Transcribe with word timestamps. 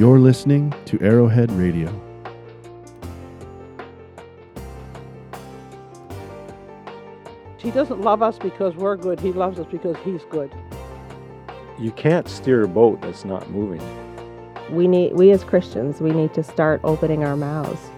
You're 0.00 0.18
listening 0.18 0.72
to 0.86 0.98
Arrowhead 1.02 1.52
Radio. 1.52 1.92
He 7.58 7.70
doesn't 7.70 8.00
love 8.00 8.22
us 8.22 8.38
because 8.38 8.74
we're 8.76 8.96
good. 8.96 9.20
He 9.20 9.30
loves 9.30 9.58
us 9.58 9.66
because 9.70 9.98
he's 10.02 10.22
good. 10.30 10.50
You 11.78 11.90
can't 11.90 12.26
steer 12.30 12.62
a 12.62 12.66
boat 12.66 13.02
that's 13.02 13.26
not 13.26 13.50
moving. 13.50 13.82
We 14.74 14.88
need 14.88 15.12
we 15.12 15.32
as 15.32 15.44
Christians, 15.44 16.00
we 16.00 16.12
need 16.12 16.32
to 16.32 16.42
start 16.42 16.80
opening 16.82 17.22
our 17.22 17.36
mouths. 17.36 17.90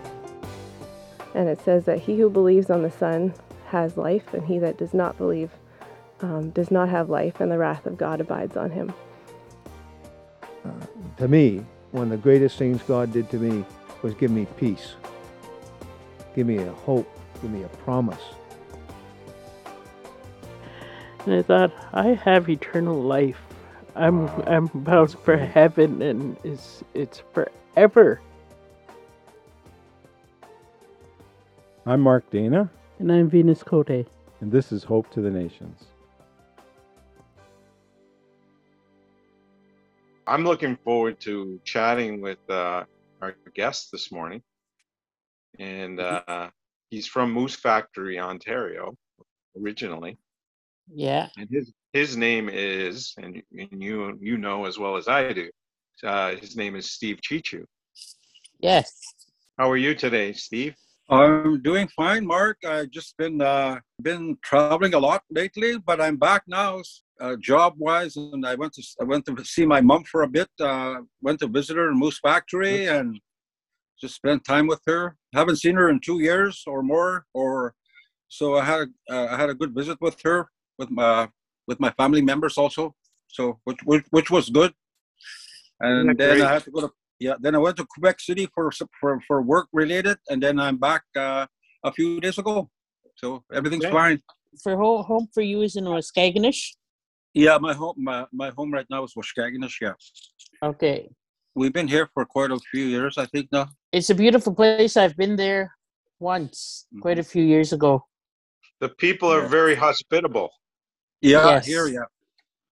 And 1.36 1.48
it 1.48 1.60
says 1.64 1.84
that 1.84 2.00
he 2.00 2.18
who 2.18 2.28
believes 2.28 2.68
on 2.68 2.82
the 2.82 2.90
Son 2.90 3.32
has 3.68 3.96
life, 3.96 4.34
and 4.34 4.44
he 4.44 4.58
that 4.58 4.76
does 4.76 4.92
not 4.92 5.16
believe 5.18 5.52
um, 6.20 6.50
does 6.50 6.72
not 6.72 6.88
have 6.88 7.08
life, 7.08 7.38
and 7.38 7.48
the 7.48 7.58
wrath 7.58 7.86
of 7.86 7.96
God 7.96 8.20
abides 8.20 8.56
on 8.56 8.72
him. 8.72 8.92
Uh, 10.64 10.86
to 11.18 11.28
me, 11.28 11.64
one 11.92 12.04
of 12.04 12.10
the 12.10 12.16
greatest 12.16 12.58
things 12.58 12.82
God 12.82 13.12
did 13.12 13.30
to 13.30 13.36
me 13.38 13.64
was 14.02 14.14
give 14.14 14.30
me 14.30 14.46
peace, 14.56 14.94
give 16.34 16.46
me 16.46 16.56
a 16.58 16.72
hope, 16.72 17.08
give 17.40 17.50
me 17.50 17.62
a 17.62 17.68
promise. 17.68 18.20
And 21.24 21.34
I 21.36 21.42
thought, 21.42 21.72
I 21.92 22.08
have 22.08 22.48
eternal 22.48 23.00
life. 23.00 23.38
I'm 23.94 24.28
I'm 24.48 24.66
bound 24.74 25.12
for 25.12 25.36
heaven, 25.36 26.00
and 26.02 26.36
it's 26.42 26.82
it's 26.94 27.22
forever. 27.32 28.20
I'm 31.84 32.00
Mark 32.00 32.28
Dana, 32.30 32.70
And 32.98 33.12
I'm 33.12 33.28
Venus 33.28 33.62
Cote. 33.62 33.88
and 33.90 34.50
this 34.50 34.72
is 34.72 34.84
Hope 34.84 35.10
to 35.10 35.20
the 35.20 35.30
Nations. 35.30 35.84
I'm 40.26 40.44
looking 40.44 40.76
forward 40.84 41.20
to 41.20 41.60
chatting 41.64 42.20
with 42.20 42.38
uh, 42.48 42.84
our 43.20 43.34
guest 43.54 43.90
this 43.90 44.12
morning. 44.12 44.42
And 45.58 46.00
uh, 46.00 46.50
he's 46.90 47.06
from 47.06 47.32
Moose 47.32 47.56
Factory, 47.56 48.18
Ontario, 48.18 48.96
originally. 49.60 50.18
Yeah. 50.92 51.28
And 51.36 51.48
his 51.50 51.72
his 51.92 52.16
name 52.16 52.48
is, 52.48 53.14
and, 53.18 53.42
and 53.58 53.82
you 53.82 54.18
you 54.20 54.38
know 54.38 54.64
as 54.64 54.78
well 54.78 54.96
as 54.96 55.08
I 55.08 55.32
do, 55.32 55.50
uh, 56.04 56.36
his 56.36 56.56
name 56.56 56.74
is 56.76 56.90
Steve 56.90 57.18
Cheechoo. 57.20 57.64
Yes. 58.60 58.92
How 59.58 59.70
are 59.70 59.76
you 59.76 59.94
today, 59.94 60.32
Steve? 60.32 60.74
I'm 61.10 61.60
doing 61.60 61.88
fine, 61.88 62.26
Mark. 62.26 62.58
I've 62.66 62.90
just 62.90 63.16
been 63.18 63.42
uh, 63.42 63.80
been 64.00 64.38
traveling 64.42 64.94
a 64.94 64.98
lot 64.98 65.22
lately, 65.30 65.78
but 65.78 66.00
I'm 66.00 66.16
back 66.16 66.44
now, 66.46 66.80
uh, 67.22 67.36
job 67.36 67.74
wise, 67.78 68.16
and 68.16 68.44
I 68.44 68.54
went 68.56 68.72
to 68.74 68.82
I 69.00 69.04
went 69.04 69.24
to 69.26 69.44
see 69.44 69.64
my 69.64 69.80
mom 69.80 70.02
for 70.04 70.22
a 70.22 70.28
bit. 70.28 70.48
Uh, 70.60 70.96
went 71.26 71.38
to 71.40 71.46
visit 71.46 71.76
her 71.76 71.88
in 71.90 71.98
Moose 71.98 72.18
Factory 72.18 72.86
and 72.86 73.08
just 74.00 74.14
spent 74.16 74.44
time 74.44 74.66
with 74.66 74.82
her. 74.86 75.16
Haven't 75.38 75.56
seen 75.64 75.76
her 75.76 75.88
in 75.88 76.00
two 76.00 76.18
years 76.20 76.64
or 76.66 76.82
more, 76.82 77.24
or 77.32 77.74
so 78.28 78.44
I 78.56 78.64
had 78.64 78.88
uh, 79.14 79.26
I 79.30 79.36
had 79.42 79.50
a 79.50 79.54
good 79.54 79.72
visit 79.80 79.98
with 80.00 80.16
her 80.26 80.38
with 80.78 80.90
my 80.90 81.28
with 81.68 81.78
my 81.78 81.90
family 82.00 82.22
members 82.22 82.58
also. 82.58 82.94
So 83.28 83.42
which 83.64 83.80
which, 83.84 84.04
which 84.10 84.30
was 84.30 84.50
good. 84.50 84.72
And 85.80 86.06
Yeah, 86.08 86.14
then 86.18 86.36
great. 86.36 86.42
I 86.48 86.52
had 86.54 86.64
to 86.64 86.70
go 86.70 86.80
to 86.80 86.90
yeah. 87.20 87.36
Then 87.40 87.54
I 87.54 87.58
went 87.58 87.76
to 87.76 87.86
Quebec 87.92 88.18
City 88.20 88.48
for 88.54 88.70
for 89.00 89.20
for 89.28 89.42
work 89.42 89.68
related, 89.72 90.18
and 90.28 90.42
then 90.42 90.58
I'm 90.58 90.78
back 90.88 91.02
uh, 91.16 91.46
a 91.84 91.92
few 91.92 92.20
days 92.20 92.38
ago. 92.38 92.68
So 93.20 93.44
everything's 93.58 93.84
Okay. 93.84 93.92
fine. 94.00 94.18
for 94.62 94.76
home, 94.76 95.02
home 95.04 95.26
for 95.34 95.40
you 95.50 95.62
is 95.62 95.76
in 95.76 95.84
Waskaganish. 95.84 96.62
Yeah, 97.34 97.58
my 97.58 97.72
home 97.72 97.94
my, 97.96 98.26
my 98.32 98.50
home 98.50 98.72
right 98.72 98.86
now 98.90 99.04
is 99.04 99.14
Waskaganish. 99.14 99.80
Yeah, 99.80 99.94
Okay, 100.62 101.08
we've 101.54 101.72
been 101.72 101.88
here 101.88 102.08
for 102.14 102.24
quite 102.26 102.50
a 102.50 102.58
few 102.70 102.84
years, 102.84 103.18
I 103.18 103.26
think 103.26 103.48
now. 103.52 103.68
it's 103.92 104.10
a 104.10 104.14
beautiful 104.14 104.54
place. 104.54 104.96
I've 104.96 105.16
been 105.16 105.36
there 105.36 105.72
once, 106.20 106.86
quite 107.00 107.18
a 107.18 107.22
few 107.22 107.42
years 107.44 107.72
ago. 107.72 108.04
The 108.80 108.90
people 108.90 109.32
are 109.32 109.42
Yeah. 109.42 109.48
very 109.48 109.74
hospitable. 109.74 110.50
Yeah, 111.20 111.46
Yes. 111.48 111.66
here, 111.66 111.86
yeah. 111.88 112.08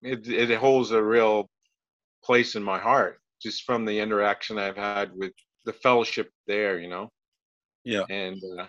It, 0.03 0.29
it 0.29 0.59
holds 0.59 0.91
a 0.93 1.03
real 1.03 1.49
place 2.25 2.55
in 2.55 2.63
my 2.63 2.79
heart 2.79 3.19
just 3.43 3.65
from 3.65 3.85
the 3.85 3.99
interaction 3.99 4.59
I've 4.59 4.77
had 4.77 5.11
with 5.15 5.33
the 5.65 5.73
fellowship 5.73 6.31
there, 6.47 6.79
you 6.79 6.89
know. 6.89 7.09
Yeah. 7.85 8.05
And 8.11 8.41
uh, 8.59 8.67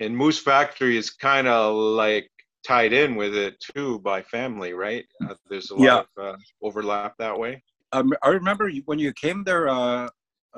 and 0.00 0.16
Moose 0.16 0.38
Factory 0.38 0.96
is 0.96 1.10
kind 1.10 1.48
of 1.48 1.74
like 1.74 2.30
tied 2.66 2.92
in 2.92 3.10
with 3.20 3.34
it 3.46 3.54
too 3.60 3.90
by 4.00 4.18
family, 4.22 4.72
right? 4.86 5.04
Uh, 5.24 5.34
there's 5.48 5.70
a 5.70 5.74
lot 5.76 5.84
Yeah. 5.84 6.02
of 6.02 6.08
uh, 6.26 6.36
overlap 6.66 7.12
that 7.18 7.36
way. 7.42 7.52
Um, 7.92 8.12
I 8.22 8.28
remember 8.40 8.64
when 8.88 8.98
you 8.98 9.12
came 9.24 9.44
there 9.44 9.64
uh, 9.68 10.08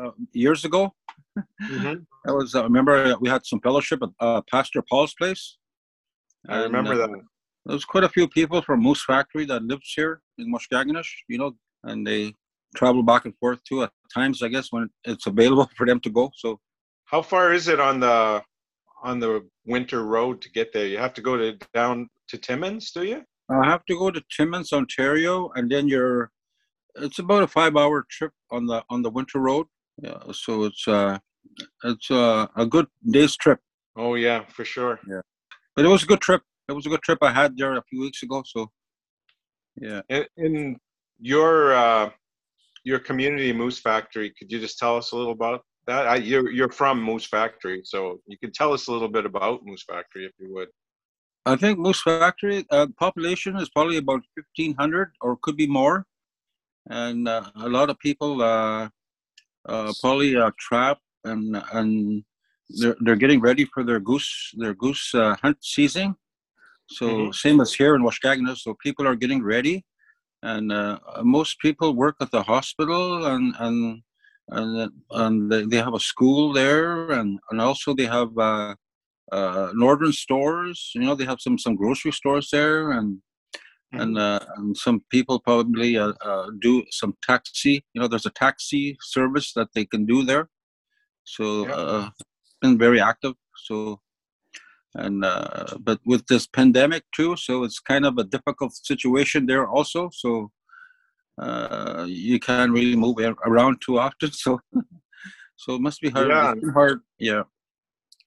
uh, 0.01 0.13
years 0.45 0.65
ago. 0.69 0.83
Mhm. 1.77 1.97
I 2.29 2.33
was 2.39 2.49
uh, 2.59 2.63
remember 2.71 2.95
we 3.25 3.29
had 3.35 3.43
some 3.51 3.61
fellowship 3.67 3.99
at 4.07 4.11
uh, 4.27 4.41
Pastor 4.55 4.81
Paul's 4.91 5.15
place. 5.21 5.43
I 6.49 6.55
And, 6.55 6.65
remember 6.69 6.95
uh, 6.95 7.07
that. 7.07 7.11
There's 7.67 7.85
quite 7.93 8.05
a 8.11 8.13
few 8.17 8.27
people 8.39 8.59
from 8.67 8.77
Moose 8.87 9.05
Factory 9.13 9.45
that 9.51 9.63
lives 9.73 9.91
here 9.99 10.15
in 10.41 10.47
Waskaganish, 10.55 11.11
you 11.33 11.39
know, 11.41 11.51
and 11.89 11.99
they 12.09 12.23
travel 12.81 13.03
back 13.11 13.23
and 13.27 13.35
forth 13.41 13.61
too 13.69 13.79
at 13.87 13.93
times, 14.19 14.37
I 14.47 14.49
guess, 14.55 14.67
when 14.75 14.85
it's 15.11 15.27
available 15.27 15.67
for 15.79 15.85
them 15.91 16.01
to 16.07 16.11
go. 16.19 16.25
So 16.43 16.49
How 17.13 17.23
far 17.33 17.47
is 17.59 17.65
it 17.73 17.81
on 17.89 17.97
the 18.07 18.43
on 19.03 19.21
the 19.21 19.47
winter 19.67 20.05
road 20.05 20.41
to 20.43 20.51
get 20.51 20.73
there? 20.73 20.87
You 20.87 20.99
have 20.99 21.15
to 21.15 21.23
go 21.23 21.37
to 21.37 21.59
down 21.75 22.09
to 22.29 22.39
Timmins, 22.39 22.91
do 22.93 23.05
you? 23.05 23.23
I 23.51 23.69
have 23.69 23.85
to 23.87 23.95
go 23.97 24.11
to 24.11 24.23
Timmins, 24.35 24.73
Ontario, 24.73 25.51
and 25.55 25.71
then 25.71 25.89
you're. 25.89 26.31
It's 26.97 27.19
about 27.19 27.45
a 27.45 27.47
five-hour 27.47 28.07
trip 28.11 28.33
on 28.51 28.67
the 28.67 28.83
on 28.91 29.03
the 29.03 29.11
winter 29.11 29.39
road. 29.39 29.67
Yeah, 30.03 30.19
so 30.33 30.65
it's 30.65 30.87
uh, 30.87 31.19
it's 31.85 32.11
uh, 32.11 32.47
a 32.57 32.67
good 32.67 32.87
day's 33.11 33.37
trip. 33.37 33.61
Oh 33.97 34.15
yeah, 34.15 34.45
for 34.47 34.65
sure. 34.65 35.01
Yeah, 35.09 35.21
but 35.75 35.85
it 35.85 35.89
was 35.89 36.03
a 36.03 36.07
good 36.07 36.21
trip. 36.21 36.43
It 36.69 36.73
was 36.73 36.87
a 36.87 36.91
good 36.91 37.03
trip 37.03 37.19
I 37.23 37.33
had 37.33 37.57
there 37.57 37.77
a 37.77 37.83
few 37.89 38.01
weeks 38.01 38.23
ago. 38.23 38.43
So, 38.45 38.71
yeah. 39.81 40.03
In, 40.11 40.27
in 40.37 40.77
your 41.19 41.73
uh, 41.73 42.11
your 42.85 42.99
community 42.99 43.53
Moose 43.53 43.79
Factory, 43.79 44.33
could 44.39 44.53
you 44.53 44.61
just 44.61 44.79
tell 44.79 44.97
us 44.97 45.13
a 45.13 45.17
little 45.17 45.33
about 45.33 45.63
that? 45.91 46.05
I, 46.13 46.17
you're 46.31 46.51
you're 46.57 46.75
from 46.81 46.97
Moose 47.09 47.29
Factory, 47.37 47.81
so 47.93 48.21
you 48.31 48.39
can 48.43 48.53
tell 48.59 48.71
us 48.77 48.83
a 48.89 48.93
little 48.95 49.13
bit 49.17 49.27
about 49.33 49.65
Moose 49.69 49.85
Factory 49.93 50.25
if 50.31 50.35
you 50.39 50.49
would. 50.55 50.69
I 51.53 51.57
think 51.63 51.75
Moose 51.85 52.03
Factory 52.03 52.59
uh, 52.77 52.89
population 53.05 53.53
is 53.63 53.69
probably 53.77 53.99
about 54.05 54.23
fifteen 54.37 54.73
hundred, 54.83 55.09
or 55.25 55.31
could 55.45 55.57
be 55.65 55.67
more, 55.81 55.97
and 57.05 57.27
uh, 57.27 57.51
a 57.67 57.71
lot 57.77 57.91
of 57.93 57.99
people 57.99 58.33
uh, 58.43 58.89
uh, 59.73 59.93
probably 60.03 60.37
uh, 60.37 60.53
trap 60.67 60.99
and 61.25 61.45
and 61.73 61.91
they're 62.81 62.97
they're 63.01 63.23
getting 63.25 63.41
ready 63.41 63.65
for 63.73 63.83
their 63.89 64.01
goose 64.11 64.31
their 64.63 64.75
goose 64.75 65.05
uh, 65.15 65.35
hunt 65.43 65.59
season. 65.77 66.09
So 66.99 67.05
Mhm. 67.07 67.35
same 67.45 67.59
as 67.65 67.73
here 67.81 67.95
in 67.97 68.03
Waskaganish, 68.09 68.61
so 68.65 68.75
people 68.87 69.05
are 69.09 69.19
getting 69.23 69.43
ready, 69.55 69.77
and 70.43 70.67
uh, 70.73 70.99
most 71.23 71.53
people 71.65 71.89
work 72.05 72.17
at 72.25 72.31
the 72.31 72.43
hospital 72.53 73.27
and 73.33 73.55
and 73.65 73.79
and 74.51 74.91
and 75.11 75.71
they, 75.71 75.77
have 75.77 75.95
a 75.95 76.01
school 76.01 76.53
there, 76.53 77.11
and 77.11 77.39
and 77.51 77.61
also 77.61 77.95
they 77.95 78.07
have. 78.07 78.37
Uh, 78.37 78.75
uh, 79.31 79.71
northern 79.75 80.11
stores. 80.11 80.91
You 80.95 81.03
know, 81.03 81.15
they 81.15 81.27
have 81.27 81.39
some 81.39 81.59
some 81.59 81.77
grocery 81.77 82.13
stores 82.13 82.49
there, 82.51 82.93
and 82.93 83.21
and 83.93 84.19
uh, 84.19 84.41
and 84.57 84.77
some 84.77 85.03
people 85.11 85.41
probably 85.41 85.97
uh, 85.97 86.13
uh, 86.25 86.51
do 86.61 86.85
some 86.91 87.15
taxi. 87.23 87.85
You 87.95 88.01
know, 88.01 88.09
there's 88.09 88.27
a 88.27 88.31
taxi 88.31 88.97
service 89.01 89.53
that 89.55 89.69
they 89.75 89.85
can 89.85 90.07
do 90.07 90.25
there. 90.25 90.49
So 91.25 91.67
Yeah. 91.67 91.75
uh, 91.75 92.11
been 92.61 92.79
very 92.79 93.01
active. 93.01 93.35
So 93.67 94.01
and 94.95 95.25
uh, 95.25 95.77
but 95.79 96.01
with 96.05 96.27
this 96.27 96.47
pandemic 96.47 97.05
too, 97.15 97.37
so 97.37 97.65
it's 97.65 97.81
kind 97.81 98.05
of 98.05 98.19
a 98.19 98.25
difficult 98.25 98.75
situation 98.75 99.47
there 99.47 99.69
also. 99.69 100.11
So 100.13 100.51
uh, 101.39 102.07
you 102.09 102.39
can't 102.39 102.73
really 102.73 102.97
move 102.97 103.17
around 103.47 103.81
too 103.81 103.99
often. 103.99 104.33
So 104.33 104.61
so 105.57 105.75
it 105.75 105.81
must 105.81 106.01
be 106.01 106.11
hard. 106.11 106.29
Yeah. 106.29 106.55
Hard. 106.73 107.01
Yeah. 107.19 107.43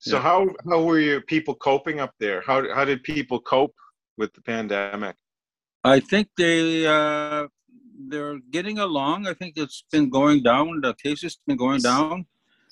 So 0.00 0.16
Yeah. 0.16 0.22
how 0.22 0.48
how 0.68 0.82
were 0.82 1.00
your 1.00 1.20
people 1.20 1.54
coping 1.54 2.00
up 2.00 2.14
there? 2.18 2.40
How 2.42 2.58
how 2.74 2.84
did 2.84 3.02
people 3.02 3.40
cope 3.40 3.74
with 4.18 4.32
the 4.34 4.42
pandemic? 4.42 5.16
I 5.84 6.00
think 6.00 6.28
they 6.36 6.86
uh, 6.86 7.48
they're 8.08 8.38
getting 8.50 8.78
along. 8.78 9.26
I 9.26 9.34
think 9.34 9.54
it's 9.56 9.84
been 9.90 10.10
going 10.10 10.42
down. 10.42 10.80
The 10.80 10.94
cases 10.94 11.38
been 11.46 11.56
going 11.56 11.82
down, 11.82 12.26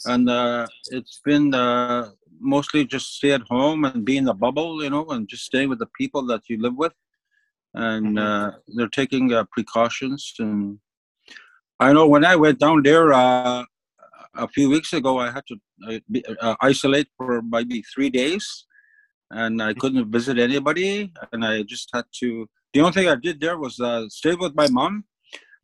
and 0.06 0.28
uh, 0.28 0.66
it's 0.90 1.20
been 1.24 1.54
uh, 1.54 2.10
mostly 2.40 2.84
just 2.84 3.16
stay 3.16 3.32
at 3.32 3.42
home 3.42 3.84
and 3.84 4.04
be 4.04 4.16
in 4.16 4.24
the 4.24 4.34
bubble, 4.34 4.82
you 4.82 4.90
know, 4.90 5.06
and 5.06 5.28
just 5.28 5.44
stay 5.44 5.66
with 5.66 5.78
the 5.78 5.90
people 5.98 6.22
that 6.26 6.42
you 6.48 6.60
live 6.60 6.76
with. 6.76 6.94
And 7.74 8.16
Mhm. 8.16 8.18
uh, 8.18 8.50
they're 8.74 8.88
taking 8.88 9.32
uh, 9.32 9.44
precautions. 9.52 10.34
And 10.38 10.80
I 11.78 11.92
know 11.92 12.06
when 12.08 12.24
I 12.24 12.36
went 12.36 12.58
down 12.58 12.82
there 12.82 13.12
uh, 13.12 13.64
a 14.34 14.48
few 14.48 14.68
weeks 14.70 14.92
ago, 14.92 15.18
I 15.18 15.30
had 15.30 15.46
to 15.46 15.56
uh, 15.88 15.98
be, 16.10 16.24
uh, 16.26 16.56
isolate 16.60 17.08
for 17.16 17.42
maybe 17.42 17.82
three 17.94 18.10
days, 18.10 18.66
and 19.30 19.62
I 19.62 19.74
couldn't 19.74 20.10
visit 20.10 20.38
anybody, 20.38 21.12
and 21.32 21.44
I 21.44 21.62
just 21.62 21.88
had 21.92 22.04
to 22.20 22.48
the 22.72 22.80
only 22.80 22.92
thing 22.92 23.08
I 23.08 23.16
did 23.16 23.40
there 23.40 23.58
was 23.58 23.80
uh, 23.80 24.08
stay 24.08 24.34
with 24.34 24.54
my 24.54 24.68
mom, 24.68 25.04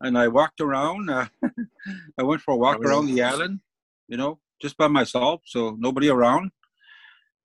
and 0.01 0.17
I 0.17 0.27
walked 0.27 0.59
around. 0.59 1.09
Uh, 1.09 1.27
I 2.19 2.23
went 2.23 2.41
for 2.41 2.53
a 2.53 2.57
walk 2.57 2.83
around 2.83 3.07
the 3.07 3.21
island, 3.21 3.61
you 4.07 4.17
know, 4.17 4.39
just 4.61 4.75
by 4.77 4.87
myself, 4.87 5.41
so 5.45 5.77
nobody 5.79 6.09
around, 6.09 6.51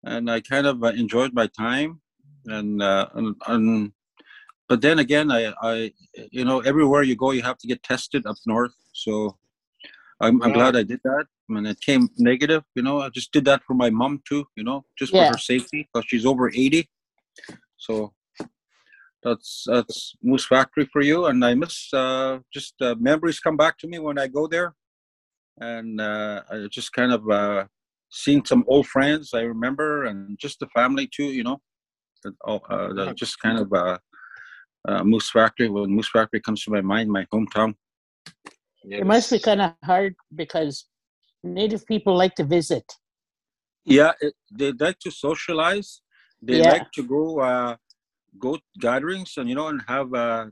and 0.05 0.31
I 0.31 0.41
kind 0.41 0.67
of 0.67 0.83
enjoyed 0.83 1.33
my 1.33 1.47
time, 1.47 2.01
and 2.47 2.83
uh, 2.83 3.09
and, 3.15 3.37
and 3.47 3.93
but 4.69 4.81
then 4.81 4.99
again, 4.99 5.31
I 5.31 5.53
I 5.63 5.93
you 6.31 6.45
know 6.45 6.61
everywhere 6.61 7.03
you 7.03 7.17
go, 7.17 7.31
you 7.33 7.43
have 7.43 7.59
to 7.59 7.67
get 7.67 7.83
tested 7.83 8.27
up 8.27 8.37
north, 8.47 8.75
so 8.93 9.37
I'm, 10.21 10.43
I'm 10.43 10.53
glad 10.53 10.77
I 10.77 10.85
did 10.85 11.01
that. 11.05 11.27
When 11.49 11.67
it 11.67 11.81
came 11.81 12.09
negative, 12.17 12.63
you 12.75 12.83
know, 12.83 13.01
I 13.01 13.09
just 13.09 13.33
did 13.33 13.45
that 13.47 13.63
for 13.67 13.75
my 13.75 13.91
mom 13.91 14.23
too, 14.27 14.47
you 14.57 14.65
know, 14.65 14.85
just 14.99 15.13
Yeah. 15.13 15.27
for 15.27 15.33
her 15.33 15.39
safety, 15.39 15.89
because 15.93 16.07
she's 16.09 16.25
over 16.25 16.49
80. 16.49 16.89
So 17.77 18.15
that's 19.23 19.65
that's 19.67 20.15
Moose 20.23 20.47
Factory 20.47 20.87
for 20.93 21.03
you, 21.03 21.27
and 21.27 21.45
I 21.45 21.55
miss 21.55 21.93
uh, 21.93 22.39
just 22.53 22.75
uh, 22.81 22.95
memories 22.99 23.41
come 23.41 23.57
back 23.57 23.79
to 23.79 23.89
me 23.89 23.99
when 23.99 24.19
I 24.19 24.27
go 24.29 24.47
there, 24.47 24.75
and 25.59 26.01
uh, 26.01 26.43
I 26.51 26.67
just 26.71 26.93
kind 26.93 27.13
of 27.13 27.29
uh, 27.29 27.67
seeing 28.11 28.45
some 28.45 28.65
old 28.67 28.87
friends 28.87 29.35
I 29.35 29.43
remember, 29.43 30.05
and 30.05 30.39
just 30.39 30.61
the 30.61 30.67
family 30.69 31.09
too, 31.09 31.25
you 31.39 31.45
know, 31.45 31.61
that, 32.25 32.35
uh, 32.47 32.93
that 32.95 33.17
just 33.17 33.39
kind 33.41 33.59
of 33.59 33.73
uh, 33.73 33.99
uh, 34.89 35.05
Moose 35.05 35.31
Factory. 35.31 35.69
When 35.69 35.91
Moose 35.91 36.11
Factory 36.11 36.41
comes 36.41 36.65
to 36.65 36.71
my 36.71 36.81
mind, 36.81 37.11
my 37.11 37.25
hometown. 37.33 37.75
It 38.85 39.07
must 39.07 39.31
be 39.31 39.39
kind 39.39 39.63
of 39.63 39.75
hard 39.85 40.15
because 40.35 40.87
Native 41.45 41.87
people 41.87 42.17
like 42.17 42.35
to 42.37 42.45
visit. 42.45 42.85
Yeah, 43.85 44.13
it, 44.21 44.35
they 44.53 44.73
like 44.73 44.99
to 45.01 45.11
socialize. 45.11 46.03
They 46.41 46.59
Yeah. 46.59 46.71
like 46.73 46.91
to 46.93 47.03
go 47.03 47.41
uh, 47.41 47.77
go 48.39 48.59
gatherings 48.81 49.35
and 49.37 49.49
you 49.49 49.55
know 49.55 49.69
and 49.69 49.83
have 49.89 50.13
uh, 50.15 50.47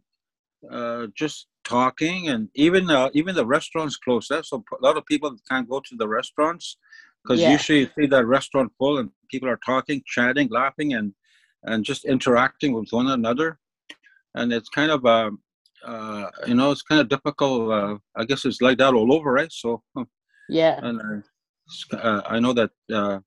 uh, 0.70 1.06
just 1.16 1.46
talking 1.64 2.28
and 2.28 2.48
even 2.54 2.90
uh, 2.90 3.10
even 3.14 3.34
the 3.34 3.46
restaurants 3.46 3.96
close. 3.96 4.28
That's 4.28 4.50
so 4.50 4.64
a 4.80 4.84
lot 4.84 4.96
of 4.96 5.06
people 5.06 5.34
can't 5.48 5.68
go 5.68 5.80
to 5.80 5.96
the 5.96 6.08
restaurants 6.08 6.76
because 7.22 7.40
Yeah. 7.40 7.52
usually 7.52 7.80
you 7.80 7.90
see 7.98 8.06
that 8.06 8.26
restaurant 8.26 8.72
full 8.78 8.98
and 8.98 9.10
people 9.30 9.48
are 9.48 9.60
talking, 9.64 10.02
chatting, 10.06 10.48
laughing, 10.50 10.94
and 10.94 11.14
and 11.64 11.84
just 11.84 12.04
interacting 12.04 12.72
with 12.72 12.88
one 12.90 13.08
another. 13.08 13.58
And 14.34 14.52
it's 14.52 14.68
kind 14.68 14.90
of 14.90 15.04
um, 15.06 15.40
uh, 15.84 16.30
you 16.46 16.54
know 16.54 16.70
it's 16.70 16.82
kind 16.82 17.00
of 17.00 17.08
difficult. 17.08 17.70
Uh, 17.70 17.98
I 18.16 18.24
guess 18.24 18.44
it's 18.44 18.60
like 18.60 18.78
that 18.78 18.94
all 18.94 19.12
over, 19.12 19.32
right? 19.32 19.52
So 19.52 19.82
Yeah. 20.48 20.78
and 20.82 21.00
uh, 21.00 21.96
uh, 21.96 22.22
I 22.26 22.40
know 22.40 22.52
that 22.52 22.70
uh, 22.92 23.20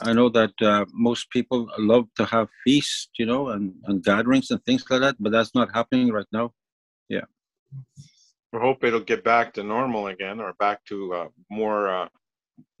I 0.00 0.12
know 0.12 0.28
that 0.28 0.52
uh, 0.62 0.84
most 0.92 1.30
people 1.30 1.68
love 1.78 2.06
to 2.16 2.24
have 2.24 2.48
feasts, 2.64 3.08
you 3.18 3.26
know, 3.26 3.48
and, 3.48 3.74
and 3.84 4.02
gatherings 4.02 4.50
and 4.50 4.64
things 4.64 4.84
like 4.88 5.00
that, 5.00 5.16
but 5.18 5.32
that's 5.32 5.54
not 5.54 5.74
happening 5.74 6.12
right 6.12 6.26
now. 6.32 6.52
Yeah. 7.08 7.24
We 8.52 8.60
hope 8.60 8.84
it'll 8.84 9.00
get 9.00 9.24
back 9.24 9.52
to 9.54 9.62
normal 9.62 10.06
again, 10.06 10.40
or 10.40 10.52
back 10.54 10.84
to 10.86 11.14
uh, 11.14 11.28
more 11.50 11.88
uh, 11.88 12.08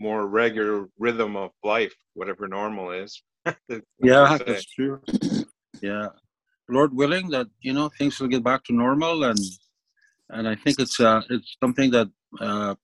more 0.00 0.26
regular 0.26 0.88
rhythm 0.98 1.36
of 1.36 1.50
life, 1.62 1.94
whatever 2.14 2.48
normal 2.48 2.92
is. 2.92 3.22
That's 3.44 3.82
Yeah, 4.00 4.38
that's 4.44 4.64
true. 4.66 5.00
Yeah, 5.80 6.08
Lord 6.68 6.94
willing, 6.94 7.30
that 7.30 7.48
you 7.60 7.72
know 7.72 7.88
things 7.88 8.20
will 8.20 8.28
get 8.28 8.44
back 8.44 8.64
to 8.64 8.72
normal, 8.72 9.24
and 9.24 9.38
and 10.30 10.48
I 10.48 10.54
think 10.56 10.78
it's 10.78 11.00
uh 11.00 11.22
it's 11.30 11.56
something 11.62 11.90
that 11.92 12.08
uh, 12.40 12.74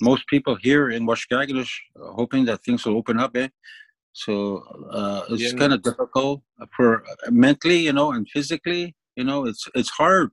most 0.00 0.26
people 0.28 0.56
here 0.56 0.90
in 0.90 1.06
Waskaganish 1.06 1.72
are 2.00 2.12
hoping 2.12 2.44
that 2.46 2.62
things 2.64 2.84
will 2.84 2.96
open 2.96 3.18
up. 3.20 3.36
Eh? 3.36 3.48
So 4.12 4.62
uh, 4.90 5.22
it's 5.30 5.52
Yeah. 5.52 5.58
kind 5.58 5.72
of 5.72 5.82
difficult 5.82 6.42
for 6.76 7.04
mentally, 7.28 7.78
you 7.78 7.92
know, 7.92 8.12
and 8.12 8.28
physically. 8.28 8.96
You 9.16 9.24
know, 9.24 9.46
it's 9.46 9.68
it's 9.74 9.90
hard. 9.90 10.30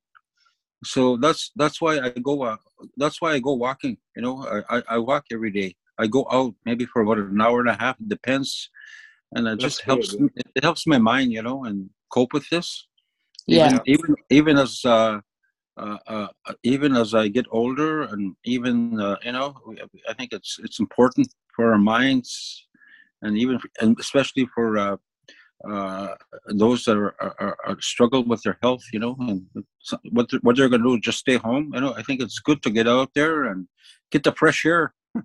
So 0.84 1.18
that's 1.18 1.51
that's 1.56 1.81
why 1.81 2.00
I 2.00 2.10
go. 2.10 2.44
Uh, 2.44 2.57
that's 2.98 3.22
why 3.22 3.34
I 3.34 3.39
go 3.39 3.54
walking. 3.54 3.98
You 4.16 4.22
know, 4.22 4.36
I, 4.69 4.78
I 4.78 4.84
I 4.95 4.98
walk 5.00 5.25
every 5.31 5.51
day. 5.51 5.75
I 5.98 6.07
go 6.07 6.28
out 6.31 6.54
maybe 6.66 6.86
for 6.86 7.01
about 7.01 7.18
an 7.18 7.42
hour 7.42 7.60
and 7.60 7.69
a 7.69 7.78
half. 7.84 8.00
It 8.00 8.07
depends, 8.10 8.69
and 9.34 9.48
it 9.48 9.60
That's 9.60 9.63
just 9.63 9.86
good, 9.86 9.88
helps. 9.89 10.13
yeah. 10.13 10.28
It, 10.36 10.48
it 10.56 10.63
helps 10.63 10.86
my 10.88 11.00
mind, 11.00 11.31
you 11.31 11.42
know, 11.42 11.63
and 11.66 11.89
cope 12.09 12.33
with 12.33 12.50
this. 12.50 12.88
Yeah. 13.48 13.65
Even 13.65 13.81
even 13.86 14.15
even 14.30 14.57
as 14.57 14.81
uh, 14.86 15.21
uh, 15.77 15.98
uh, 16.07 16.27
even 16.63 16.95
as 16.95 17.13
I 17.13 17.27
get 17.27 17.45
older, 17.51 18.04
and 18.04 18.36
even 18.44 19.00
uh, 19.00 19.18
you 19.24 19.31
know, 19.31 19.56
I 20.09 20.13
think 20.13 20.33
it's 20.33 20.57
it's 20.63 20.80
important 20.80 21.33
for 21.56 21.71
our 21.71 21.77
minds, 21.80 22.68
and 23.21 23.38
even 23.38 23.59
and 23.81 23.98
especially 24.00 24.45
for 24.54 24.77
uh, 24.77 24.98
uh, 25.68 26.15
those 26.50 26.83
that 26.86 26.98
are, 26.98 27.15
are, 27.21 27.57
are 27.65 27.81
struggle 27.81 28.24
with 28.24 28.42
their 28.44 28.57
health, 28.62 28.83
you 28.94 29.00
know, 29.00 29.15
and 29.19 29.45
what 30.12 30.30
they're, 30.30 30.39
what 30.42 30.56
they're 30.56 30.69
going 30.69 30.83
to 30.83 30.89
do, 30.89 31.00
just 31.00 31.19
stay 31.19 31.38
home. 31.38 31.71
You 31.74 31.81
know, 31.81 31.94
I 31.95 32.03
think 32.03 32.21
it's 32.21 32.39
good 32.39 32.62
to 32.63 32.69
get 32.69 32.88
out 32.88 33.13
there 33.15 33.45
and 33.45 33.68
get 34.12 34.24
the 34.24 34.33
fresh 34.33 34.65
air. 34.65 34.94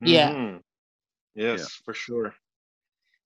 Yeah. 0.00 0.32
Mhm. 0.32 0.60
Yes, 1.34 1.68
for 1.84 1.92
sure. 1.92 2.34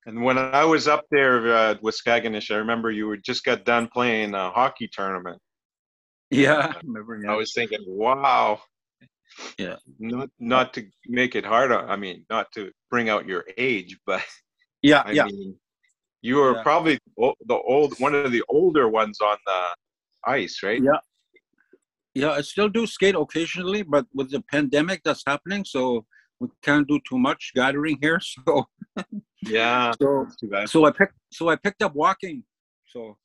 And 0.07 0.23
when 0.23 0.37
I 0.37 0.65
was 0.65 0.89
up 0.89 1.05
there 1.11 1.55
uh, 1.55 1.71
at 1.73 1.83
Waskaganish, 1.83 2.51
I 2.51 2.57
remember 2.57 2.91
you 2.91 3.07
were 3.07 3.17
just 3.17 3.45
got 3.45 3.65
done 3.65 3.89
playing 3.89 4.35
a 4.35 4.51
hockey 4.51 4.89
tournament. 4.93 5.41
Yeah, 6.31 6.73
remember? 6.83 7.31
I 7.31 7.37
was 7.37 7.53
thinking, 7.55 7.81
wow. 7.87 8.61
Yeah. 9.59 9.77
Not 9.99 10.31
not 10.39 10.75
to 10.75 10.87
make 11.07 11.37
it 11.37 11.45
harder. 11.45 11.79
I 11.89 11.97
mean, 11.97 12.25
not 12.31 12.51
to 12.53 12.71
bring 12.91 13.09
out 13.09 13.27
your 13.27 13.45
age, 13.57 13.97
but 14.07 14.23
yeah, 14.83 15.03
I 15.07 15.13
yeah, 15.13 15.25
mean, 15.25 15.55
you 16.21 16.37
were 16.37 16.57
Yeah. 16.57 16.63
probably 16.63 16.99
the 17.17 17.55
old 17.55 17.95
one 17.99 18.15
of 18.15 18.33
the 18.33 18.43
older 18.49 18.89
ones 18.89 19.21
on 19.21 19.37
the 19.47 19.63
ice, 20.25 20.63
right? 20.63 20.83
Yeah. 20.83 21.01
yeah. 22.15 22.31
I 22.33 22.41
still 22.43 22.69
do 22.69 22.87
skate 22.87 23.15
occasionally, 23.15 23.83
but 23.83 24.07
with 24.13 24.31
the 24.31 24.43
pandemic 24.43 25.03
that's 25.05 25.23
happening, 25.27 25.65
so 25.65 26.05
we 26.41 26.49
can't 26.63 26.89
do 26.89 26.99
too 27.09 27.19
much 27.19 27.53
gathering 27.55 27.99
here. 28.01 28.21
So, 28.47 28.67
Yeah. 29.43 29.93
so, 30.01 30.25
That's 30.25 30.37
too 30.37 30.49
bad. 30.49 30.69
so 30.69 30.85
I 30.85 30.91
picked, 30.91 31.15
so 31.33 31.49
I 31.49 31.57
picked 31.57 31.83
up 31.83 31.95
walking. 31.95 32.45
So 32.87 33.17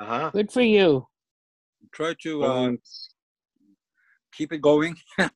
Uh 0.00 0.06
huh. 0.06 0.30
Good 0.32 0.52
for 0.52 0.62
you. 0.62 1.06
try 1.92 2.14
to 2.22 2.44
uh, 2.44 2.72
keep 4.32 4.52
it 4.52 4.60
going. 4.60 4.96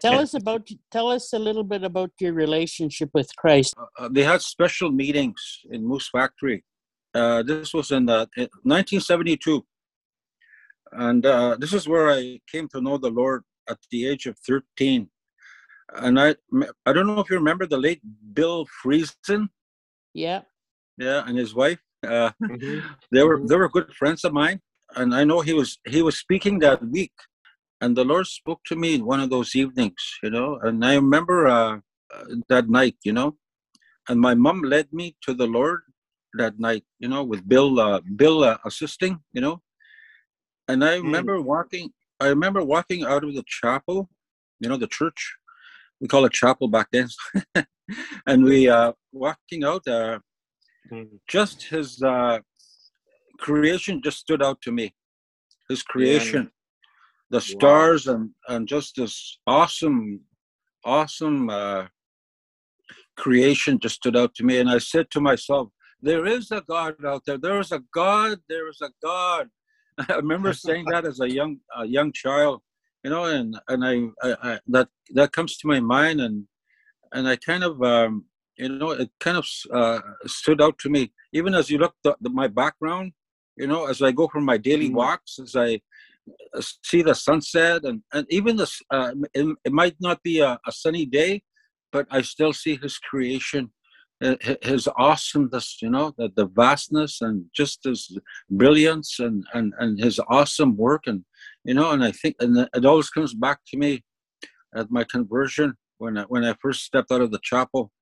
Tell 0.00 0.18
us 0.18 0.34
about 0.34 0.68
tell 0.90 1.08
us 1.10 1.32
a 1.32 1.38
little 1.38 1.64
bit 1.64 1.82
about 1.82 2.10
your 2.20 2.34
relationship 2.34 3.10
with 3.14 3.34
Christ. 3.36 3.74
uh, 3.98 4.08
they 4.12 4.22
had 4.22 4.42
special 4.42 4.90
meetings 4.90 5.60
in 5.70 5.86
Moose 5.86 6.08
Factory. 6.10 6.64
Uh, 7.14 7.42
this 7.42 7.72
was 7.72 7.90
in, 7.90 8.06
the, 8.06 8.28
in 8.36 8.48
1972, 8.62 9.64
and 10.92 11.26
uh, 11.26 11.56
this 11.58 11.72
is 11.72 11.88
where 11.88 12.10
I 12.10 12.40
came 12.50 12.68
to 12.68 12.80
know 12.80 12.98
the 12.98 13.10
Lord 13.10 13.42
at 13.68 13.78
the 13.90 14.06
age 14.06 14.26
of 14.26 14.36
13. 14.46 15.08
And 15.94 16.20
I, 16.20 16.36
I 16.86 16.92
don't 16.92 17.06
know 17.06 17.20
if 17.20 17.30
you 17.30 17.36
remember 17.36 17.66
the 17.66 17.78
late 17.78 18.00
Bill 18.34 18.66
Friesen, 18.66 19.48
Yeah. 20.14 20.42
yeah, 20.98 21.24
and 21.26 21.36
his 21.38 21.54
wife. 21.54 21.80
Uh, 22.06 22.30
Mhm. 22.40 22.40
they 23.12 23.22
were 23.22 23.38
Mhm. 23.40 23.48
they 23.48 23.56
were 23.56 23.68
good 23.68 23.92
friends 23.94 24.24
of 24.24 24.32
mine, 24.32 24.60
and 24.96 25.14
I 25.14 25.24
know 25.24 25.40
he 25.40 25.52
was 25.52 25.78
he 25.86 26.02
was 26.02 26.18
speaking 26.18 26.58
that 26.60 26.82
week, 26.86 27.12
and 27.80 27.96
the 27.96 28.04
Lord 28.04 28.26
spoke 28.26 28.62
to 28.66 28.76
me 28.76 28.94
in 28.94 29.04
one 29.04 29.20
of 29.20 29.30
those 29.30 29.54
evenings, 29.54 30.02
you 30.22 30.30
know. 30.30 30.58
And 30.62 30.84
I 30.84 30.94
remember 30.94 31.46
uh, 31.46 31.78
uh, 32.14 32.24
that 32.48 32.68
night, 32.68 32.96
you 33.04 33.12
know, 33.12 33.36
and 34.08 34.20
my 34.20 34.34
mom 34.34 34.62
led 34.62 34.92
me 34.92 35.16
to 35.22 35.34
the 35.34 35.46
Lord 35.46 35.80
that 36.34 36.58
night, 36.58 36.84
you 36.98 37.08
know, 37.08 37.22
with 37.24 37.48
Bill 37.48 37.78
uh, 37.80 38.00
Bill 38.16 38.44
uh, 38.44 38.58
assisting, 38.64 39.20
you 39.32 39.40
know. 39.40 39.62
And 40.68 40.84
I 40.84 40.96
remember 40.96 41.40
walking. 41.40 41.92
I 42.20 42.28
remember 42.28 42.62
walking 42.62 43.04
out 43.04 43.24
of 43.24 43.34
the 43.34 43.44
chapel, 43.46 44.08
you 44.60 44.68
know, 44.68 44.76
the 44.76 44.86
church. 44.86 45.36
We 46.00 46.08
call 46.08 46.24
it 46.24 46.32
chapel 46.32 46.68
back 46.68 46.88
then, 46.92 47.08
and 48.26 48.44
we 48.44 48.68
uh, 48.68 48.92
walking 49.12 49.64
out. 49.64 49.86
Uh, 49.86 50.18
Mhm. 50.90 51.20
just 51.28 51.62
his 51.64 52.02
uh, 52.02 52.40
creation 53.38 54.00
just 54.02 54.18
stood 54.18 54.42
out 54.42 54.60
to 54.62 54.72
me. 54.72 54.92
His 55.68 55.82
creation, 55.84 56.50
the 57.30 57.40
stars, 57.40 58.06
and 58.08 58.30
and 58.48 58.66
just 58.66 58.96
this 58.96 59.38
awesome, 59.46 60.22
awesome 60.84 61.48
uh, 61.50 61.86
creation 63.16 63.78
just 63.78 63.96
stood 63.96 64.16
out 64.16 64.34
to 64.36 64.42
me. 64.44 64.58
And 64.58 64.68
I 64.70 64.78
said 64.78 65.10
to 65.10 65.20
myself, 65.20 65.68
"There 66.00 66.26
is 66.26 66.50
a 66.50 66.62
God 66.62 67.04
out 67.04 67.24
there. 67.26 67.38
There 67.38 67.60
is 67.60 67.72
a 67.72 67.82
God. 67.94 68.40
There 68.48 68.68
is 68.68 68.80
a 68.82 68.90
God." 69.02 69.48
I 70.08 70.14
remember 70.14 70.52
saying 70.52 70.86
that 70.86 71.04
as 71.04 71.20
a 71.20 71.30
young 71.30 71.60
a 71.76 71.86
young 71.86 72.10
child, 72.12 72.62
you 73.04 73.10
know, 73.10 73.24
and 73.24 73.58
and 73.68 73.84
I, 73.84 73.94
I, 74.26 74.36
I 74.42 74.58
that 74.68 74.88
that 75.14 75.32
comes 75.32 75.56
to 75.58 75.68
my 75.68 75.80
mind, 75.80 76.20
and 76.20 76.46
and 77.12 77.28
I 77.28 77.36
kind 77.36 77.64
of 77.64 77.82
um, 77.82 78.24
you 78.60 78.68
know 78.68 78.90
it 78.90 79.10
kind 79.20 79.36
of 79.36 79.46
uh, 79.72 80.00
stood 80.26 80.60
out 80.60 80.78
to 80.78 80.90
me 80.90 81.12
even 81.32 81.54
as 81.54 81.70
you 81.70 81.78
look 81.78 81.94
the, 82.04 82.14
the, 82.20 82.30
my 82.30 82.46
background 82.46 83.12
you 83.56 83.66
know 83.66 83.86
as 83.86 84.02
i 84.02 84.10
go 84.12 84.28
for 84.28 84.40
my 84.40 84.58
daily 84.68 84.88
Mhm. 84.90 84.98
walks 85.02 85.38
as 85.44 85.56
i 85.56 85.70
uh, 86.56 86.62
see 86.90 87.02
the 87.02 87.14
sunset 87.14 87.84
and 87.88 87.98
and 88.14 88.24
even 88.38 88.56
this 88.56 88.74
uh, 88.96 89.12
it, 89.34 89.46
it 89.68 89.72
might 89.72 89.96
not 90.08 90.18
be 90.22 90.36
a, 90.40 90.52
a 90.70 90.72
sunny 90.82 91.06
day 91.20 91.42
but 91.94 92.06
i 92.10 92.20
still 92.34 92.52
see 92.62 92.76
his 92.84 92.98
creation 92.98 93.62
his 94.72 94.86
awesomeness 95.06 95.68
you 95.84 95.90
know 95.94 96.06
the, 96.18 96.26
the 96.38 96.46
vastness 96.62 97.12
and 97.26 97.36
just 97.60 97.78
his 97.84 98.00
brilliance 98.60 99.10
and, 99.26 99.38
and 99.54 99.72
and 99.80 99.92
his 100.06 100.16
awesome 100.36 100.72
work 100.86 101.04
and 101.10 101.20
you 101.64 101.74
know, 101.74 101.90
and 101.90 102.02
I 102.04 102.12
think, 102.12 102.36
and 102.40 102.68
it 102.74 102.84
always 102.84 103.10
comes 103.10 103.34
back 103.34 103.60
to 103.68 103.76
me 103.76 104.02
at 104.74 104.90
my 104.90 105.04
conversion 105.04 105.74
when 105.98 106.16
I, 106.18 106.22
when 106.24 106.44
I 106.44 106.54
first 106.60 106.84
stepped 106.84 107.12
out 107.12 107.20
of 107.20 107.30
the 107.30 107.40
chapel, 107.42 107.92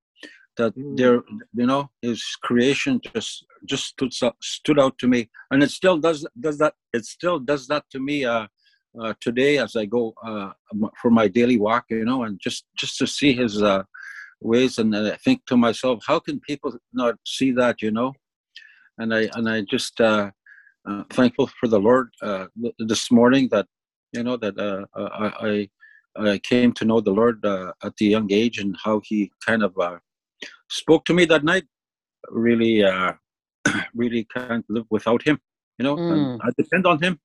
that 0.57 0.75
Mm. 0.77 0.97
there, 0.97 1.23
you 1.55 1.67
know, 1.67 1.91
his 2.03 2.23
creation 2.43 3.01
just 3.15 3.47
just 3.65 3.85
stood 3.93 4.13
stood 4.43 4.79
out 4.79 4.99
to 4.99 5.07
me, 5.09 5.31
and 5.51 5.63
it 5.63 5.71
still 5.71 5.99
does 5.99 6.27
does 6.47 6.59
that. 6.59 6.75
It 6.93 7.05
still 7.05 7.39
does 7.39 7.67
that 7.69 7.85
to 7.93 7.99
me 8.01 8.25
uh, 8.25 8.47
uh, 9.01 9.15
today 9.21 9.59
as 9.59 9.77
I 9.77 9.85
go 9.87 10.15
uh, 10.27 10.51
for 11.01 11.11
my 11.11 11.29
daily 11.29 11.59
walk, 11.59 11.85
you 11.91 12.05
know, 12.05 12.25
and 12.25 12.41
just 12.47 12.65
just 12.81 12.99
to 12.99 13.07
see 13.07 13.33
his 13.43 13.63
uh, 13.63 13.83
ways, 14.41 14.79
and 14.79 14.97
I 14.97 15.17
think 15.25 15.47
to 15.47 15.57
myself, 15.57 16.03
how 16.07 16.19
can 16.21 16.41
people 16.41 16.73
not 16.93 17.15
see 17.25 17.51
that, 17.53 17.83
you 17.83 17.91
know? 17.91 18.13
And 18.99 19.15
I 19.15 19.29
and 19.35 19.49
I 19.49 19.63
just 19.63 20.01
uh, 20.01 20.31
uh, 20.89 21.05
thankful 21.11 21.49
for 21.61 21.69
the 21.69 21.79
Lord 21.79 22.11
uh, 22.23 22.47
this 22.79 23.11
morning 23.11 23.49
that 23.51 23.67
you 24.13 24.23
know 24.23 24.37
that 24.37 24.59
uh, 24.59 24.85
I, 24.97 25.69
I 26.17 26.31
I 26.31 26.39
came 26.39 26.73
to 26.73 26.85
know 26.85 27.01
the 27.01 27.13
Lord 27.13 27.45
uh, 27.45 27.73
at 27.83 27.97
the 27.97 28.07
young 28.07 28.33
age 28.33 28.59
and 28.59 28.77
how 28.83 29.01
He 29.05 29.31
kind 29.45 29.63
of 29.63 29.77
uh, 29.79 29.99
spoke 30.69 31.05
to 31.07 31.15
me 31.15 31.25
that 31.27 31.45
night. 31.45 31.65
Really, 32.31 32.83
uh, 32.83 33.13
really 33.95 34.27
can't 34.35 34.65
live 34.69 34.87
without 34.91 35.23
Him. 35.23 35.39
You 35.79 35.85
know, 35.85 35.97
and 36.09 36.41
I 36.43 36.51
depend 36.57 36.87
on 36.87 37.01
Him. 37.03 37.21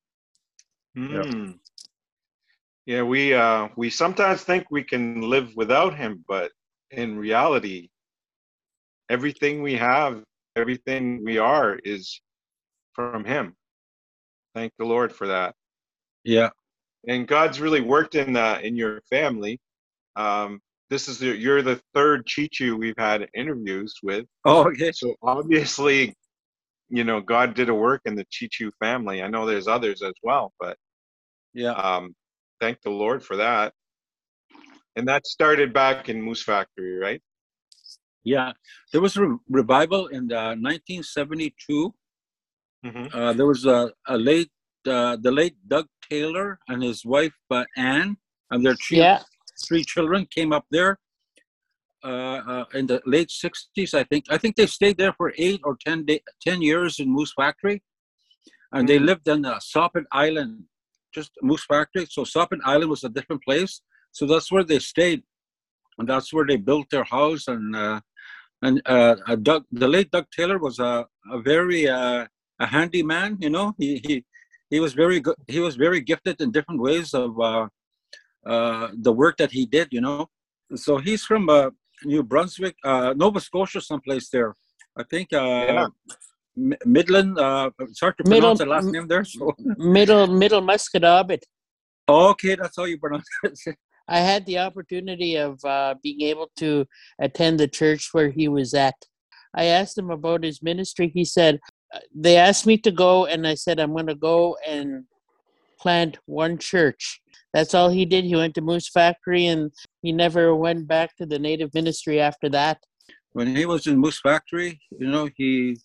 Yeah. 0.96 1.24
Mm. 1.24 1.60
Yeah, 2.86 3.03
we 3.03 3.34
uh 3.34 3.70
we 3.77 3.89
sometimes 3.89 4.43
think 4.43 4.67
we 4.70 4.84
can 4.84 5.22
live 5.22 5.55
without 5.55 5.96
him, 5.96 6.24
but 6.27 6.51
in 6.91 7.17
reality, 7.17 7.89
everything 9.10 9.62
we 9.62 9.75
have, 9.75 10.22
everything 10.58 11.24
we 11.24 11.38
are 11.38 11.79
is 11.86 12.20
from 12.93 13.25
him. 13.25 13.55
Thank 14.55 14.73
the 14.77 14.85
Lord 14.85 15.13
for 15.13 15.27
that. 15.27 15.55
Yeah, 16.23 16.50
And 17.07 17.27
God's 17.27 17.59
really 17.59 17.81
worked 17.81 18.15
in 18.15 18.38
uh, 18.38 18.59
in 18.63 18.75
your 18.75 19.01
family. 19.09 19.59
Um, 20.15 20.59
this 20.89 21.07
is 21.07 21.17
the, 21.19 21.35
you're 21.35 21.62
the 21.62 21.81
third 21.93 22.25
Cheechoo 22.27 22.77
we've 22.77 22.97
had 22.97 23.27
interviews 23.33 23.95
with. 24.03 24.25
Oh, 24.45 24.67
okay. 24.67 24.91
So 24.91 25.15
obviously, 25.23 26.13
you 26.89 27.03
know, 27.03 27.19
God 27.19 27.55
did 27.55 27.69
a 27.69 27.73
work 27.73 28.01
in 28.05 28.15
the 28.15 28.25
Cheechoo 28.25 28.71
family. 28.79 29.21
I 29.23 29.27
know 29.27 29.45
there's 29.45 29.67
others 29.67 30.01
as 30.03 30.13
well, 30.21 30.53
but 30.59 30.77
yeah, 31.53 31.71
um, 31.71 32.15
thank 32.62 32.81
the 32.81 32.91
Lord 32.91 33.23
for 33.23 33.38
that. 33.38 33.73
And 34.95 35.07
that 35.07 35.25
started 35.25 35.73
back 35.73 36.09
in 36.09 36.21
Moose 36.21 36.43
Factory, 36.43 36.97
right? 36.97 37.21
yeah. 38.23 38.53
There 38.91 39.01
was 39.01 39.17
a 39.17 39.25
re- 39.25 39.38
revival 39.50 40.07
in 40.07 40.31
uh, 40.31 40.55
1972. 40.55 41.93
Hmm 42.84 43.08
Uh, 43.13 43.34
there 43.38 43.48
was 43.54 43.66
a, 43.66 43.80
a 44.08 44.18
late, 44.18 44.52
uh, 44.88 45.16
the 45.25 45.32
late 45.32 45.56
Doug 45.68 45.88
Taylor 46.10 46.60
and 46.70 46.84
his 46.84 47.06
wife 47.06 47.38
uh, 47.52 47.66
Anne 47.78 48.18
and 48.52 48.60
their 48.66 48.75
three, 48.75 48.98
Yeah. 48.98 49.20
three 49.68 49.84
children 49.94 50.25
came 50.38 50.52
up 50.58 50.66
there 50.72 51.00
uh, 52.04 52.40
uh, 52.54 52.66
in 52.74 52.86
the 52.88 53.02
late 53.06 53.30
60s, 53.30 53.94
I 53.94 54.04
think. 54.04 54.25
I 54.30 54.38
think 54.38 54.56
they 54.56 54.66
stayed 54.66 54.98
there 54.98 55.13
for 55.13 55.34
eight 55.38 55.62
or 55.63 55.78
10, 55.86 56.06
day, 56.06 56.20
10 56.42 56.62
years 56.62 57.00
in 57.00 57.08
Moose 57.10 57.34
Factory. 57.42 57.82
And 58.74 58.88
they 58.90 59.00
Mhm. 59.00 59.06
lived 59.10 59.30
on 59.30 59.46
uh, 59.46 59.60
Soppin 59.60 60.06
Island, 60.12 60.66
just 61.18 61.32
Moose 61.42 61.66
Factory. 61.66 62.06
So 62.10 62.24
Soppin 62.25 62.62
Island 62.66 62.90
was 62.90 63.04
a 63.04 63.10
different 63.18 63.44
place. 63.44 63.82
So 64.12 64.25
that's 64.25 64.52
where 64.52 64.63
they 64.72 64.80
stayed. 64.80 65.22
And 65.98 66.08
that's 66.10 66.34
where 66.34 66.46
they 66.46 66.58
built 66.58 66.88
their 66.90 67.08
house. 67.18 67.48
And 67.48 67.75
uh, 67.75 68.00
and 68.66 68.82
uh, 68.86 69.16
uh, 69.28 69.36
Doug, 69.36 69.63
the 69.72 69.88
late 69.96 70.10
Doug 70.12 70.28
Taylor 70.36 70.58
was 70.58 70.80
a, 70.80 71.08
a 71.32 71.40
very 71.42 71.82
uh, 71.88 72.25
a 72.63 72.67
handy 72.75 73.03
man. 73.13 73.29
You 73.46 73.51
know, 73.55 73.67
he, 73.82 73.89
he 74.08 74.15
he 74.74 74.77
was 74.86 74.93
very 75.03 75.20
good. 75.25 75.38
He 75.55 75.60
was 75.67 75.75
very 75.86 76.01
gifted 76.12 76.36
in 76.43 76.48
different 76.58 76.82
ways 76.88 77.08
of 77.24 77.29
uh, 77.50 77.65
uh, 78.53 78.86
the 79.08 79.13
work 79.22 79.36
that 79.41 79.51
he 79.58 79.63
did. 79.77 79.88
You 79.96 80.01
know, 80.08 80.20
so 80.86 80.91
he's 81.08 81.24
from 81.29 81.43
uh, 81.58 81.70
New 82.12 82.24
Brunswick, 82.32 82.75
uh, 82.91 83.13
Nova 83.24 83.39
Scotia, 83.48 83.82
someplace 83.82 84.27
there. 84.36 84.51
I 85.01 85.03
think 85.12 85.27
uh, 85.34 85.65
Yeah. 85.77 85.88
M- 86.55 86.82
Midland. 86.98 87.32
Uh, 87.48 87.70
it's 87.79 88.00
hard 88.05 88.15
to 88.20 88.24
Middle- 88.24 88.41
pronounce 88.41 88.60
the 88.60 88.72
last 88.75 88.88
name 88.96 89.08
there. 89.13 89.25
So 89.25 89.41
Middle 89.98 90.27
Middle 90.43 90.62
Musquodoboit. 90.70 91.43
okay, 92.08 92.53
that's 92.60 92.77
how 92.77 92.86
you 92.91 92.98
pronounce 93.05 93.27
it. 93.43 93.77
I 94.17 94.20
had 94.20 94.46
the 94.46 94.58
opportunity 94.67 95.32
of 95.48 95.53
uh, 95.75 95.96
being 96.03 96.22
able 96.32 96.50
to 96.58 96.70
attend 97.27 97.53
the 97.60 97.70
church 97.79 98.03
where 98.12 98.29
he 98.39 98.46
was 98.58 98.74
at. 98.88 98.98
I 99.55 99.65
asked 99.79 99.98
him 99.98 100.10
about 100.12 100.43
his 100.43 100.62
ministry. 100.62 101.08
He 101.20 101.25
said, 101.38 101.53
They 102.13 102.38
asked 102.38 102.65
me 102.65 102.77
to 102.79 102.91
go, 102.91 103.25
and 103.25 103.45
I 103.47 103.55
said, 103.55 103.79
I'm 103.79 103.93
going 103.93 104.07
to 104.07 104.15
go 104.15 104.57
and 104.67 105.05
plant 105.79 106.17
one 106.25 106.57
church. 106.57 107.21
That's 107.53 107.73
all 107.73 107.89
he 107.89 108.05
did. 108.05 108.23
He 108.25 108.35
went 108.35 108.55
to 108.55 108.62
Moose 108.62 108.89
Factory 108.89 109.47
and 109.47 109.71
he 110.01 110.12
never 110.12 110.55
went 110.55 110.88
back 110.88 111.15
to 111.17 111.25
the 111.25 111.38
native 111.38 111.73
ministry 111.73 112.19
after 112.19 112.50
that. 112.50 112.77
when 113.33 113.55
he 113.55 113.65
was 113.65 113.88
in 113.88 113.97
Moose 113.97 114.21
Factory, 114.21 114.79
you 115.00 115.07
know, 115.07 115.29
he 115.35 115.77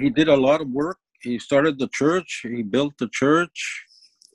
he 0.00 0.08
did 0.10 0.28
a 0.28 0.36
lot 0.36 0.60
of 0.60 0.68
work. 0.68 0.98
He 1.20 1.38
started 1.38 1.78
the 1.78 1.88
church. 1.88 2.40
He 2.42 2.62
built 2.62 2.94
the 2.98 3.08
church, 3.12 3.58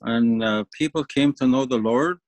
and 0.02 0.42
uh, 0.42 0.64
people 0.80 1.04
came 1.04 1.32
to 1.34 1.46
know 1.46 1.64
the 1.64 1.78
Lord. 1.78 2.18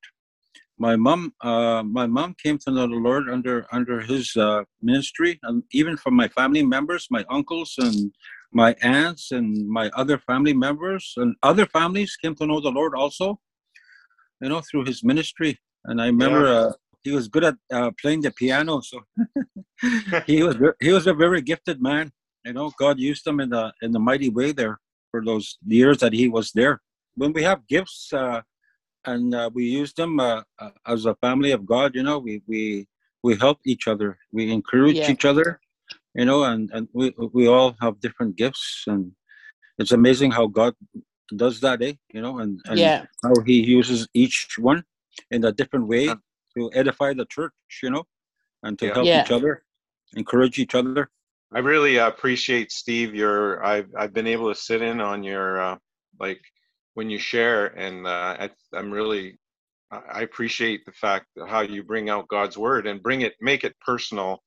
My 0.78 0.96
mom, 0.96 1.32
uh, 1.42 1.82
my 1.82 2.06
mom 2.06 2.34
came 2.42 2.58
to 2.64 2.70
know 2.70 2.86
the 2.86 3.02
Lord 3.08 3.28
under 3.28 3.66
under 3.72 4.00
his 4.00 4.36
uh, 4.36 4.64
ministry, 4.80 5.38
and 5.42 5.62
even 5.72 5.96
from 5.96 6.14
my 6.14 6.28
family 6.28 6.64
members, 6.76 7.06
my 7.10 7.24
uncles 7.28 7.74
and 7.78 8.12
my 8.52 8.74
aunts 8.82 9.32
and 9.32 9.68
my 9.68 9.90
other 9.90 10.18
family 10.18 10.52
members 10.52 11.14
and 11.16 11.34
other 11.42 11.66
families 11.66 12.16
came 12.16 12.34
to 12.36 12.46
know 12.46 12.60
the 12.60 12.70
Lord 12.70 12.94
also. 12.94 13.40
You 14.40 14.48
know, 14.48 14.60
through 14.60 14.86
his 14.86 15.04
ministry. 15.04 15.58
And 15.84 16.02
I 16.02 16.06
remember 16.06 16.46
uh, 16.48 16.72
he 17.04 17.12
was 17.12 17.28
good 17.28 17.44
at 17.44 17.54
uh, 17.72 17.90
playing 18.00 18.22
the 18.22 18.32
piano, 18.32 18.80
so 18.80 19.00
he 20.26 20.42
was 20.42 20.56
he 20.80 20.92
was 20.92 21.06
a 21.06 21.14
very 21.14 21.40
gifted 21.42 21.80
man. 21.80 22.10
You 22.44 22.52
know, 22.52 22.72
God 22.78 22.98
used 22.98 23.26
him 23.26 23.38
in 23.40 23.50
the 23.50 23.72
in 23.82 23.92
the 23.92 24.00
mighty 24.00 24.28
way 24.30 24.52
there 24.52 24.80
for 25.10 25.24
those 25.24 25.58
years 25.66 25.98
that 25.98 26.12
he 26.12 26.28
was 26.28 26.50
there. 26.52 26.80
When 27.14 27.32
we 27.32 27.42
have 27.44 27.66
gifts 27.68 28.12
uh, 28.12 28.42
and 29.04 29.34
uh, 29.34 29.50
we 29.52 29.64
use 29.66 29.92
them 29.92 30.18
uh, 30.18 30.42
uh, 30.58 30.70
as 30.86 31.06
a 31.06 31.14
family 31.16 31.52
of 31.52 31.66
God, 31.66 31.94
you 31.94 32.02
know, 32.02 32.18
we 32.18 32.42
we 32.46 32.86
we 33.22 33.36
help 33.36 33.58
each 33.64 33.86
other, 33.86 34.18
we 34.32 34.50
encourage 34.50 34.96
Yeah. 34.96 35.10
each 35.10 35.24
other, 35.24 35.60
you 36.14 36.24
know, 36.24 36.44
and 36.44 36.70
and 36.72 36.88
we 36.92 37.14
we 37.32 37.46
all 37.48 37.74
have 37.80 38.00
different 38.00 38.36
gifts, 38.36 38.84
and 38.86 39.12
it's 39.78 39.92
amazing 39.92 40.30
how 40.30 40.46
God 40.46 40.74
does 41.36 41.60
that, 41.60 41.82
eh? 41.82 41.94
You 42.12 42.20
know, 42.22 42.38
and 42.38 42.60
and 42.66 42.78
Yeah. 42.78 43.06
how 43.22 43.34
He 43.46 43.62
uses 43.64 44.08
each 44.14 44.56
one 44.58 44.84
in 45.30 45.44
a 45.44 45.52
different 45.52 45.86
way 45.86 46.06
to 46.56 46.70
edify 46.74 47.14
the 47.14 47.26
church, 47.26 47.52
you 47.82 47.90
know, 47.90 48.04
and 48.62 48.78
to 48.78 48.86
Yeah. 48.86 48.94
help 48.94 49.06
Yeah. 49.06 49.22
each 49.22 49.30
other, 49.30 49.64
encourage 50.16 50.58
each 50.58 50.74
other. 50.74 51.10
I 51.54 51.58
really 51.58 51.98
uh, 51.98 52.08
appreciate 52.08 52.72
Steve. 52.72 53.14
Your 53.14 53.64
I've 53.64 53.90
I've 53.96 54.12
been 54.12 54.26
able 54.26 54.52
to 54.52 54.58
sit 54.58 54.82
in 54.82 55.00
on 55.00 55.22
your 55.22 55.60
uh, 55.60 55.76
like 56.18 56.40
when 56.94 57.10
you 57.10 57.18
share, 57.18 57.66
and 57.78 58.06
uh, 58.06 58.36
I, 58.40 58.50
I'm 58.74 58.90
really 58.90 59.38
I 59.90 59.98
I 60.18 60.20
appreciate 60.22 60.84
the 60.86 60.92
fact 60.92 61.26
how 61.48 61.60
you 61.60 61.82
bring 61.82 62.08
out 62.10 62.28
God's 62.28 62.56
word 62.56 62.86
and 62.86 63.02
bring 63.02 63.22
it, 63.22 63.34
make 63.40 63.64
it 63.64 63.74
personal. 63.80 64.42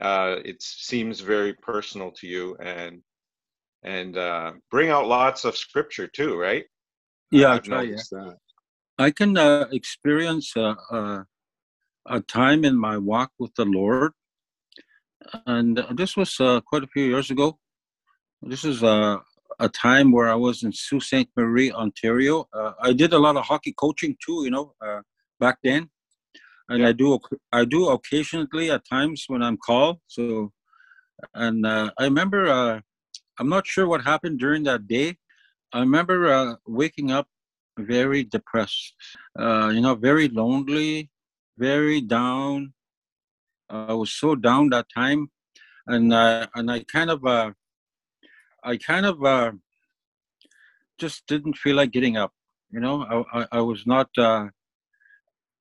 Uh, 0.00 0.36
it 0.44 0.62
seems 0.62 1.20
very 1.20 1.54
personal 1.54 2.10
to 2.12 2.26
you, 2.26 2.56
and 2.56 3.02
and 3.82 4.18
uh, 4.18 4.52
bring 4.70 4.90
out 4.90 5.06
lots 5.06 5.44
of 5.44 5.56
scripture 5.56 6.06
too, 6.06 6.38
right? 6.38 6.64
Yeah, 7.30 7.54
I 7.54 7.58
try. 7.58 7.82
Yeah. 7.82 7.96
that. 8.12 8.36
I 8.98 9.10
can 9.10 9.36
uh, 9.36 9.66
experience 9.72 10.52
uh, 10.56 10.74
uh, 10.90 11.22
a 12.06 12.20
time 12.20 12.64
in 12.64 12.76
my 12.76 12.96
walk 12.96 13.30
with 13.38 13.54
the 13.54 13.64
Lord, 13.64 14.12
and 15.46 15.84
this 15.92 16.16
was 16.16 16.38
uh, 16.40 16.60
quite 16.60 16.82
a 16.82 16.88
few 16.88 17.04
years 17.04 17.30
ago. 17.30 17.58
This 18.42 18.64
is 18.64 18.82
uh, 18.82 19.18
a 19.58 19.68
time 19.68 20.12
where 20.12 20.28
I 20.28 20.34
was 20.34 20.62
in 20.62 20.72
Sault 20.72 21.02
Ste. 21.02 21.28
Marie, 21.36 21.72
Ontario. 21.72 22.48
Uh, 22.52 22.72
I 22.80 22.92
did 22.92 23.12
a 23.12 23.18
lot 23.18 23.36
of 23.36 23.44
hockey 23.44 23.72
coaching 23.72 24.16
too, 24.24 24.44
you 24.44 24.50
know, 24.50 24.74
uh, 24.80 25.00
back 25.40 25.58
then, 25.62 25.90
and 26.68 26.80
Yeah. 26.80 26.88
I 26.88 26.92
do 26.92 27.18
I 27.52 27.64
do 27.64 27.88
occasionally 27.88 28.70
at 28.70 28.82
times 28.88 29.24
when 29.28 29.42
I'm 29.42 29.56
called. 29.58 29.98
So, 30.08 30.52
and 31.34 31.66
uh, 31.66 31.90
I 31.98 32.04
remember 32.04 32.46
uh, 32.46 32.80
I'm 33.38 33.48
not 33.48 33.66
sure 33.66 33.86
what 33.86 34.02
happened 34.04 34.38
during 34.38 34.64
that 34.64 34.86
day. 34.86 35.16
I 35.72 35.80
remember 35.80 36.32
uh, 36.32 36.54
waking 36.66 37.10
up 37.10 37.28
very 37.78 38.24
depressed, 38.24 38.94
uh, 39.38 39.70
you 39.74 39.80
know, 39.80 39.94
very 39.94 40.28
lonely, 40.28 41.10
very 41.58 42.00
down. 42.00 42.74
I 43.70 43.92
was 43.94 44.12
so 44.12 44.34
down 44.34 44.70
that 44.70 44.86
time, 44.94 45.30
and 45.86 46.12
uh, 46.12 46.46
and 46.54 46.70
I 46.70 46.80
kind 46.84 47.10
of 47.10 47.24
uh, 47.24 47.52
I 48.62 48.76
kind 48.76 49.06
of 49.06 49.24
uh, 49.24 49.52
just 50.98 51.26
didn't 51.26 51.56
feel 51.56 51.76
like 51.76 51.90
getting 51.92 52.16
up. 52.16 52.32
You 52.70 52.80
know, 52.80 53.02
I 53.32 53.40
I, 53.40 53.46
I 53.52 53.60
was 53.60 53.86
not 53.86 54.08
uh, 54.18 54.48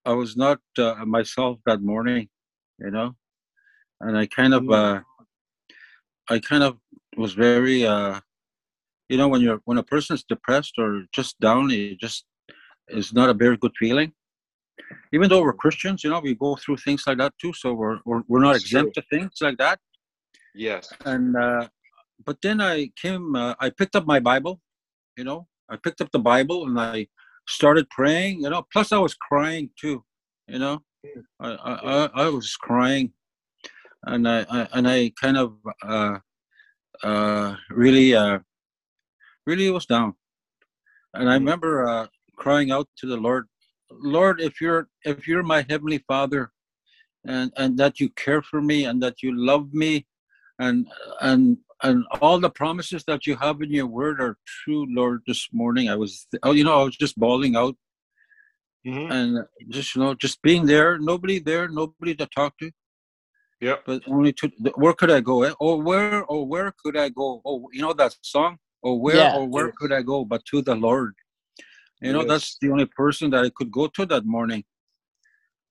I 0.06 0.14
was 0.14 0.36
not 0.38 0.60
uh, 0.78 0.96
myself 1.06 1.60
that 1.66 1.82
morning. 1.82 2.30
You 2.80 2.92
know, 2.92 3.16
and 4.02 4.18
I 4.18 4.26
kind 4.28 4.54
of 4.54 4.70
uh, 4.70 5.02
I 6.30 6.40
kind 6.40 6.64
of 6.64 6.78
was 7.18 7.34
very 7.34 7.86
uh, 7.86 8.20
you 9.10 9.18
know 9.18 9.28
when 9.28 9.42
you're 9.42 9.62
when 9.66 9.78
a 9.78 9.84
person 9.84 10.16
is 10.16 10.24
depressed 10.24 10.74
or 10.78 11.04
just 11.14 11.40
down 11.40 11.72
it 11.72 12.00
just 12.00 12.26
is 12.90 13.14
not 13.14 13.30
a 13.30 13.34
very 13.34 13.58
good 13.58 13.72
feeling 13.80 14.12
even 15.14 15.30
though 15.30 15.42
we're 15.42 15.54
christians 15.54 16.04
you 16.04 16.10
know 16.10 16.20
we 16.20 16.34
go 16.36 16.56
through 16.56 16.78
things 16.78 17.04
like 17.08 17.18
that 17.18 17.34
too 17.42 17.54
so 17.54 17.74
we're 17.74 18.00
we're, 18.06 18.22
we're 18.28 18.42
not 18.42 18.56
It's 18.56 18.64
exempt 18.66 18.94
true. 18.96 19.02
to 19.04 19.08
things 19.10 19.32
like 19.42 19.58
that 19.58 19.80
Yes. 20.54 20.92
and 21.06 21.36
uh 21.36 21.68
but 22.26 22.38
then 22.42 22.62
i 22.62 22.90
came 23.02 23.36
uh, 23.36 23.56
i 23.60 23.70
picked 23.70 23.96
up 23.96 24.06
my 24.06 24.20
bible 24.20 24.60
you 25.18 25.24
know 25.24 25.48
i 25.70 25.76
picked 25.76 26.02
up 26.02 26.12
the 26.12 26.20
bible 26.20 26.68
and 26.68 26.80
i 26.80 27.08
started 27.48 27.90
praying 27.90 28.42
you 28.42 28.50
know 28.50 28.66
plus 28.72 28.92
i 28.92 28.98
was 28.98 29.14
crying 29.16 29.70
too 29.80 30.04
you 30.48 30.60
know? 30.60 30.82
I 31.40 31.50
i, 31.52 31.74
I, 31.74 32.10
I 32.26 32.30
was 32.30 32.56
crying. 32.56 33.12
And 34.06 34.28
I, 34.28 34.46
I 34.50 34.68
and 34.74 34.88
i 34.88 35.12
kind 35.22 35.38
of 35.38 35.56
uh 35.84 36.20
uh 37.04 37.56
really 37.72 38.14
uh 38.16 38.40
really 39.48 39.70
was 39.72 39.86
down. 39.86 40.14
And 41.14 41.30
i 41.30 41.36
Mhm. 41.36 41.40
remember 41.40 41.88
uh 41.88 42.08
crying 42.38 42.72
out 42.72 42.88
to 43.00 43.08
the 43.08 43.18
lord 43.18 43.48
lord 43.92 44.42
if 44.42 44.60
you're 44.62 44.88
if 45.06 45.28
you're 45.28 45.44
my 45.44 45.66
heavenly 45.70 46.00
father 46.08 46.52
and 47.26 47.52
and 47.58 47.78
that 47.78 48.00
you 48.00 48.10
care 48.10 48.42
for 48.42 48.62
me 48.62 48.86
and 48.86 49.02
that 49.02 49.24
you 49.24 49.32
love 49.36 49.74
me 49.74 50.06
and 50.60 50.88
and 51.22 51.58
and 51.86 52.04
all 52.22 52.40
the 52.40 52.50
promises 52.50 53.04
that 53.10 53.26
you 53.28 53.36
have 53.36 53.62
in 53.62 53.72
your 53.72 53.88
word 53.88 54.20
are 54.26 54.38
true 54.60 54.86
lord 55.00 55.22
this 55.28 55.42
morning 55.62 55.90
i 55.90 55.96
was 56.04 56.28
oh 56.44 56.54
you 56.60 56.64
know 56.68 56.78
i 56.82 56.84
was 56.84 56.98
just 57.06 57.18
bawling 57.26 57.56
out 57.64 57.76
Mhm. 58.88 59.08
and 59.16 59.30
just 59.76 59.96
you 59.96 60.02
know 60.02 60.14
just 60.26 60.42
being 60.48 60.64
there 60.72 60.92
nobody 61.12 61.38
there 61.50 61.68
nobody 61.82 62.14
to 62.22 62.28
talk 62.40 62.52
to 62.62 62.68
Yep. 63.68 63.78
but 63.88 64.00
only 64.16 64.32
to 64.40 64.46
where 64.84 64.94
could 65.00 65.12
i 65.18 65.22
go 65.32 65.36
eh? 65.48 65.54
oh 65.60 65.76
where 65.90 66.24
oh 66.34 66.44
where 66.54 66.72
could 66.84 66.98
i 67.06 67.10
go 67.22 67.28
oh 67.50 67.58
you 67.76 67.82
know 67.86 67.94
that 68.02 68.14
song 68.22 68.58
oh 68.84 68.96
where 69.06 69.18
Yeah. 69.22 69.36
or 69.36 69.44
where 69.56 69.72
could 69.80 69.94
i 70.00 70.02
go 70.14 70.18
but 70.34 70.42
to 70.52 70.62
the 70.62 70.76
lord 70.88 71.14
you 72.06 72.14
know 72.14 72.24
Yes. 72.24 72.30
that's 72.32 72.50
the 72.62 72.70
only 72.74 72.88
person 73.02 73.26
that 73.34 73.44
i 73.48 73.52
could 73.58 73.72
go 73.80 73.86
to 73.98 74.06
that 74.12 74.26
morning 74.38 74.64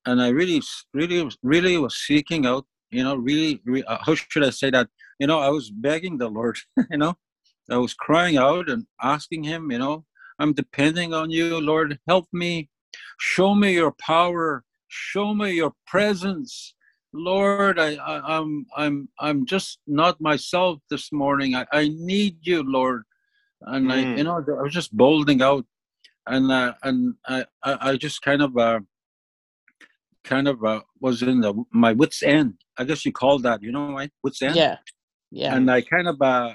and 0.07 0.17
i 0.27 0.29
really 0.41 0.61
really 1.01 1.21
really 1.55 1.77
was 1.85 1.97
seeking 2.09 2.47
out 2.53 2.65
you 2.97 3.03
know 3.07 3.17
really, 3.29 3.53
re 3.65 3.83
uh, 3.93 3.99
how 4.07 4.15
should 4.15 4.45
i 4.51 4.51
say 4.51 4.71
that 4.77 4.89
you 5.21 5.27
know 5.27 5.39
i 5.39 5.49
was 5.49 5.71
begging 5.71 6.19
the 6.19 6.29
lord 6.29 6.57
you 6.91 6.99
know. 6.99 7.15
I 7.71 7.79
was 7.79 7.95
crying 7.95 8.37
out 8.37 8.69
and 8.69 8.87
asking 9.01 9.45
him 9.45 9.71
you 9.73 9.79
know 9.79 10.05
i'm 10.39 10.53
depending 10.53 11.15
on 11.15 11.31
you 11.31 11.61
lord. 11.61 11.99
Help 12.07 12.27
me. 12.33 12.69
Show 13.19 13.55
me 13.55 13.73
your 13.75 13.93
power. 13.93 14.65
Show 14.89 15.35
me 15.35 15.53
your 15.53 15.73
presence. 15.87 16.75
Lord 17.13 17.79
i, 17.79 17.95
I 17.95 18.37
i'm 18.39 18.67
i'm 18.77 19.09
i'm 19.21 19.47
just 19.47 19.79
not 19.87 20.21
myself 20.21 20.81
this 20.91 21.13
morning. 21.13 21.55
I, 21.55 21.65
I 21.73 21.89
need 22.13 22.39
you 22.43 22.63
lord. 22.63 23.03
And 23.63 23.91
i 23.93 23.99
Mm. 24.05 24.19
you 24.19 24.25
know 24.25 24.37
i 24.61 24.63
was 24.63 24.73
just 24.75 24.97
bolding 24.97 25.41
out. 25.43 25.65
And 26.27 26.51
uh, 26.51 26.75
and 26.83 27.15
I, 27.27 27.45
I 27.63 27.73
i 27.91 27.97
just 27.97 28.21
kind 28.23 28.43
of 28.43 28.57
uh 28.57 28.81
kind 30.25 30.49
of 30.49 30.65
uh, 30.65 30.81
was 31.01 31.23
in 31.23 31.41
the 31.41 31.55
my 31.71 31.93
wits 31.93 32.23
end. 32.23 32.55
I 32.79 32.85
guess 32.85 33.05
you 33.05 33.13
call 33.13 33.39
that 33.41 33.63
you 33.63 33.71
know 33.73 33.89
my 33.89 34.11
wits 34.23 34.43
end? 34.43 34.57
Yeah. 34.57 34.79
Yeah. 35.31 35.55
and 35.57 35.71
I 35.71 35.81
kind 35.83 36.09
of 36.09 36.21
uh 36.23 36.55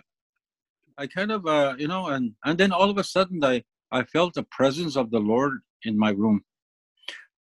I 0.97 1.07
kind 1.07 1.31
of 1.31 1.45
uh 1.45 1.75
you 1.77 1.88
know 1.88 2.07
and 2.07 2.35
and 2.45 2.57
then 2.57 2.71
all 2.71 2.89
of 2.89 2.97
a 2.97 3.03
sudden 3.03 3.43
I 3.43 3.63
I 3.91 4.03
felt 4.03 4.33
the 4.35 4.43
presence 4.43 4.95
of 4.95 5.11
the 5.11 5.19
Lord 5.19 5.59
in 5.83 5.97
my 5.97 6.11
room. 6.11 6.43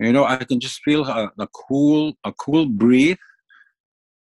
You 0.00 0.12
know, 0.12 0.24
I 0.24 0.44
can 0.44 0.60
just 0.60 0.80
feel 0.82 1.04
a, 1.06 1.32
a 1.38 1.48
cool 1.48 2.14
a 2.24 2.32
cool 2.32 2.66
breeze 2.66 3.16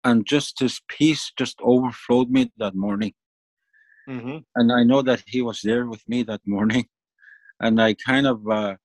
and 0.04 0.26
just 0.26 0.58
this 0.58 0.80
peace 0.88 1.32
just 1.38 1.58
overflowed 1.62 2.30
me 2.30 2.52
that 2.58 2.74
morning. 2.74 3.14
mm-hmm. 4.08 4.38
And 4.56 4.72
I 4.72 4.84
know 4.84 5.02
that 5.02 5.22
he 5.26 5.42
was 5.42 5.60
there 5.62 5.86
with 5.86 6.02
me 6.08 6.22
that 6.24 6.42
morning. 6.46 6.86
And 7.60 7.80
I 7.80 7.94
kind 7.94 8.26
of 8.26 8.48
uh 8.48 8.76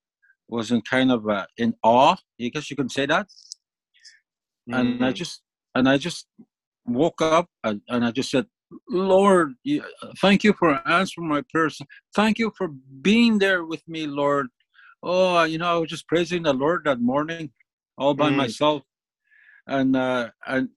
was 0.47 0.71
in 0.71 0.81
kind 0.81 1.11
of 1.11 1.27
uh, 1.29 1.45
in 1.57 1.73
awe, 1.83 2.15
I 2.41 2.49
guess 2.49 2.69
you 2.69 2.75
can 2.75 2.89
say 2.89 3.05
that. 3.07 3.27
and 4.71 5.03
I 5.03 5.11
Mm. 5.11 5.15
just 5.15 5.41
and 5.75 5.87
I 5.89 5.97
just 5.97 6.27
woke 6.93 7.21
up 7.21 7.47
and, 7.63 7.81
and 7.89 8.05
I 8.05 8.11
just 8.11 8.31
said, 8.31 8.45
Lord, 8.89 9.53
thank 10.21 10.43
you 10.43 10.53
for 10.53 10.79
answering 10.87 11.27
my 11.27 11.41
prayers. 11.51 11.79
Thank 12.15 12.37
you 12.37 12.51
for 12.57 12.69
being 13.01 13.39
there 13.39 13.65
with 13.65 13.81
me, 13.87 14.05
Lord. 14.05 14.47
Oh, 15.01 15.43
you 15.43 15.57
know, 15.57 15.75
I 15.75 15.79
was 15.79 15.89
just 15.89 16.07
praising 16.07 16.43
the 16.43 16.53
Lord 16.53 16.83
that 16.85 16.99
morning, 16.99 17.51
all 17.97 18.13
by 18.13 18.29
Mm. 18.29 18.35
myself, 18.35 18.83
and 19.65 19.95
uh, 19.95 20.29
and 20.45 20.69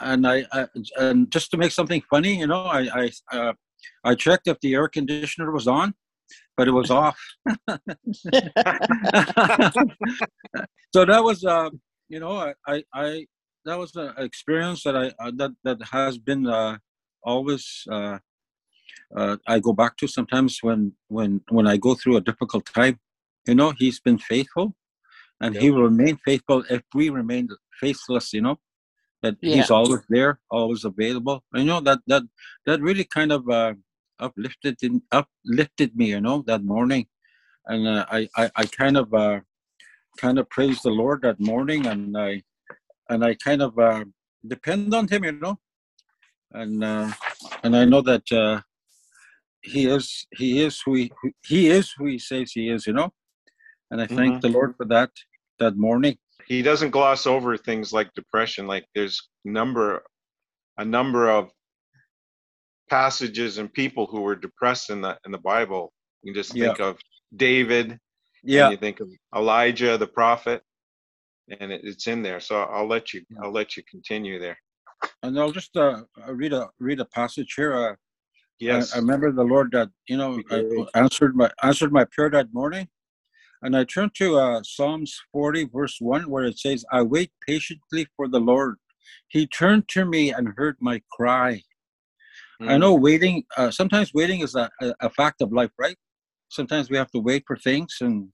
and 0.00 0.26
I, 0.26 0.44
I 0.52 0.66
and 0.98 1.30
just 1.30 1.50
to 1.52 1.56
make 1.56 1.72
something 1.72 2.02
funny, 2.10 2.38
you 2.40 2.46
know, 2.46 2.64
I 2.64 2.88
I 3.02 3.10
uh, 3.36 3.52
I 4.04 4.14
checked 4.16 4.48
if 4.48 4.58
the 4.60 4.74
air 4.74 4.88
conditioner 4.88 5.50
was 5.52 5.68
on, 5.68 5.94
but 6.56 6.68
it 6.68 6.72
was 6.72 6.90
off. 7.02 7.18
so 10.92 11.04
that 11.04 11.22
was 11.22 11.44
uh 11.44 11.70
you 12.08 12.20
know 12.20 12.32
I, 12.36 12.54
I 12.66 12.84
i 12.94 13.26
that 13.64 13.78
was 13.78 13.94
an 13.96 14.12
experience 14.18 14.82
that 14.84 14.96
i 14.96 15.06
uh, 15.18 15.32
that 15.36 15.52
that 15.64 15.78
has 15.92 16.18
been 16.18 16.46
uh 16.46 16.76
always 17.22 17.84
uh, 17.90 18.18
uh 19.16 19.36
i 19.46 19.58
go 19.58 19.72
back 19.72 19.96
to 19.96 20.06
sometimes 20.06 20.58
when 20.62 20.92
when 21.08 21.40
when 21.50 21.66
i 21.66 21.76
go 21.76 21.94
through 21.94 22.16
a 22.16 22.20
difficult 22.20 22.66
time. 22.66 22.98
You 23.48 23.54
know 23.54 23.72
he's 23.82 24.00
been 24.00 24.18
faithful 24.18 24.76
and 25.40 25.56
he 25.56 25.70
will 25.70 25.82
remain 25.82 26.16
faithful 26.24 26.62
if 26.68 26.82
we 26.94 27.08
remain 27.08 27.48
faithless 27.80 28.32
you 28.34 28.42
know 28.42 28.56
that 29.22 29.36
he's 29.40 29.70
always 29.70 30.02
there 30.08 30.40
always 30.50 30.84
available. 30.84 31.42
You 31.54 31.64
know 31.64 31.80
that 31.80 32.00
that 32.06 32.22
that 32.66 32.80
really 32.80 33.04
kind 33.04 33.32
of 33.32 33.48
uh 33.48 33.74
uplifted 34.18 34.76
in, 34.82 35.02
uplifted 35.10 35.96
me 35.96 36.06
you 36.10 36.20
know 36.20 36.42
that 36.46 36.62
morning. 36.62 37.06
And 37.66 37.88
uh, 37.88 38.04
I, 38.10 38.28
I 38.36 38.50
i 38.56 38.64
kind 38.66 38.96
of 38.96 39.12
uh 39.14 39.40
kind 40.18 40.38
of 40.38 40.48
praised 40.50 40.82
the 40.82 40.90
lord 40.90 41.22
that 41.22 41.38
morning 41.40 41.86
and 41.86 42.16
i 42.18 42.42
and 43.10 43.24
i 43.24 43.34
kind 43.34 43.62
of 43.62 43.78
uh 43.78 44.04
depend 44.54 44.94
on 44.94 45.06
him 45.08 45.24
you 45.24 45.32
know 45.32 45.56
and 46.52 46.82
uh 46.84 47.08
and 47.64 47.76
i 47.76 47.84
know 47.84 48.02
that 48.10 48.26
uh 48.32 48.60
he 49.62 49.82
is 49.96 50.26
he 50.40 50.62
is 50.62 50.80
who 50.84 50.94
he, 50.94 51.12
he 51.46 51.68
is 51.68 51.92
who 51.96 52.06
he 52.06 52.18
says 52.18 52.52
he 52.52 52.70
is 52.70 52.86
you 52.86 52.94
know 53.00 53.10
and 53.90 54.00
i 54.00 54.06
thank 54.06 54.36
Mhm. 54.36 54.42
the 54.42 54.48
lord 54.58 54.74
for 54.78 54.86
that 54.86 55.10
that 55.62 55.76
morning 55.76 56.16
He 56.46 56.62
doesn't 56.62 56.90
gloss 56.98 57.22
over 57.34 57.50
things 57.56 57.92
like 57.92 58.08
depression. 58.20 58.66
Like 58.74 58.86
there's 58.94 59.16
number, 59.44 59.86
a 60.78 60.84
number 60.84 61.24
of 61.38 61.42
passages 62.88 63.58
and 63.58 63.72
people 63.82 64.06
who 64.10 64.20
were 64.26 64.36
depressed 64.46 64.90
in 64.90 65.00
the 65.04 65.12
in 65.26 65.30
the 65.36 65.44
Bible. 65.54 65.92
You 66.24 66.34
just 66.34 66.52
Yeah. 66.54 66.68
think 66.68 66.80
of 66.88 66.92
David, 67.46 67.86
yeah 68.42 68.70
you 68.70 68.78
think 68.86 68.98
of 69.04 69.08
Elijah 69.40 69.94
the 70.04 70.10
prophet, 70.20 70.60
and 71.58 71.72
it, 71.72 71.80
it's 71.84 72.06
in 72.06 72.22
there. 72.22 72.40
So 72.40 72.62
I'll 72.62 72.86
let 72.86 73.12
you 73.12 73.22
I'll 73.42 73.52
let 73.52 73.76
you 73.76 73.82
continue 73.90 74.38
there. 74.38 74.58
and 75.22 75.38
i'll 75.38 75.50
just 75.60 75.76
uh 75.76 76.02
read 76.40 76.52
a 76.52 76.62
read 76.78 77.00
a 77.00 77.04
passage 77.04 77.54
here 77.56 77.72
uh 77.84 77.94
Yes. 78.60 78.92
I, 78.92 78.96
I 78.96 79.00
remember 79.00 79.32
the 79.32 79.42
Lord 79.54 79.72
that 79.72 79.88
you 80.06 80.18
know 80.18 80.30
I 80.50 80.58
answered 80.94 81.34
my 81.34 81.50
answered 81.62 81.92
my 81.92 82.04
prayer 82.04 82.30
that 82.30 82.52
morning, 82.52 82.88
and 83.62 83.74
I 83.74 83.84
turned 83.84 84.14
to 84.16 84.36
uh, 84.38 84.62
Psalms 84.62 85.18
40 85.32 85.64
verse 85.72 85.96
one 85.98 86.28
where 86.30 86.44
it 86.44 86.58
says, 86.58 86.84
"I 86.92 87.00
wait 87.02 87.30
patiently 87.46 88.06
for 88.16 88.28
the 88.28 88.38
Lord. 88.38 88.76
He 89.28 89.46
turned 89.46 89.88
to 89.94 90.04
me 90.04 90.30
and 90.30 90.54
heard 90.58 90.76
my 90.80 91.00
cry." 91.10 91.62
I 92.68 92.74
Mm. 92.76 92.80
know 92.80 92.94
waiting. 92.94 93.44
Uh, 93.56 93.70
sometimes 93.70 94.12
waiting 94.12 94.40
is 94.46 94.54
a, 94.54 94.68
a, 94.82 94.94
a 95.08 95.10
fact 95.10 95.40
of 95.40 95.52
life, 95.60 95.72
right? 95.78 95.96
Sometimes 96.50 96.90
we 96.90 96.98
have 96.98 97.10
to 97.12 97.20
wait 97.20 97.44
for 97.46 97.56
things, 97.56 97.96
and 98.02 98.28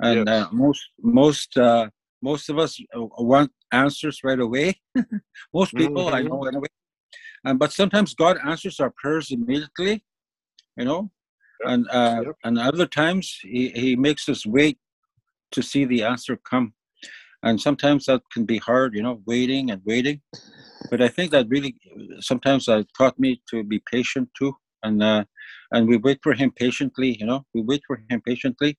and 0.00 0.28
Yes. 0.28 0.34
uh, 0.36 0.48
most 0.50 0.82
most 1.00 1.50
uh, 1.56 1.86
most 2.22 2.48
of 2.48 2.58
us 2.58 2.78
uh, 2.96 3.00
want 3.18 3.52
answers 3.72 4.20
right 4.22 4.38
away. 4.40 4.80
most 5.54 5.74
people 5.74 6.12
I 6.14 6.20
Mhm. 6.20 6.28
know 6.28 6.44
anyway. 6.44 6.68
And 7.44 7.58
but 7.58 7.72
sometimes 7.72 8.14
God 8.14 8.38
answers 8.44 8.80
our 8.80 8.90
prayers 8.96 9.30
immediately, 9.30 10.04
you 10.76 10.84
know, 10.84 11.10
Yep. 11.60 11.70
and 11.72 11.88
uh, 11.90 12.22
Yep. 12.26 12.36
and 12.44 12.58
other 12.58 12.86
times 12.86 13.38
he 13.42 13.70
he 13.70 13.96
makes 13.96 14.28
us 14.28 14.44
wait 14.46 14.78
to 15.52 15.62
see 15.62 15.84
the 15.84 16.02
answer 16.02 16.36
come, 16.36 16.74
and 17.42 17.60
sometimes 17.60 18.06
that 18.06 18.22
can 18.32 18.44
be 18.44 18.58
hard, 18.58 18.94
you 18.94 19.02
know, 19.02 19.22
waiting 19.26 19.70
and 19.70 19.82
waiting. 19.84 20.20
But 20.90 21.00
I 21.00 21.08
think 21.08 21.30
that 21.30 21.48
really 21.48 21.76
sometimes 22.20 22.68
uh, 22.68 22.82
taught 22.96 23.18
me 23.18 23.42
to 23.50 23.62
be 23.62 23.82
patient 23.90 24.28
too, 24.36 24.54
and 24.82 25.02
uh, 25.02 25.24
and 25.72 25.88
we 25.88 25.96
wait 25.96 26.18
for 26.22 26.34
him 26.34 26.50
patiently, 26.50 27.16
you 27.18 27.26
know, 27.26 27.46
we 27.54 27.62
wait 27.62 27.82
for 27.86 28.02
him 28.10 28.20
patiently, 28.20 28.78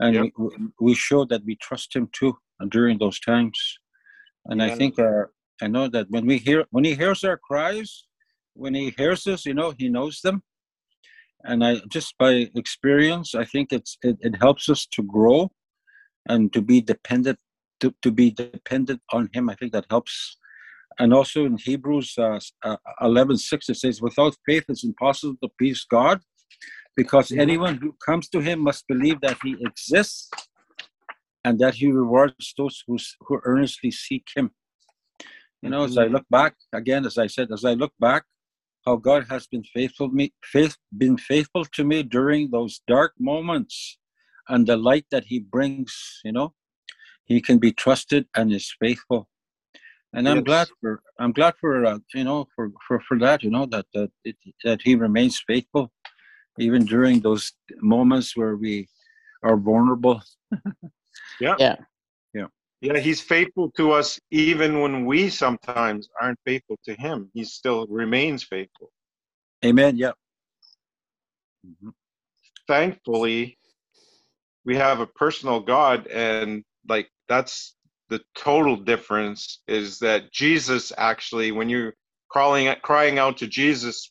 and 0.00 0.14
Yep. 0.14 0.22
we, 0.22 0.32
we 0.38 0.50
we 0.80 0.94
show 0.94 1.24
that 1.26 1.44
we 1.44 1.56
trust 1.56 1.94
him 1.94 2.08
too 2.12 2.38
during 2.68 2.98
those 2.98 3.20
times. 3.20 3.58
And 4.46 4.62
I 4.62 4.74
think 4.74 4.98
uh, 4.98 5.24
I 5.62 5.66
know 5.68 5.88
that 5.88 6.06
when 6.10 6.26
we 6.26 6.38
hear 6.38 6.64
when 6.70 6.84
he 6.84 6.94
hears 6.94 7.22
our 7.24 7.36
cries, 7.36 8.04
when 8.54 8.74
he 8.74 8.94
hears 8.96 9.26
us, 9.26 9.44
you 9.46 9.54
know, 9.54 9.74
he 9.78 9.88
knows 9.88 10.20
them. 10.22 10.42
And 11.44 11.64
I 11.64 11.76
just 11.88 12.16
by 12.18 12.50
experience, 12.54 13.34
I 13.34 13.44
think 13.44 13.72
it's 13.72 13.96
it, 14.02 14.16
it 14.20 14.36
helps 14.40 14.68
us 14.68 14.86
to 14.92 15.02
grow 15.02 15.50
and 16.28 16.52
to 16.52 16.60
be 16.62 16.80
dependent 16.80 17.38
to, 17.80 17.94
to 18.02 18.10
be 18.10 18.30
dependent 18.30 19.00
on 19.12 19.30
him. 19.32 19.48
I 19.48 19.54
think 19.54 19.72
that 19.72 19.86
helps. 19.90 20.36
And 20.98 21.14
also 21.14 21.44
in 21.44 21.58
Hebrews 21.58 22.14
uh, 22.18 22.40
uh, 22.64 22.76
11, 23.00 23.36
6, 23.38 23.68
it 23.68 23.76
says, 23.76 24.02
without 24.02 24.34
faith, 24.44 24.64
it's 24.68 24.82
impossible 24.82 25.36
to 25.42 25.48
please 25.56 25.86
God. 25.88 26.20
because 26.98 27.30
anyone 27.30 27.76
who 27.76 27.94
comes 28.04 28.28
to 28.28 28.40
him 28.40 28.58
must 28.58 28.82
believe 28.88 29.20
that 29.20 29.38
he 29.44 29.56
exists 29.60 30.28
and 31.44 31.58
that 31.58 31.74
he 31.76 31.90
rewards 31.90 32.54
those 32.56 32.82
who, 32.86 32.98
who 33.20 33.40
earnestly 33.44 33.90
seek 33.90 34.26
him. 34.34 34.50
You 35.62 35.70
know, 35.70 35.84
as 35.84 35.96
I 35.98 36.04
Mm-hmm. 36.04 36.10
Mhm. 36.10 36.12
look 36.14 36.26
back, 36.30 36.54
again, 36.72 37.04
as 37.06 37.18
I 37.18 37.26
said, 37.26 37.50
as 37.52 37.64
I 37.64 37.74
look 37.74 37.92
back, 37.98 38.24
how 38.86 38.96
God 38.96 39.26
has 39.28 39.46
been 39.46 39.64
faithful 39.64 40.08
me, 40.08 40.32
faith, 40.42 40.76
been 40.96 41.16
faithful 41.18 41.64
to 41.64 41.84
me 41.84 42.02
during 42.02 42.50
those 42.50 42.80
dark 42.86 43.12
moments, 43.18 43.98
and 44.48 44.66
the 44.66 44.76
light 44.76 45.06
that 45.10 45.24
He 45.24 45.40
brings. 45.40 46.20
You 46.24 46.32
know, 46.32 46.54
He 47.24 47.40
can 47.40 47.58
be 47.58 47.72
trusted 47.72 48.26
and 48.36 48.52
is 48.52 48.72
faithful. 48.80 49.28
And 50.14 50.28
I'm 50.28 50.42
glad 50.42 50.68
for 50.80 51.02
I'm 51.18 51.32
glad 51.32 51.54
for 51.60 51.84
uh, 51.84 51.98
you 52.14 52.24
know 52.24 52.48
for, 52.54 52.70
for 52.86 53.00
for 53.06 53.18
that 53.18 53.42
you 53.42 53.50
know 53.50 53.66
that 53.66 53.86
that 53.94 54.10
it, 54.24 54.36
that 54.64 54.80
He 54.82 54.94
remains 54.94 55.42
faithful, 55.46 55.92
even 56.58 56.84
during 56.86 57.20
those 57.20 57.52
moments 57.80 58.36
where 58.36 58.56
we 58.56 58.88
are 59.42 59.56
vulnerable. 59.56 60.22
Yeah. 61.40 61.56
Yeah, 61.58 61.76
Yeah. 62.34 62.46
Yeah. 62.80 62.98
he's 62.98 63.20
faithful 63.20 63.70
to 63.76 63.92
us 63.92 64.18
even 64.30 64.80
when 64.80 65.04
we 65.06 65.28
sometimes 65.30 66.08
aren't 66.20 66.38
faithful 66.44 66.78
to 66.84 66.94
him. 66.94 67.30
He 67.34 67.44
still 67.44 67.86
remains 67.88 68.42
faithful. 68.42 68.90
Amen. 69.64 69.96
Yeah. 69.96 70.12
Mhm. 71.66 71.92
Thankfully, 72.66 73.58
we 74.64 74.76
have 74.76 75.00
a 75.00 75.06
personal 75.06 75.60
God, 75.60 76.06
and 76.08 76.64
like 76.88 77.10
that's 77.28 77.74
the 78.08 78.20
total 78.34 78.76
difference 78.76 79.60
is 79.66 79.98
that 79.98 80.32
Jesus 80.32 80.92
actually, 80.96 81.52
when 81.52 81.68
you're 81.68 81.94
crawling 82.30 82.74
crying 82.82 83.18
out 83.18 83.38
to 83.38 83.46
Jesus 83.46 84.10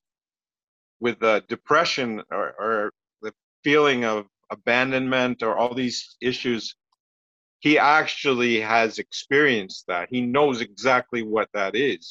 with 0.99 1.21
uh, 1.23 1.41
depression 1.47 2.21
or, 2.31 2.53
or 2.59 2.91
the 3.21 3.33
feeling 3.63 4.03
of 4.03 4.25
abandonment 4.49 5.43
or 5.43 5.55
all 5.55 5.73
these 5.73 6.15
issues, 6.21 6.75
he 7.67 7.77
actually 7.77 8.55
has 8.61 8.91
experienced 8.97 9.83
that. 9.91 10.07
He 10.09 10.21
knows 10.35 10.57
exactly 10.61 11.21
what 11.33 11.49
that 11.57 11.73
is. 11.75 12.03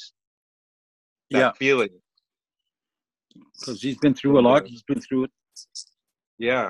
That 1.30 1.38
Yeah. 1.38 1.52
feeling. 1.64 1.94
Because 3.54 3.78
He's 3.86 3.98
been 4.04 4.14
through 4.18 4.36
a 4.40 4.44
lot. 4.48 4.60
He's 4.72 4.86
been 4.90 5.02
through 5.06 5.22
it. 5.26 5.32
Yeah. 6.50 6.68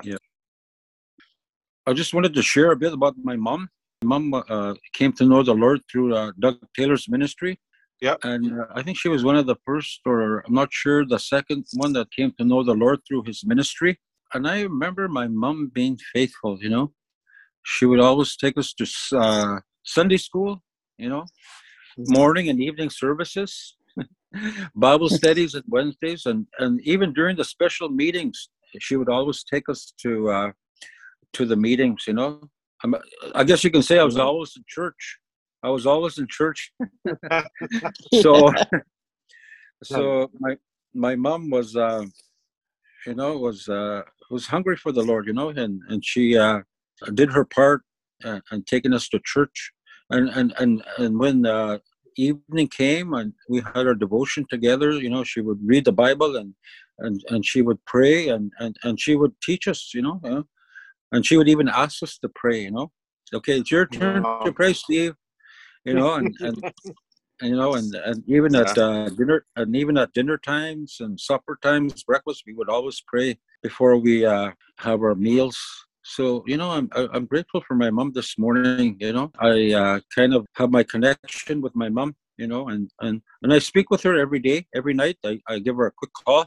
I 1.89 1.91
just 2.01 2.13
wanted 2.15 2.33
to 2.37 2.43
share 2.53 2.71
a 2.71 2.79
bit 2.83 2.93
about 2.99 3.15
my 3.29 3.37
mom. 3.47 3.61
My 4.01 4.07
mom 4.13 4.25
uh, 4.55 4.73
came 4.97 5.11
to 5.19 5.25
know 5.29 5.41
the 5.43 5.57
Lord 5.63 5.79
through 5.89 6.09
uh, 6.19 6.31
Doug 6.43 6.55
Taylor's 6.77 7.07
ministry. 7.15 7.53
Yeah. 8.07 8.17
And 8.31 8.43
uh, 8.59 8.67
I 8.77 8.81
think 8.83 8.95
she 8.97 9.09
was 9.15 9.23
one 9.29 9.37
of 9.41 9.47
the 9.51 9.59
first, 9.67 10.01
or 10.11 10.43
I'm 10.45 10.57
not 10.61 10.69
sure, 10.81 10.99
the 11.05 11.21
second 11.35 11.61
one 11.83 11.91
that 11.97 12.07
came 12.17 12.31
to 12.37 12.43
know 12.49 12.61
the 12.63 12.79
Lord 12.83 12.99
through 13.05 13.23
his 13.29 13.39
ministry. 13.53 13.91
And 14.33 14.47
I 14.47 14.61
remember 14.61 15.03
my 15.07 15.27
mom 15.43 15.57
being 15.79 15.97
faithful, 16.13 16.53
you 16.63 16.69
know. 16.75 16.93
She 17.69 17.85
would 17.85 17.99
always 17.99 18.37
take 18.37 18.57
us 18.57 18.73
to 18.73 19.17
uh, 19.17 19.59
Sunday 19.83 20.15
school, 20.15 20.63
you 20.97 21.09
know, 21.09 21.25
morning 21.97 22.47
and 22.47 22.61
evening 22.61 22.89
services, 22.89 23.75
Bible 24.75 25.09
studies 25.09 25.53
at 25.53 25.65
Wednesdays, 25.67 26.25
and, 26.25 26.47
and 26.59 26.79
even 26.81 27.11
during 27.11 27.35
the 27.35 27.43
special 27.43 27.89
meetings, 27.89 28.49
she 28.79 28.95
would 28.95 29.09
always 29.09 29.43
take 29.43 29.67
us 29.67 29.93
to 30.01 30.29
uh, 30.29 30.51
to 31.33 31.45
the 31.45 31.57
meetings, 31.57 32.05
you 32.07 32.13
know. 32.13 32.39
I'm, 32.85 32.95
I 33.35 33.43
guess 33.43 33.65
you 33.65 33.71
can 33.71 33.81
say 33.81 33.99
I 33.99 34.05
was 34.05 34.17
always 34.17 34.53
in 34.55 34.63
church. 34.65 35.19
I 35.61 35.69
was 35.69 35.85
always 35.85 36.17
in 36.19 36.27
church. 36.29 36.71
so 38.13 38.49
so 39.83 40.31
my 40.39 40.55
my 40.93 41.15
mom 41.17 41.49
was 41.49 41.75
uh 41.75 42.05
you 43.05 43.15
know 43.15 43.37
was 43.37 43.67
uh 43.67 44.03
was 44.31 44.47
hungry 44.47 44.77
for 44.77 44.91
the 44.91 45.03
lord 45.03 45.27
you 45.27 45.33
know 45.33 45.49
and 45.49 45.81
and 45.89 46.03
she 46.03 46.37
uh 46.37 46.61
did 47.13 47.31
her 47.31 47.45
part 47.45 47.81
uh, 48.23 48.39
and 48.51 48.65
taking 48.65 48.93
us 48.93 49.07
to 49.09 49.19
church. 49.23 49.71
And 50.09 50.29
and 50.29 50.53
and 50.57 50.83
and 50.97 51.19
when 51.19 51.45
uh 51.45 51.79
evening 52.17 52.67
came 52.67 53.13
and 53.13 53.33
we 53.47 53.61
had 53.61 53.87
our 53.87 53.93
devotion 53.93 54.45
together 54.49 54.91
you 54.91 55.09
know 55.09 55.23
she 55.23 55.41
would 55.41 55.59
read 55.63 55.85
the 55.85 55.91
bible 55.91 56.35
and 56.35 56.53
and 56.99 57.23
and 57.29 57.45
she 57.45 57.61
would 57.61 57.83
pray 57.85 58.29
and 58.29 58.51
and 58.59 58.75
and 58.83 58.99
she 58.99 59.15
would 59.15 59.33
teach 59.41 59.67
us 59.67 59.91
you 59.93 60.01
know 60.01 60.19
uh, 60.23 60.41
and 61.11 61.25
she 61.25 61.37
would 61.37 61.47
even 61.47 61.67
ask 61.69 62.01
us 62.03 62.17
to 62.17 62.29
pray 62.29 62.61
you 62.61 62.71
know. 62.71 62.91
Okay 63.33 63.59
it's 63.59 63.71
your 63.71 63.85
turn 63.85 64.23
to 64.45 64.51
pray 64.51 64.73
steve 64.73 65.13
you 65.85 65.93
know 65.93 66.13
and 66.13 66.35
and 66.39 66.63
and, 67.41 67.49
you 67.51 67.55
know 67.55 67.75
and, 67.75 67.93
and 67.93 68.23
even 68.27 68.55
at 68.55 68.77
uh, 68.77 69.09
dinner 69.09 69.45
and 69.55 69.75
even 69.75 69.97
at 69.97 70.13
dinner 70.13 70.37
times 70.37 70.97
and 70.99 71.19
supper 71.19 71.59
times 71.61 72.03
breakfast 72.03 72.43
we 72.47 72.53
would 72.53 72.69
always 72.69 73.01
pray 73.05 73.37
before 73.61 73.97
we 73.97 74.25
uh, 74.25 74.51
have 74.77 75.01
our 75.01 75.13
meals 75.13 75.86
so 76.07 76.43
you 76.47 76.57
know 76.57 76.71
i'm 76.71 76.89
i'm 76.95 77.25
grateful 77.25 77.61
for 77.67 77.75
my 77.75 77.89
mom 77.89 78.11
this 78.13 78.37
morning 78.37 78.95
you 78.99 79.11
know. 79.11 79.29
I 79.39 79.73
uh, 79.73 79.99
kind 80.15 80.33
of 80.33 80.45
have 80.55 80.71
my 80.71 80.83
connection 80.83 81.61
with 81.61 81.75
my 81.75 81.89
mom 81.89 82.15
you 82.37 82.47
know 82.47 82.69
and 82.69 82.89
and 83.01 83.21
and 83.43 83.53
i 83.53 83.59
speak 83.59 83.89
with 83.89 84.01
her 84.03 84.15
every 84.17 84.39
day 84.39 84.65
every 84.73 84.93
night. 84.93 85.17
I, 85.25 85.39
I 85.47 85.59
give 85.59 85.75
her 85.75 85.87
a 85.87 85.91
quick 85.91 86.11
call 86.13 86.45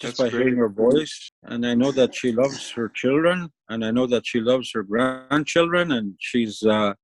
just 0.00 0.18
That's 0.18 0.18
by 0.18 0.28
great. 0.30 0.42
hearing 0.46 0.58
her 0.58 0.68
voice. 0.68 1.30
And 1.42 1.66
i 1.66 1.74
know 1.74 1.90
that 1.92 2.14
she 2.14 2.30
loves 2.32 2.70
her 2.72 2.88
children 2.88 3.50
and 3.68 3.84
i 3.84 3.90
know 3.90 4.06
that 4.06 4.26
she 4.26 4.40
loves 4.40 4.70
her 4.74 4.84
grandchildren 4.84 5.90
and 5.92 6.14
she's 6.18 6.62
uh 6.62 6.94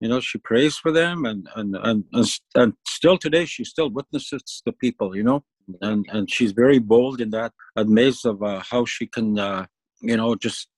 you 0.00 0.08
know 0.08 0.20
she 0.20 0.38
prays 0.38 0.76
for 0.76 0.92
them 0.92 1.24
and 1.26 1.48
and 1.56 1.76
and 1.76 2.04
and, 2.12 2.26
and 2.54 2.72
still 2.86 3.18
today 3.18 3.44
she 3.44 3.64
still 3.64 3.90
witnesses 3.90 4.62
the 4.64 4.72
people 4.72 5.14
you 5.14 5.22
know. 5.22 5.44
And 5.82 6.06
and 6.12 6.30
she's 6.30 6.52
very 6.52 6.78
bold 6.78 7.20
in 7.20 7.30
that 7.30 7.52
amazed 7.74 8.24
of 8.24 8.40
uh, 8.42 8.62
how 8.70 8.84
she 8.84 9.06
can 9.06 9.36
uh, 9.36 9.66
you 10.00 10.16
know 10.16 10.36
just 10.36 10.68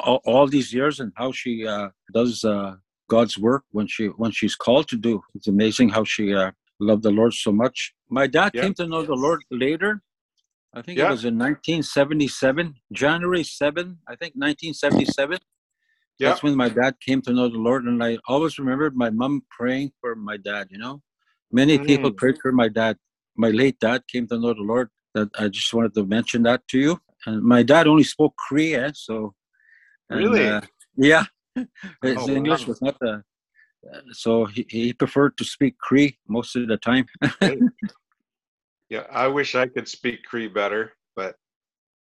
all, 0.00 0.20
all 0.24 0.46
these 0.46 0.72
years 0.72 1.00
and 1.00 1.12
how 1.16 1.30
she 1.32 1.66
uh, 1.66 1.88
does 2.14 2.44
uh, 2.44 2.74
god's 3.08 3.36
work 3.38 3.64
when 3.72 3.86
she 3.86 4.06
when 4.22 4.30
she's 4.30 4.54
called 4.54 4.88
to 4.88 4.96
do 4.96 5.22
it's 5.34 5.48
amazing 5.48 5.88
how 5.88 6.04
she 6.04 6.34
uh, 6.34 6.50
loved 6.80 7.02
the 7.02 7.10
lord 7.10 7.32
so 7.32 7.52
much 7.52 7.94
my 8.08 8.26
dad 8.26 8.50
Yeah. 8.54 8.62
came 8.62 8.74
to 8.74 8.86
know 8.86 9.02
the 9.02 9.14
lord 9.14 9.40
later 9.50 10.02
i 10.74 10.80
think 10.82 10.98
it 10.98 11.02
was 11.14 11.24
in 11.24 11.34
1977 11.38 12.74
january 12.92 13.44
7 13.44 13.98
i 14.08 14.14
think 14.20 14.32
1977 14.34 15.38
Yeah. 16.18 16.28
that's 16.28 16.42
when 16.42 16.56
my 16.56 16.68
dad 16.68 16.94
came 17.06 17.20
to 17.22 17.32
know 17.36 17.48
the 17.48 17.58
Lord, 17.68 17.82
and 17.90 17.98
I 18.08 18.12
always 18.32 18.54
remembered 18.62 18.94
my 19.04 19.10
mom 19.20 19.34
praying 19.58 19.88
for 20.00 20.14
my 20.14 20.36
dad. 20.36 20.64
You 20.70 20.78
know, 20.84 20.94
many 21.60 21.74
people 21.88 22.10
Mm. 22.10 22.18
prayed 22.20 22.38
for 22.42 22.52
my 22.62 22.68
dad. 22.80 22.94
My 23.44 23.50
late 23.60 23.78
dad 23.86 24.00
came 24.12 24.26
to 24.28 24.36
know 24.42 24.54
the 24.54 24.66
Lord. 24.72 24.88
That 25.14 25.28
I 25.42 25.48
just 25.58 25.70
wanted 25.76 25.94
to 25.98 26.04
mention 26.16 26.40
that 26.48 26.60
to 26.70 26.78
you. 26.86 26.92
And 27.26 27.36
my 27.54 27.62
dad 27.72 27.84
only 27.92 28.04
spoke 28.14 28.34
Cree, 28.44 28.72
eh? 28.82 28.92
So 30.12 30.18
and, 30.18 30.24
Really? 30.26 30.48
uh, 30.48 30.60
yeah, 30.96 31.24
his 32.02 32.16
Oh, 32.18 32.28
English 32.28 32.62
wow. 32.62 32.66
was 32.68 32.82
not 32.82 32.98
the. 33.00 33.22
So 34.12 34.44
he, 34.46 34.66
he 34.68 34.92
preferred 34.92 35.36
to 35.38 35.44
speak 35.44 35.76
Cree 35.78 36.18
most 36.28 36.54
of 36.56 36.68
the 36.68 36.76
time. 36.76 37.06
Yeah, 38.90 39.06
I 39.10 39.26
wish 39.26 39.54
I 39.54 39.68
could 39.68 39.88
speak 39.88 40.22
Cree 40.24 40.48
better, 40.48 40.92
but 41.16 41.34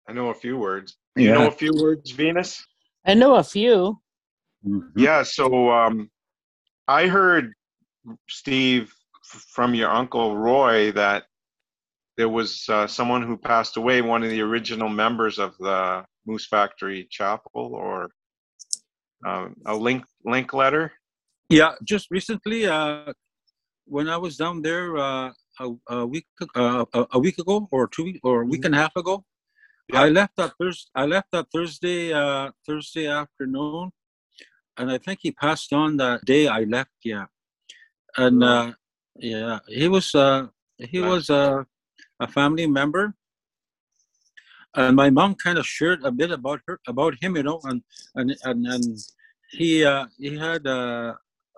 I 0.08 0.14
know 0.14 0.30
a 0.30 0.34
few 0.34 0.56
words. 0.56 0.96
Do 1.14 1.22
you 1.22 1.30
know 1.30 1.46
a 1.46 1.50
few 1.50 1.74
words, 1.74 2.10
Venus? 2.12 2.64
I 3.04 3.12
know 3.12 3.34
a 3.34 3.44
few. 3.44 4.00
Mhm. 4.66 4.90
Yeah, 4.96 5.22
so 5.22 5.70
um, 5.70 6.10
I 6.88 7.06
heard, 7.06 7.52
Steve, 8.30 8.94
f- 9.30 9.44
from 9.50 9.74
your 9.74 9.90
uncle 9.90 10.38
Roy, 10.38 10.90
that 10.92 11.24
there 12.16 12.30
was 12.30 12.64
uh, 12.70 12.86
someone 12.86 13.22
who 13.26 13.36
passed 13.36 13.76
away, 13.76 14.00
one 14.00 14.22
of 14.22 14.30
the 14.30 14.40
original 14.40 14.88
members 14.88 15.38
of 15.38 15.54
the 15.58 16.06
Moose 16.30 16.46
Factory 16.46 17.08
Chapel, 17.10 17.74
or 17.74 18.10
um, 19.26 19.56
a 19.66 19.74
link 19.74 20.04
Linklater. 20.24 20.92
Yeah, 21.48 21.72
just 21.82 22.06
recently, 22.10 22.66
uh, 22.66 23.12
when 23.86 24.08
I 24.08 24.16
was 24.16 24.36
down 24.36 24.62
there 24.62 24.96
uh, 24.96 25.32
a, 25.58 25.66
a 25.88 26.06
week 26.06 26.26
uh, 26.54 26.84
a, 26.94 27.06
a 27.12 27.18
week 27.18 27.38
ago 27.38 27.68
or 27.72 27.88
two 27.88 28.14
or 28.22 28.42
a 28.42 28.46
week 28.46 28.64
and 28.64 28.74
a 28.74 28.78
half 28.78 28.94
ago, 28.96 29.24
Yeah. 29.92 30.02
I 30.04 30.08
left 30.18 30.34
that 30.36 30.52
Thursday. 30.58 30.90
I 30.94 31.04
left 31.14 31.28
that 31.32 31.46
Thursday 31.54 32.12
uh, 32.22 32.52
Thursday 32.66 33.06
afternoon, 33.08 33.90
and 34.78 34.86
I 34.94 34.98
think 35.04 35.18
he 35.22 35.32
passed 35.32 35.72
on 35.72 35.96
that 36.02 36.24
day 36.24 36.46
I 36.46 36.62
left. 36.76 36.96
Yeah, 37.12 37.26
and 38.16 38.44
uh, 38.44 38.68
yeah, 39.16 39.58
he 39.66 39.88
was 39.88 40.14
uh, 40.14 40.46
he 40.92 41.00
was 41.00 41.24
uh, 41.28 41.64
a 42.20 42.28
family 42.28 42.66
member, 42.80 43.04
and 44.74 44.96
my 44.96 45.10
mom 45.10 45.34
kind 45.34 45.58
of 45.58 45.66
shared 45.66 46.04
a 46.04 46.12
bit 46.12 46.30
about 46.30 46.60
her 46.66 46.78
about 46.86 47.14
him, 47.20 47.36
you 47.36 47.42
know, 47.42 47.60
and 47.64 47.82
and 48.14 48.36
and, 48.44 48.66
and 48.66 48.98
he 49.50 49.84
uh, 49.84 50.06
he 50.18 50.36
had 50.36 50.66
uh, 50.66 51.14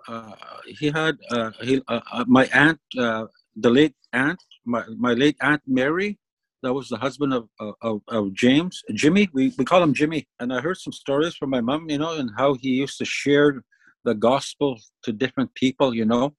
uh, 0.08 0.32
he 0.66 0.90
had 0.90 1.16
uh, 1.30 1.50
he, 1.60 1.80
uh, 1.88 2.00
uh, 2.12 2.24
my 2.26 2.46
aunt, 2.52 2.80
uh, 2.98 3.26
the 3.56 3.70
late 3.70 3.94
aunt, 4.12 4.40
my, 4.64 4.82
my 4.96 5.12
late 5.12 5.36
aunt 5.40 5.62
Mary, 5.66 6.18
that 6.62 6.72
was 6.72 6.88
the 6.88 6.96
husband 6.96 7.34
of, 7.34 7.48
of 7.82 8.00
of 8.08 8.32
James, 8.32 8.82
Jimmy. 8.94 9.28
We 9.32 9.52
we 9.58 9.64
call 9.64 9.82
him 9.82 9.94
Jimmy. 9.94 10.26
And 10.40 10.52
I 10.52 10.60
heard 10.60 10.78
some 10.78 10.92
stories 10.92 11.34
from 11.36 11.50
my 11.50 11.60
mom, 11.60 11.90
you 11.90 11.98
know, 11.98 12.14
and 12.14 12.30
how 12.36 12.54
he 12.54 12.70
used 12.70 12.98
to 12.98 13.04
share 13.04 13.62
the 14.04 14.14
gospel 14.14 14.80
to 15.04 15.12
different 15.12 15.54
people, 15.54 15.94
you 15.94 16.04
know, 16.04 16.34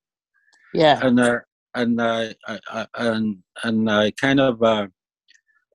Yeah. 0.74 1.00
and 1.06 1.20
uh, 1.20 1.40
and 1.76 2.00
uh, 2.02 2.34
I, 2.48 2.60
I, 2.68 2.88
and 2.96 3.38
and 3.64 3.90
I 3.90 4.12
kind 4.12 4.40
of 4.40 4.62
uh, 4.64 4.88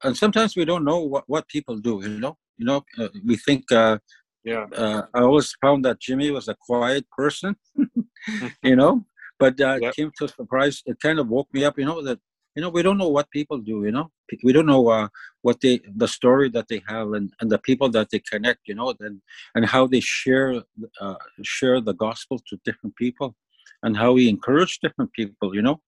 and 0.03 0.17
sometimes 0.17 0.57
we 0.57 0.65
don't 0.65 0.85
know 0.85 1.01
what, 1.01 1.25
what 1.27 1.49
people 1.49 1.77
do. 1.79 2.01
You 2.03 2.21
know, 2.21 2.37
you 2.57 2.67
know, 2.67 2.85
uh, 2.99 3.09
we 3.25 3.37
think. 3.37 3.71
Uh, 3.73 3.99
Yeah. 4.45 4.67
uh, 4.77 5.03
I 5.15 5.21
always 5.21 5.55
found 5.61 5.85
that 5.85 6.01
Jimmy 6.01 6.31
was 6.31 6.49
a 6.49 6.57
quiet 6.69 7.05
person, 7.11 7.57
you 8.63 8.77
know, 8.77 9.05
but 9.39 9.61
uh, 9.61 9.81
Yep. 9.81 9.95
came 9.95 10.11
to 10.19 10.29
surprise. 10.29 10.83
It 10.87 11.01
kind 11.01 11.19
of 11.19 11.29
woke 11.29 11.49
me 11.53 11.65
up, 11.65 11.79
you 11.79 11.85
know, 11.85 12.03
that 12.03 12.19
you 12.55 12.63
know 12.63 12.71
we 12.71 12.83
don't 12.83 12.99
know 12.99 13.09
what 13.09 13.31
people 13.31 13.59
do, 13.59 13.85
you 13.85 13.93
know, 13.93 14.11
we 14.45 14.53
don't 14.53 14.67
know 14.67 14.89
uh, 14.89 15.09
what 15.43 15.61
they 15.61 15.81
the 15.97 16.09
story 16.09 16.49
that 16.51 16.69
they 16.69 16.83
have 16.89 17.13
and, 17.13 17.33
and 17.41 17.51
the 17.51 17.59
people 17.59 17.89
that 17.91 18.09
they 18.11 18.21
connect, 18.21 18.61
you 18.69 18.75
know, 18.75 18.95
and 19.01 19.21
and 19.55 19.67
how 19.67 19.87
they 19.87 20.01
share 20.01 20.63
uh, 21.01 21.15
share 21.43 21.81
the 21.81 21.95
gospel 21.95 22.41
to 22.49 22.59
different 22.65 22.95
people, 22.97 23.37
and 23.83 23.97
how 23.97 24.17
he 24.17 24.29
encouraged 24.29 24.81
different 24.83 25.13
people, 25.13 25.55
you 25.55 25.63
know 25.63 25.81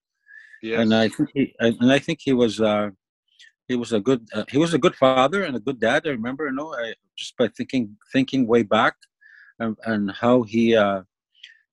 Yes. 0.61 0.81
and 0.81 0.93
I 0.93 1.09
think 1.09 1.29
he 1.33 1.55
and 1.59 1.91
I 1.91 1.99
think 1.99 2.19
he 2.21 2.33
was 2.33 2.61
uh, 2.61 2.89
he 3.71 3.77
was 3.77 3.93
a 3.93 4.01
good 4.07 4.21
uh, 4.35 4.43
he 4.53 4.57
was 4.57 4.73
a 4.73 4.83
good 4.85 4.95
father 4.95 5.43
and 5.43 5.55
a 5.55 5.65
good 5.67 5.79
dad. 5.79 6.01
I 6.05 6.09
remember, 6.09 6.45
you 6.45 6.55
know, 6.59 6.69
I, 6.83 6.93
just 7.17 7.37
by 7.37 7.47
thinking 7.57 7.83
thinking 8.13 8.41
way 8.53 8.63
back, 8.63 8.95
and, 9.59 9.77
and 9.91 10.03
how 10.23 10.43
he 10.43 10.63
uh, 10.75 11.01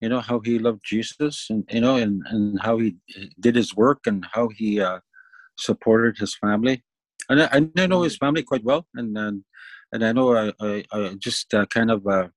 you 0.00 0.08
know 0.08 0.20
how 0.20 0.38
he 0.46 0.54
loved 0.58 0.82
Jesus, 0.92 1.46
and 1.50 1.64
you 1.76 1.82
know, 1.84 1.96
and 1.96 2.22
and 2.32 2.60
how 2.66 2.78
he 2.78 2.96
did 3.44 3.56
his 3.56 3.74
work 3.84 4.00
and 4.06 4.26
how 4.34 4.48
he 4.58 4.80
uh, 4.80 5.00
supported 5.68 6.18
his 6.18 6.34
family. 6.36 6.76
And 7.28 7.42
I, 7.42 7.48
I 7.56 7.86
know 7.86 8.02
his 8.02 8.16
family 8.16 8.44
quite 8.44 8.64
well, 8.70 8.86
and 8.94 9.18
and, 9.18 9.44
and 9.92 10.04
I 10.08 10.12
know 10.12 10.26
I 10.42 10.52
I, 10.60 10.84
I 10.92 11.14
just 11.18 11.52
uh, 11.52 11.66
kind 11.66 11.90
of 11.90 12.06
uh, 12.06 12.28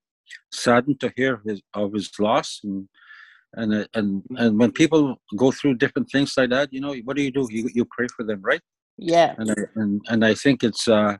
saddened 0.51 0.99
to 1.01 1.13
hear 1.15 1.41
his 1.45 1.61
of 1.75 1.93
his 1.93 2.09
loss 2.19 2.61
and 2.63 2.89
and 3.53 3.73
uh, 3.73 3.85
and 3.93 4.23
and 4.37 4.59
when 4.59 4.71
people 4.71 5.21
go 5.37 5.51
through 5.51 5.75
different 5.75 6.09
things 6.09 6.33
like 6.35 6.49
that, 6.49 6.73
you 6.73 6.81
know, 6.81 6.95
what 7.05 7.15
do 7.15 7.21
you 7.21 7.31
do? 7.31 7.47
You 7.51 7.69
you 7.73 7.85
pray 7.85 8.07
for 8.15 8.23
them, 8.23 8.41
right? 8.41 8.61
Yeah. 8.97 9.35
And 9.37 9.51
I, 9.51 9.55
and 9.75 10.01
and 10.09 10.25
I 10.25 10.33
think 10.33 10.63
it's 10.63 10.87
uh, 10.87 11.17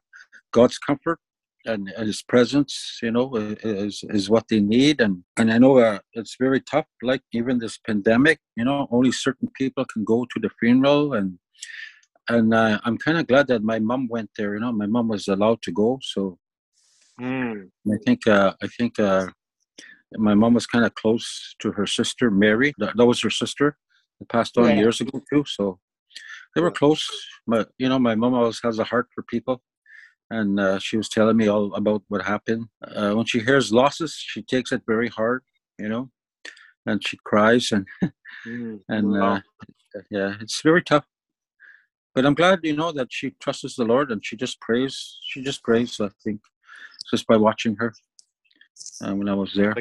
God's 0.52 0.78
comfort 0.78 1.20
and, 1.66 1.90
and 1.98 2.08
His 2.08 2.22
presence, 2.24 3.00
you 3.02 3.12
know, 3.12 3.36
is 3.36 4.04
is 4.10 4.30
what 4.30 4.48
they 4.50 4.60
need. 4.60 5.02
And 5.02 5.24
and 5.38 5.52
I 5.52 5.58
know 5.58 5.78
uh, 5.80 6.00
it's 6.14 6.36
very 6.40 6.62
tough. 6.62 6.86
Like 7.02 7.22
even 7.34 7.60
this 7.60 7.78
pandemic, 7.78 8.40
you 8.56 8.66
know, 8.66 8.88
only 8.92 9.12
certain 9.12 9.50
people 9.56 9.86
can 9.86 10.04
go 10.04 10.26
to 10.26 10.40
the 10.40 10.50
funeral, 10.60 11.14
and 11.14 11.40
and 12.30 12.54
uh, 12.54 12.80
I'm 12.84 12.98
kind 12.98 13.18
of 13.18 13.28
glad 13.28 13.48
that 13.48 13.64
my 13.64 13.80
mom 13.80 14.08
went 14.08 14.32
there. 14.38 14.54
You 14.56 14.62
know, 14.62 14.72
my 14.72 14.88
mom 14.88 15.08
was 15.08 15.28
allowed 15.28 15.62
to 15.64 15.72
go, 15.72 16.00
so 16.02 16.38
Mm, 17.20 17.70
I 17.92 17.98
think 18.06 18.28
uh, 18.28 18.54
I 18.64 18.68
think 18.68 19.00
uh, 19.00 19.28
my 20.18 20.34
mom 20.34 20.54
was 20.54 20.66
kind 20.66 20.86
of 20.86 20.96
close 20.96 21.56
to 21.60 21.72
her 21.74 21.86
sister 21.86 22.32
Mary. 22.32 22.74
That, 22.80 22.98
that 22.98 23.06
was 23.06 23.22
her 23.22 23.30
sister. 23.30 23.78
That 24.20 24.30
passed 24.30 24.58
on 24.58 24.70
Yeah. 24.70 24.78
years 24.78 25.02
ago 25.02 25.22
too. 25.32 25.44
So 25.48 25.80
they 26.56 26.62
were 26.62 26.72
close. 26.72 27.08
But 27.48 27.70
you 27.78 27.90
know, 27.90 28.00
my 28.00 28.16
mom 28.16 28.34
always 28.34 28.60
has 28.64 28.80
a 28.80 28.84
heart 28.84 29.08
for 29.14 29.24
people, 29.24 29.62
and 30.30 30.60
uh, 30.60 30.80
she 30.80 30.98
was 30.98 31.10
telling 31.10 31.38
me 31.38 31.48
all 31.48 31.74
about 31.76 32.04
what 32.08 32.24
happened. 32.24 32.68
Uh, 32.84 33.14
when 33.14 33.26
she 33.26 33.40
hears 33.40 33.74
losses, 33.74 34.16
she 34.16 34.42
takes 34.42 34.72
it 34.72 34.84
very 34.88 35.10
hard. 35.10 35.44
You 35.78 35.90
know, 35.90 36.12
and 36.86 37.06
she 37.06 37.18
cries 37.24 37.72
and 37.72 37.88
mm, 38.48 38.80
and 38.90 39.12
wow. 39.14 39.36
uh, 39.36 39.42
yeah, 40.10 40.36
it's 40.42 40.62
very 40.62 40.84
tough. 40.84 41.06
But 42.14 42.26
I'm 42.26 42.34
glad, 42.34 42.60
you 42.64 42.76
know, 42.76 42.92
that 42.92 43.08
she 43.10 43.36
trusts 43.40 43.76
the 43.76 43.86
Lord 43.86 44.12
and 44.12 44.26
she 44.26 44.36
just 44.36 44.60
prays. 44.60 45.18
She 45.24 45.42
just 45.42 45.64
prays. 45.64 46.00
I 46.00 46.10
think 46.24 46.42
just 47.10 47.26
by 47.28 47.38
watching 47.38 47.76
her 47.78 47.94
uh, 49.04 49.16
when 49.16 49.30
I 49.30 49.34
was 49.34 49.54
there. 49.54 49.76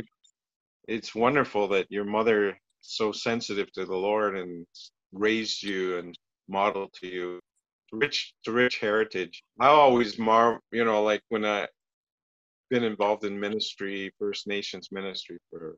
It's 0.89 1.15
wonderful 1.15 1.69
that 1.69 1.87
your 1.91 2.05
mother 2.05 2.59
so 2.81 3.13
sensitive 3.13 3.71
to 3.73 3.85
the 3.85 3.97
Lord 3.97 4.37
and 4.37 4.67
raised 5.13 5.63
you 5.63 5.99
and 5.99 6.17
modeled 6.51 6.93
to 7.01 7.09
you 7.09 7.41
rich 7.93 8.35
to 8.45 8.53
rich 8.53 8.79
heritage. 8.81 9.45
I 9.61 9.69
always 9.69 10.19
mar 10.19 10.61
you 10.73 10.85
know, 10.85 11.03
like 11.05 11.23
when 11.31 11.45
I 11.47 11.69
been 12.71 12.85
involved 12.85 13.25
in 13.25 13.39
ministry, 13.41 14.13
First 14.19 14.47
Nations 14.49 14.91
ministry 14.93 15.39
for 15.51 15.77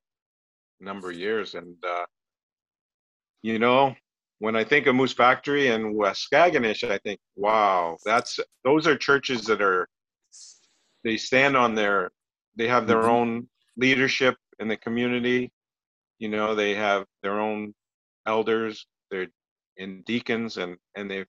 a 0.81 0.85
number 0.85 1.11
of 1.11 1.17
years 1.17 1.55
and 1.55 1.77
uh 1.87 2.07
you 3.43 3.59
know, 3.59 3.95
when 4.41 4.57
I 4.57 4.65
think 4.65 4.87
of 4.87 4.95
Moose 4.97 5.13
Factory 5.15 5.69
and 5.69 5.95
West 5.97 6.29
Waskaganish, 6.33 6.89
I 6.91 6.99
think, 6.99 7.21
wow, 7.37 7.97
that's 8.05 8.41
those 8.65 8.87
are 8.89 8.97
churches 8.97 9.45
that 9.47 9.63
are 9.63 9.89
they 11.05 11.17
stand 11.17 11.57
on 11.57 11.75
their 11.75 12.11
they 12.57 12.69
have 12.69 12.87
their 12.87 13.03
Mhm. 13.03 13.09
own 13.09 13.49
leadership 13.77 14.37
in 14.61 14.69
the 14.69 14.77
community 14.77 15.53
you 16.21 16.29
know 16.29 16.55
they 16.55 16.75
have 16.75 17.07
their 17.23 17.41
own 17.41 17.75
elders 18.27 18.87
they're 19.11 19.29
in 19.77 20.03
deacons 20.03 20.57
and 20.59 20.77
and 20.97 21.11
they've 21.11 21.27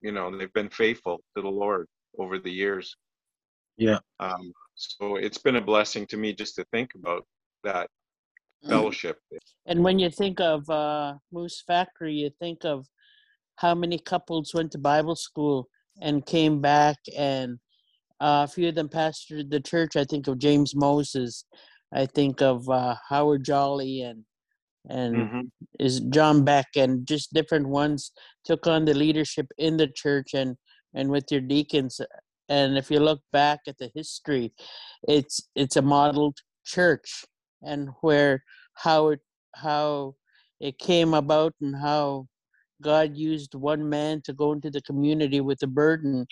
you 0.00 0.12
know 0.12 0.36
they've 0.36 0.52
been 0.52 0.70
faithful 0.70 1.20
to 1.36 1.42
the 1.42 1.48
lord 1.48 1.86
over 2.18 2.38
the 2.38 2.50
years 2.50 2.96
Yeah. 3.76 3.98
um 4.20 4.52
so 4.74 5.16
it's 5.16 5.38
been 5.38 5.56
a 5.56 5.60
blessing 5.60 6.06
to 6.08 6.16
me 6.16 6.32
just 6.32 6.56
to 6.56 6.64
think 6.72 6.94
about 6.94 7.24
that 7.62 7.88
Mm. 8.64 8.68
fellowship 8.70 9.18
And 9.66 9.82
when 9.84 9.98
you 9.98 10.10
think 10.10 10.40
of 10.40 10.68
uh, 10.70 11.14
Moose 11.32 11.62
Factory, 11.66 12.14
you 12.14 12.30
think 12.38 12.64
of 12.64 12.86
how 13.56 13.74
many 13.74 13.98
couples 13.98 14.52
went 14.54 14.72
to 14.72 14.78
Bible 14.78 15.16
school 15.16 15.68
and 16.00 16.24
came 16.26 16.60
back, 16.60 16.96
and 17.16 17.58
uh, 18.20 18.46
a 18.48 18.48
few 18.48 18.68
of 18.68 18.74
them 18.74 18.88
pastored 18.88 19.50
the 19.50 19.60
church. 19.60 19.96
I 19.96 20.04
think 20.04 20.28
of 20.28 20.38
James 20.38 20.74
Moses. 20.74 21.44
I 21.92 22.06
think 22.06 22.42
of 22.42 22.68
uh, 22.68 22.96
Howard 23.08 23.44
Jolly 23.44 24.02
and 24.02 24.24
and 24.88 25.14
Mhm. 25.16 25.50
is 25.80 26.00
John 26.00 26.44
Beck 26.44 26.68
and 26.76 27.06
just 27.06 27.32
different 27.32 27.68
ones 27.68 28.12
took 28.44 28.66
on 28.66 28.84
the 28.84 28.94
leadership 28.94 29.46
in 29.58 29.76
the 29.76 29.88
church 29.88 30.34
and 30.34 30.56
and 30.94 31.10
with 31.10 31.30
your 31.30 31.40
deacons. 31.40 32.00
And 32.48 32.76
if 32.78 32.90
you 32.90 33.00
look 33.00 33.20
back 33.32 33.60
at 33.66 33.78
the 33.78 33.90
history, 33.94 34.52
it's 35.08 35.40
it's 35.54 35.76
a 35.76 35.82
modeled 35.82 36.38
church 36.64 37.24
and 37.62 37.90
where 38.02 38.44
how 38.74 39.08
it 39.08 39.20
how 39.56 40.14
it 40.60 40.78
came 40.78 41.14
about 41.14 41.54
and 41.60 41.74
how 41.76 42.26
God 42.82 43.16
used 43.16 43.54
one 43.54 43.88
man 43.88 44.20
to 44.22 44.32
go 44.32 44.52
into 44.52 44.70
the 44.70 44.82
community 44.82 45.40
with 45.40 45.62
a 45.62 45.66
burden 45.66 46.26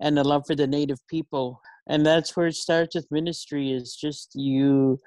and 0.00 0.18
a 0.18 0.24
love 0.24 0.44
for 0.46 0.54
the 0.54 0.66
native 0.66 0.98
people. 1.08 1.60
And 1.86 2.06
that's 2.06 2.36
where 2.36 2.46
it 2.46 2.54
starts 2.54 2.94
with 2.94 3.10
ministry 3.10 3.72
is 3.72 3.94
just 3.96 4.30
you 4.34 4.98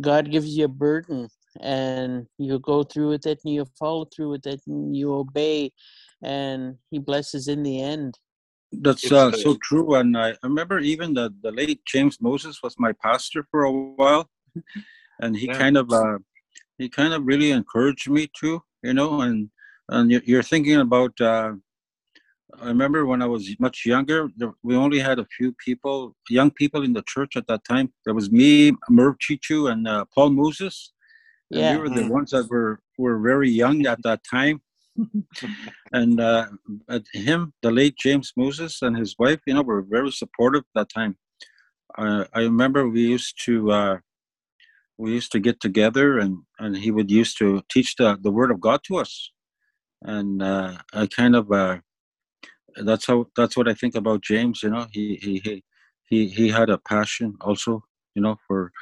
God 0.00 0.30
gives 0.30 0.56
you 0.56 0.66
a 0.66 0.68
burden 0.68 1.28
and 1.60 2.26
you 2.38 2.58
go 2.58 2.82
through 2.82 3.08
with 3.10 3.26
it 3.26 3.40
and 3.44 3.54
you 3.54 3.64
follow 3.78 4.04
through 4.06 4.30
with 4.30 4.46
it 4.46 4.60
and 4.66 4.96
you 4.96 5.12
obey 5.14 5.72
and 6.22 6.76
he 6.90 6.98
blesses 6.98 7.48
in 7.48 7.62
the 7.62 7.80
end. 7.82 8.18
That's 8.72 9.10
uh, 9.10 9.32
so 9.32 9.56
true. 9.62 9.94
And 9.94 10.16
I, 10.16 10.30
I 10.30 10.36
remember 10.44 10.78
even 10.78 11.14
the, 11.14 11.32
the 11.42 11.50
late 11.50 11.80
James 11.86 12.18
Moses 12.20 12.62
was 12.62 12.74
my 12.78 12.92
pastor 12.92 13.46
for 13.50 13.64
a 13.64 13.72
while. 13.72 14.28
And 15.20 15.36
he 15.36 15.46
Yeah. 15.48 15.58
kind 15.58 15.76
of 15.76 15.90
uh, 15.92 16.18
he 16.78 16.88
kind 16.88 17.12
of 17.12 17.26
really 17.26 17.50
encouraged 17.50 18.08
me 18.08 18.30
too, 18.40 18.62
you 18.84 18.94
know, 18.94 19.20
and 19.20 19.50
and 19.88 20.12
you- 20.12 20.22
you're 20.24 20.44
thinking 20.44 20.76
about 20.76 21.20
uh, 21.20 21.54
I 22.60 22.66
remember 22.66 23.04
when 23.04 23.20
I 23.20 23.26
was 23.26 23.48
much 23.58 23.84
younger, 23.84 24.28
we 24.62 24.74
only 24.76 24.98
had 25.00 25.18
a 25.18 25.26
few 25.36 25.52
people, 25.64 26.16
young 26.30 26.50
people 26.50 26.82
in 26.82 26.92
the 26.92 27.02
church 27.02 27.36
at 27.36 27.46
that 27.48 27.64
time. 27.64 27.92
There 28.04 28.14
was 28.14 28.30
me, 28.30 28.72
Merv 28.88 29.16
Cheechoo, 29.18 29.70
and 29.72 29.86
uh, 29.86 30.04
Paul 30.14 30.30
Moses. 30.30 30.92
And 31.52 31.60
Yeah. 31.60 31.72
we 31.72 31.78
were 31.78 31.88
the 31.88 32.06
ones 32.06 32.30
that 32.30 32.48
were, 32.50 32.80
were 32.98 33.18
very 33.18 33.50
young 33.50 33.86
at 33.86 34.02
that 34.02 34.20
time. 34.24 34.60
and 35.92 36.20
uh, 36.20 36.46
him, 37.12 37.52
the 37.62 37.70
late 37.70 37.96
James 37.96 38.32
Moses 38.36 38.82
and 38.82 38.96
his 38.96 39.14
wife, 39.18 39.40
you 39.46 39.54
know, 39.54 39.62
were 39.62 39.82
very 39.82 40.10
supportive 40.10 40.64
at 40.74 40.74
that 40.74 40.88
time. 40.92 41.16
Uh, 41.96 42.24
I 42.34 42.40
remember 42.40 42.88
we 42.88 43.02
used 43.02 43.40
to 43.46 43.70
uh, 43.70 43.98
we 44.98 45.12
used 45.12 45.32
to 45.32 45.40
get 45.40 45.60
together, 45.60 46.18
and, 46.18 46.38
and 46.58 46.76
he 46.76 46.90
would 46.90 47.10
used 47.10 47.38
to 47.38 47.62
teach 47.70 47.94
the, 47.96 48.18
the 48.20 48.32
word 48.32 48.50
of 48.50 48.60
God 48.60 48.80
to 48.88 48.96
us. 48.96 49.30
And 50.02 50.42
uh, 50.42 50.78
I 50.92 51.06
kind 51.06 51.34
of 51.36 51.50
uh, 51.50 51.78
that's 52.76 53.06
how 53.06 53.26
that's 53.36 53.56
what 53.56 53.68
I 53.68 53.74
think 53.74 53.94
about 53.94 54.22
James. 54.22 54.62
You 54.62 54.70
know, 54.70 54.86
he 54.92 55.16
he 55.22 55.40
he 55.44 55.64
he, 56.08 56.28
he 56.28 56.48
had 56.48 56.70
a 56.70 56.78
passion 56.78 57.36
also. 57.40 57.82
You 58.14 58.22
know, 58.22 58.36
for 58.46 58.72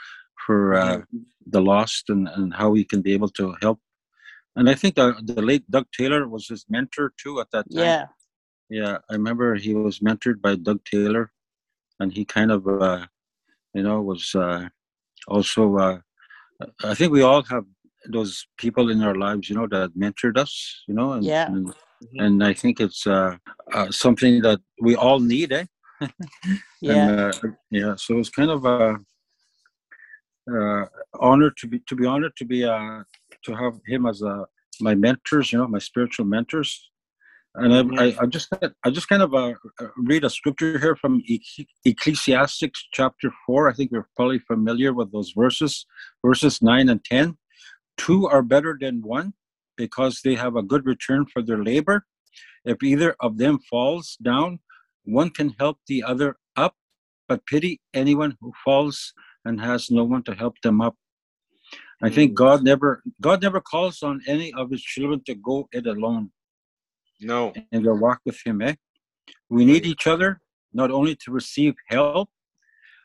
for 0.46 0.74
uh, 0.74 1.00
the 1.46 1.60
lost 1.60 2.04
and, 2.08 2.28
and 2.28 2.54
how 2.54 2.74
he 2.74 2.84
can 2.84 3.02
be 3.02 3.12
able 3.12 3.28
to 3.30 3.54
help. 3.60 3.80
And 4.54 4.70
I 4.70 4.74
think 4.74 4.94
the, 4.94 5.14
the 5.22 5.42
late 5.42 5.70
Doug 5.70 5.86
Taylor 5.96 6.28
was 6.28 6.48
his 6.48 6.64
mentor 6.68 7.12
too 7.22 7.40
at 7.40 7.50
that 7.50 7.66
time. 7.74 7.84
Yeah. 7.84 8.06
Yeah, 8.68 8.98
I 9.08 9.12
remember 9.12 9.54
he 9.54 9.74
was 9.74 10.00
mentored 10.00 10.40
by 10.40 10.56
Doug 10.56 10.80
Taylor, 10.84 11.30
and 12.00 12.12
he 12.12 12.24
kind 12.24 12.50
of, 12.50 12.66
uh, 12.66 13.06
you 13.74 13.82
know, 13.84 14.02
was 14.02 14.34
uh, 14.34 14.68
also. 15.28 15.76
Uh, 15.76 15.98
I 16.82 16.94
think 16.94 17.12
we 17.12 17.22
all 17.22 17.44
have 17.44 17.64
those 18.10 18.46
people 18.58 18.90
in 18.90 19.02
our 19.02 19.14
lives, 19.14 19.48
you 19.48 19.54
know, 19.54 19.68
that 19.68 19.96
mentored 19.96 20.36
us, 20.36 20.82
you 20.88 20.94
know, 20.94 21.12
and 21.12 21.24
Yeah. 21.24 21.46
and, 21.46 21.72
and 22.18 22.44
I 22.44 22.54
think 22.54 22.80
it's 22.80 23.06
uh, 23.06 23.36
uh, 23.72 23.90
something 23.90 24.42
that 24.42 24.60
we 24.80 24.96
all 24.96 25.20
need, 25.20 25.52
eh? 25.52 25.66
Yeah. 26.80 26.92
And, 26.92 27.20
uh, 27.20 27.32
yeah. 27.70 27.94
So 27.96 28.18
it's 28.18 28.30
kind 28.30 28.50
of 28.50 28.64
a 28.64 28.98
uh, 30.52 30.86
honor 31.20 31.50
to 31.50 31.66
be 31.66 31.80
to 31.88 31.96
be 31.96 32.06
honored 32.06 32.36
to 32.36 32.44
be 32.44 32.64
uh, 32.64 33.02
to 33.44 33.54
have 33.54 33.80
him 33.86 34.06
as 34.06 34.22
a 34.22 34.46
my 34.80 34.94
mentors, 34.94 35.52
you 35.52 35.58
know, 35.58 35.66
my 35.66 35.78
spiritual 35.78 36.26
mentors. 36.26 36.90
And 37.54 37.72
I, 37.98 38.04
I, 38.04 38.16
I 38.20 38.26
just 38.26 38.52
I 38.84 38.90
just 38.90 39.08
kind 39.08 39.22
of 39.22 39.32
uh, 39.32 39.54
uh, 39.80 39.88
read 39.96 40.24
a 40.24 40.30
scripture 40.30 40.78
here 40.78 40.94
from 40.94 41.22
Ecclesiastics 41.86 42.88
chapter 42.92 43.32
four. 43.46 43.70
I 43.70 43.72
think 43.72 43.90
you're 43.90 44.08
probably 44.14 44.40
familiar 44.40 44.92
with 44.92 45.10
those 45.10 45.32
verses, 45.34 45.86
verses 46.24 46.60
nine 46.60 46.90
and 46.90 47.02
ten. 47.02 47.38
Two 47.96 48.26
are 48.26 48.42
better 48.42 48.76
than 48.78 49.00
one 49.00 49.32
because 49.76 50.20
they 50.22 50.34
have 50.34 50.56
a 50.56 50.62
good 50.62 50.84
return 50.84 51.24
for 51.24 51.42
their 51.42 51.64
labor. 51.64 52.04
If 52.66 52.82
either 52.82 53.16
of 53.20 53.38
them 53.38 53.58
falls 53.70 54.18
down, 54.22 54.60
one 55.04 55.30
can 55.30 55.54
help 55.58 55.78
the 55.86 56.02
other 56.02 56.36
up, 56.56 56.74
but 57.26 57.46
pity 57.46 57.80
anyone 57.94 58.36
who 58.40 58.52
falls 58.64 59.14
and 59.46 59.60
has 59.60 59.90
no 59.90 60.04
one 60.04 60.22
to 60.24 60.34
help 60.34 60.56
them 60.62 60.80
up. 60.80 60.94
I 62.02 62.10
think 62.10 62.34
God 62.34 62.62
never 62.62 63.02
God 63.26 63.38
never 63.46 63.60
calls 63.72 64.02
on 64.02 64.20
any 64.34 64.48
of 64.60 64.70
his 64.70 64.82
children 64.82 65.22
to 65.28 65.34
go 65.34 65.56
it 65.72 65.86
alone 65.86 66.24
No. 67.32 67.54
in 67.72 67.82
their 67.84 67.98
walk 68.04 68.20
with 68.26 68.38
him, 68.46 68.60
eh? 68.68 68.74
We 69.48 69.64
need 69.64 69.86
each 69.92 70.06
other 70.06 70.28
not 70.80 70.90
only 70.90 71.14
to 71.22 71.28
receive 71.40 71.74
help 71.88 72.28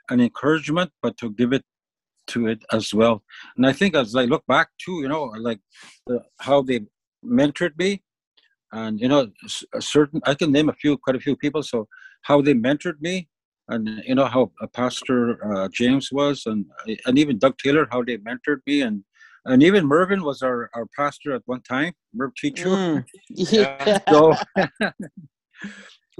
and 0.10 0.22
encouragement, 0.22 0.92
but 1.04 1.16
to 1.22 1.28
give 1.40 1.54
it 1.58 1.64
to 2.28 2.48
it 2.48 2.62
as 2.78 2.94
well. 2.94 3.24
And 3.56 3.66
I 3.66 3.74
think 3.80 3.96
as 3.96 4.16
I 4.16 4.26
look 4.26 4.46
back 4.56 4.68
too, 4.84 4.98
you 5.04 5.10
know, 5.14 5.24
like 5.50 5.62
the, 6.08 6.22
how 6.48 6.62
they 6.62 6.80
mentored 7.40 7.76
me, 7.84 8.04
and 8.74 9.00
you 9.00 9.08
know, 9.08 9.22
certain 9.80 10.20
I 10.26 10.34
can 10.36 10.52
name 10.52 10.70
a 10.70 10.74
few, 10.82 10.98
quite 10.98 11.16
a 11.16 11.26
few 11.28 11.36
people. 11.36 11.64
So 11.64 11.88
how 12.24 12.42
they 12.42 12.54
mentored 12.54 13.00
me, 13.08 13.30
and 13.72 14.04
you 14.06 14.16
know 14.16 14.26
how 14.26 14.52
uh, 14.62 14.68
Pastor 14.68 15.20
uh, 15.50 15.68
James 15.74 16.10
was, 16.12 16.46
and 16.46 16.66
and 17.06 17.18
even 17.18 17.40
Doug 17.40 17.58
Taylor, 17.58 17.88
how 17.92 18.04
they 18.04 18.18
mentored 18.18 18.62
me, 18.68 18.82
and 18.82 19.04
and 19.46 19.64
even 19.64 19.86
Mervin 19.86 20.24
was 20.24 20.42
our, 20.42 20.70
our 20.76 20.86
pastor 20.96 21.34
at 21.34 21.42
one 21.46 21.62
time, 21.62 21.94
Merv 22.14 22.32
Cheechoo. 22.42 22.66
Mm. 22.66 23.06
Yeah. 23.52 24.00
So, 24.10 24.34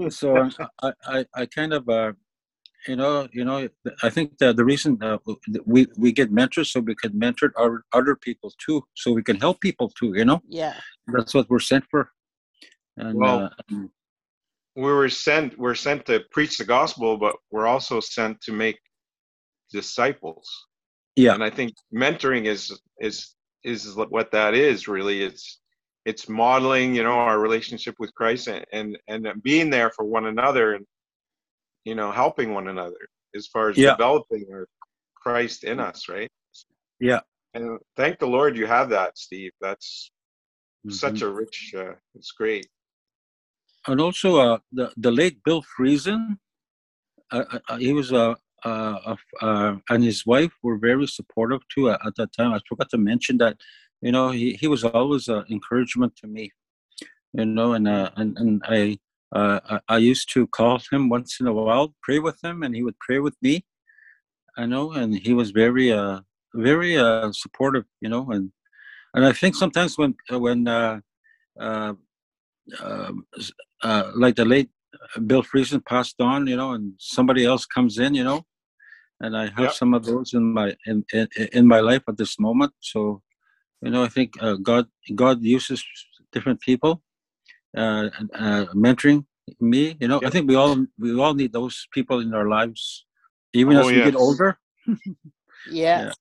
so 0.48 0.50
I, 0.82 0.92
I, 1.04 1.26
I 1.34 1.46
kind 1.46 1.72
of, 1.72 1.88
uh, 1.88 2.12
you 2.88 2.96
know, 2.96 3.28
you 3.32 3.44
know, 3.44 3.68
I 4.02 4.10
think 4.10 4.38
that 4.38 4.56
the 4.56 4.64
reason 4.64 4.98
uh, 5.02 5.18
we 5.64 5.86
we 5.96 6.10
get 6.10 6.32
mentors 6.32 6.72
so 6.72 6.80
we 6.80 6.96
can 6.96 7.16
mentor 7.16 7.52
our 7.56 7.84
other 7.92 8.16
people 8.16 8.52
too, 8.64 8.82
so 8.94 9.12
we 9.12 9.22
can 9.22 9.36
help 9.36 9.60
people 9.60 9.88
too. 9.90 10.12
You 10.16 10.24
know, 10.24 10.40
yeah. 10.48 10.74
that's 11.06 11.34
what 11.34 11.48
we're 11.48 11.60
sent 11.60 11.84
for. 11.90 12.10
And 12.96 13.18
Well, 13.18 13.44
uh, 13.44 13.50
and- 13.70 13.90
we 14.76 14.82
were 14.84 15.08
sent 15.08 15.58
we're 15.58 15.74
sent 15.74 16.06
to 16.06 16.20
preach 16.30 16.56
the 16.58 16.64
gospel 16.64 17.16
but 17.18 17.34
we're 17.50 17.66
also 17.66 18.00
sent 18.00 18.40
to 18.40 18.52
make 18.52 18.78
disciples 19.70 20.48
Yeah. 21.16 21.34
and 21.34 21.44
i 21.44 21.50
think 21.50 21.72
mentoring 21.94 22.46
is 22.46 22.80
is 22.98 23.34
is 23.64 23.94
what 23.94 24.30
that 24.32 24.54
is 24.54 24.88
really 24.88 25.22
it's 25.22 25.60
it's 26.04 26.28
modeling 26.28 26.94
you 26.94 27.02
know 27.02 27.12
our 27.12 27.38
relationship 27.38 27.94
with 27.98 28.14
christ 28.14 28.48
and 28.48 28.64
and, 28.72 28.98
and 29.08 29.42
being 29.42 29.70
there 29.70 29.90
for 29.90 30.04
one 30.04 30.26
another 30.26 30.74
and 30.74 30.86
you 31.84 31.94
know 31.94 32.10
helping 32.10 32.52
one 32.52 32.68
another 32.68 33.08
as 33.34 33.46
far 33.46 33.70
as 33.70 33.76
Yeah. 33.78 33.92
developing 33.92 34.46
our 34.52 34.66
christ 35.14 35.64
in 35.64 35.80
us 35.80 36.08
right 36.08 36.30
Yeah. 37.00 37.20
and 37.54 37.78
thank 37.96 38.18
the 38.18 38.26
lord 38.26 38.56
you 38.56 38.66
have 38.66 38.88
that 38.90 39.16
steve 39.16 39.52
that's 39.60 40.10
such 40.88 41.20
Mhm. 41.20 41.22
a 41.22 41.30
rich 41.30 41.74
uh, 41.76 41.94
it's 42.16 42.32
great 42.32 42.66
and 43.86 44.00
also 44.00 44.36
uh, 44.36 44.58
the 44.72 44.92
the 44.96 45.10
late 45.10 45.42
Bill 45.44 45.62
Friesen, 45.62 46.38
uh, 47.30 47.44
uh, 47.52 47.58
uh, 47.68 47.76
he 47.76 47.92
was 47.92 48.12
uh, 48.12 48.34
uh, 48.64 49.16
uh, 49.40 49.76
and 49.90 50.04
his 50.04 50.24
wife 50.24 50.52
were 50.62 50.78
very 50.78 51.06
supportive 51.06 51.60
too 51.68 51.90
at, 51.90 52.00
at 52.06 52.14
that 52.16 52.32
time. 52.32 52.52
I 52.52 52.60
forgot 52.68 52.90
to 52.90 52.98
mention 52.98 53.38
that, 53.38 53.56
you 54.00 54.12
know, 54.12 54.30
he, 54.30 54.54
he 54.54 54.68
was 54.68 54.84
always 54.84 55.28
an 55.28 55.44
encouragement 55.50 56.14
to 56.16 56.26
me, 56.26 56.52
you 57.32 57.44
know, 57.44 57.72
and 57.72 57.88
and 57.88 58.38
and 58.38 58.62
I, 58.66 58.98
I 59.32 59.80
I 59.88 59.98
used 59.98 60.32
to 60.34 60.46
call 60.46 60.80
him 60.90 61.08
once 61.08 61.40
in 61.40 61.46
a 61.46 61.52
while, 61.52 61.94
pray 62.02 62.18
with 62.18 62.42
him, 62.42 62.62
and 62.62 62.74
he 62.74 62.82
would 62.82 62.98
pray 63.00 63.18
with 63.18 63.36
me. 63.42 63.64
I 64.56 64.66
know, 64.66 64.92
and 64.92 65.14
he 65.14 65.32
was 65.32 65.50
very 65.50 65.92
uh 65.92 66.20
very 66.54 66.98
uh 66.98 67.32
supportive, 67.32 67.86
you 68.00 68.08
know, 68.08 68.30
and 68.30 68.52
and 69.14 69.24
I 69.24 69.32
think 69.32 69.54
sometimes 69.54 69.98
when 69.98 70.14
when 70.30 70.68
uh, 70.68 71.00
uh, 71.58 71.94
uh, 73.82 74.10
like 74.14 74.36
the 74.36 74.44
late 74.44 74.70
Bill 75.26 75.42
Friesen 75.42 75.84
passed 75.84 76.20
on, 76.20 76.46
you 76.46 76.56
know, 76.56 76.72
and 76.72 76.94
somebody 76.98 77.44
else 77.44 77.66
comes 77.66 77.98
in, 77.98 78.14
you 78.14 78.24
know, 78.24 78.44
and 79.20 79.36
I 79.36 79.46
have 79.46 79.64
Yep. 79.64 79.72
some 79.72 79.94
of 79.94 80.04
those 80.04 80.32
in 80.34 80.52
my 80.52 80.74
in, 80.86 81.04
in 81.12 81.28
in 81.52 81.66
my 81.66 81.80
life 81.80 82.02
at 82.08 82.16
this 82.16 82.38
moment. 82.38 82.72
So, 82.80 83.22
you 83.82 83.90
know, 83.90 84.02
I 84.04 84.08
think 84.08 84.30
uh, 84.42 84.56
God 84.56 84.86
God 85.14 85.42
uses 85.42 85.84
different 86.32 86.60
people, 86.60 87.02
uh, 87.76 88.08
uh, 88.34 88.66
mentoring 88.74 89.24
me. 89.60 89.96
You 90.00 90.08
know, 90.08 90.20
I 90.24 90.30
think 90.30 90.48
we 90.48 90.56
all 90.56 90.76
we 90.98 91.18
all 91.18 91.34
need 91.34 91.52
those 91.52 91.86
people 91.92 92.20
in 92.20 92.34
our 92.34 92.48
lives, 92.48 93.06
even 93.52 93.76
as 93.76 93.86
Oh, 93.86 93.88
we 93.88 94.00
get 94.02 94.14
older. 94.16 94.58
Yeah. 95.70 96.06
Yeah. 96.06 96.12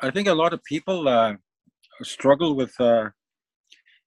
I 0.00 0.10
think 0.10 0.28
a 0.28 0.34
lot 0.34 0.52
of 0.52 0.62
people 0.64 1.08
uh, 1.08 1.34
struggle 2.02 2.54
with, 2.56 2.78
uh, 2.80 3.10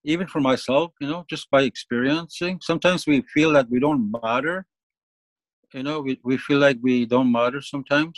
even 0.06 0.28
for 0.28 0.40
myself, 0.40 0.94
you 1.02 1.08
know, 1.08 1.26
just 1.30 1.50
by 1.50 1.64
experiencing. 1.64 2.60
Sometimes 2.62 3.06
we 3.08 3.22
feel 3.34 3.52
that 3.54 3.70
we 3.70 3.80
don't 3.80 4.14
matter. 4.24 4.66
You 5.74 5.84
know, 5.84 6.00
we, 6.02 6.20
we 6.24 6.38
feel 6.38 6.60
like 6.60 6.78
we 6.82 7.06
don't 7.06 7.32
matter 7.32 7.60
sometimes. 7.62 8.18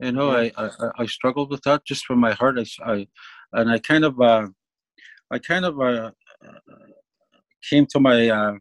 You 0.00 0.12
know, 0.12 0.28
Mhm. 0.30 0.52
I, 0.56 0.62
I, 0.64 0.66
I- 0.86 0.92
I 1.02 1.06
struggle 1.06 1.46
with 1.48 1.62
that 1.62 1.84
just 1.84 2.04
from 2.06 2.18
my 2.20 2.32
heart. 2.32 2.58
I, 2.58 2.66
I 2.94 3.06
and 3.52 3.70
I 3.70 3.78
kind 3.78 4.04
of, 4.04 4.20
uh, 4.20 4.46
I 5.30 5.38
kind 5.38 5.64
of 5.64 5.80
uh, 5.80 6.10
came 7.68 7.86
to 7.92 8.00
my 8.00 8.28
uh, 8.28 8.54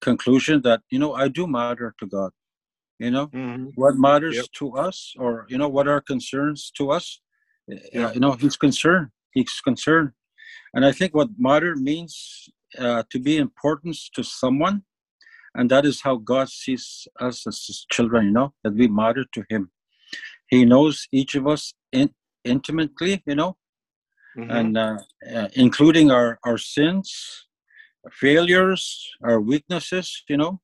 conclusion 0.00 0.62
that, 0.62 0.82
you 0.90 0.98
know, 0.98 1.14
I 1.14 1.28
do 1.28 1.46
matter 1.46 1.94
to 2.00 2.06
God. 2.06 2.32
You 2.98 3.10
know, 3.10 3.26
Mhm. 3.28 3.70
what 3.76 3.94
matters 3.96 4.36
Yep. 4.36 4.46
to 4.58 4.76
us 4.76 5.14
or 5.18 5.46
you 5.48 5.56
know 5.56 5.68
what 5.68 5.88
are 5.88 6.00
concerns 6.02 6.70
to 6.78 6.90
us 6.90 7.20
uh, 7.72 7.76
Yeah. 7.92 8.12
you 8.12 8.20
know 8.20 8.32
he's 8.32 8.56
concerned 8.58 9.08
he's 9.32 9.54
concerned 9.68 10.10
and 10.74 10.84
i 10.84 10.92
think 10.92 11.14
what 11.14 11.28
matter 11.38 11.74
means 11.76 12.48
uh, 12.78 13.02
to 13.10 13.18
be 13.18 13.36
importance 13.36 14.08
to 14.14 14.22
someone 14.22 14.82
and 15.54 15.70
that 15.70 15.84
is 15.84 16.02
how 16.02 16.16
god 16.16 16.48
sees 16.48 17.08
us 17.20 17.46
as 17.46 17.64
his 17.66 17.86
children 17.90 18.26
you 18.26 18.32
know 18.32 18.52
that 18.62 18.74
we 18.74 18.86
matter 18.88 19.24
to 19.34 19.44
him. 19.50 19.70
He 20.48 20.64
knows 20.64 21.06
each 21.12 21.34
of 21.34 21.46
us 21.46 21.74
in, 21.92 22.10
intimately 22.44 23.22
you 23.26 23.36
know 23.40 23.56
Mhm. 24.36 24.50
and 24.58 24.78
uh, 24.78 24.98
uh, 25.36 25.48
including 25.54 26.10
our 26.10 26.38
our 26.46 26.58
sins 26.58 27.08
failures 28.10 28.82
our 29.22 29.40
weaknesses 29.40 30.24
you 30.28 30.36
know. 30.36 30.60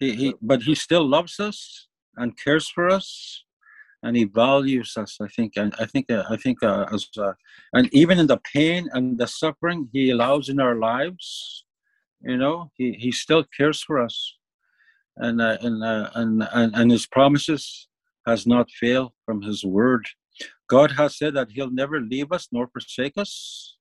He, 0.00 0.08
he 0.20 0.34
but 0.42 0.62
he 0.62 0.74
still 0.74 1.06
loves 1.16 1.38
us 1.38 1.88
and 2.16 2.36
cares 2.44 2.68
for 2.68 2.88
us 2.88 3.06
and 4.02 4.16
he 4.16 4.24
values 4.24 4.96
us 4.96 5.18
i 5.20 5.28
think 5.28 5.52
and 5.56 5.74
i 5.78 5.86
think 5.86 6.10
uh, 6.10 6.24
i 6.30 6.36
think 6.36 6.62
uh, 6.62 6.86
as 6.92 7.08
uh, 7.18 7.32
and 7.72 7.88
even 7.92 8.18
in 8.18 8.26
the 8.26 8.40
pain 8.52 8.88
and 8.92 9.18
the 9.18 9.26
suffering 9.26 9.88
he 9.92 10.10
allows 10.10 10.48
in 10.48 10.60
our 10.60 10.76
lives 10.76 11.64
you 12.22 12.36
know 12.36 12.70
he, 12.76 12.92
he 12.92 13.12
still 13.12 13.44
cares 13.56 13.82
for 13.82 14.00
us 14.00 14.36
and 15.16 15.40
uh, 15.40 15.58
and, 15.60 15.84
uh, 15.84 16.10
and 16.14 16.48
and 16.52 16.74
and 16.74 16.90
his 16.90 17.06
promises 17.06 17.88
has 18.26 18.46
not 18.46 18.70
failed 18.70 19.12
from 19.24 19.42
his 19.42 19.64
word 19.64 20.06
god 20.68 20.92
has 20.92 21.16
said 21.18 21.34
that 21.34 21.50
he'll 21.50 21.70
never 21.70 22.00
leave 22.00 22.32
us 22.32 22.48
nor 22.52 22.66
forsake 22.68 23.16
us 23.16 23.76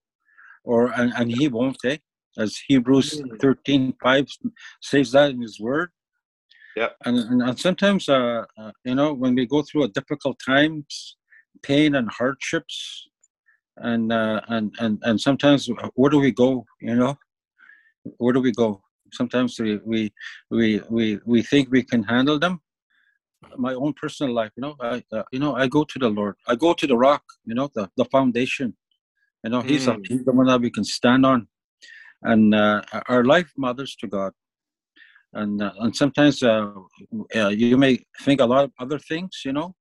or 0.63 0.91
and, 0.99 1.13
and 1.15 1.31
he 1.31 1.47
won't 1.47 1.77
eh? 1.85 1.97
as 2.37 2.57
hebrews 2.67 3.21
Mm. 3.21 3.41
13 3.41 3.93
5 4.01 4.27
says 4.81 5.11
that 5.11 5.31
in 5.31 5.41
his 5.41 5.59
word 5.59 5.89
Yep. 6.75 6.95
and, 7.05 7.17
and, 7.17 7.41
and 7.41 7.59
sometimes 7.59 8.07
uh, 8.07 8.45
uh, 8.57 8.71
you 8.85 8.95
know 8.95 9.13
when 9.13 9.35
we 9.35 9.45
go 9.45 9.61
through 9.61 9.83
a 9.83 9.87
difficult 9.89 10.37
times 10.45 11.17
pain 11.61 11.95
and 11.95 12.09
hardships 12.09 13.07
and 13.77 14.11
uh, 14.11 14.41
and 14.47 14.73
and 14.79 14.99
and 15.03 15.19
sometimes 15.19 15.69
where 15.95 16.09
do 16.09 16.19
we 16.19 16.31
go 16.31 16.65
you 16.79 16.95
know? 16.95 17.17
Where 18.17 18.33
do 18.33 18.41
we 18.41 18.51
go? 18.51 18.81
Sometimes 19.13 19.59
we 19.59 19.77
we 19.85 20.13
we 20.49 20.81
we, 20.89 21.19
we 21.25 21.41
think 21.43 21.69
we 21.71 21.83
can 21.83 22.03
handle 22.03 22.39
them. 22.39 22.61
My 23.57 23.73
own 23.73 23.93
personal 23.93 24.33
life 24.33 24.51
you 24.55 24.61
know 24.61 24.75
i 24.79 25.03
uh, 25.11 25.23
you 25.31 25.39
know 25.39 25.55
i 25.55 25.67
go 25.67 25.83
to 25.83 25.99
the 25.99 26.09
lord. 26.09 26.35
I 26.47 26.55
go 26.55 26.73
to 26.73 26.87
the 26.87 26.97
rock 26.97 27.23
you 27.45 27.55
know 27.55 27.69
the, 27.75 27.89
the 27.97 28.05
foundation. 28.05 28.75
You 29.43 29.49
know 29.49 29.61
he's, 29.61 29.87
a, 29.87 29.93
Mm. 29.93 30.05
he's 30.07 30.23
the 30.23 30.31
one 30.31 30.47
that 30.47 30.61
we 30.61 30.69
can 30.69 30.83
stand 30.83 31.25
on. 31.25 31.47
And 32.21 32.53
uh, 32.53 32.83
our 33.09 33.23
life 33.23 33.51
matters 33.57 33.95
to 34.01 34.07
god 34.07 34.33
and 35.33 35.61
uh, 35.61 35.71
and 35.79 35.95
sometimes 35.95 36.43
uh, 36.43 36.71
uh, 37.35 37.47
you 37.49 37.77
may 37.77 37.99
think 38.21 38.41
a 38.41 38.45
lot 38.45 38.63
of 38.65 38.71
other 38.79 38.99
things 38.99 39.41
you 39.45 39.53
know 39.53 39.73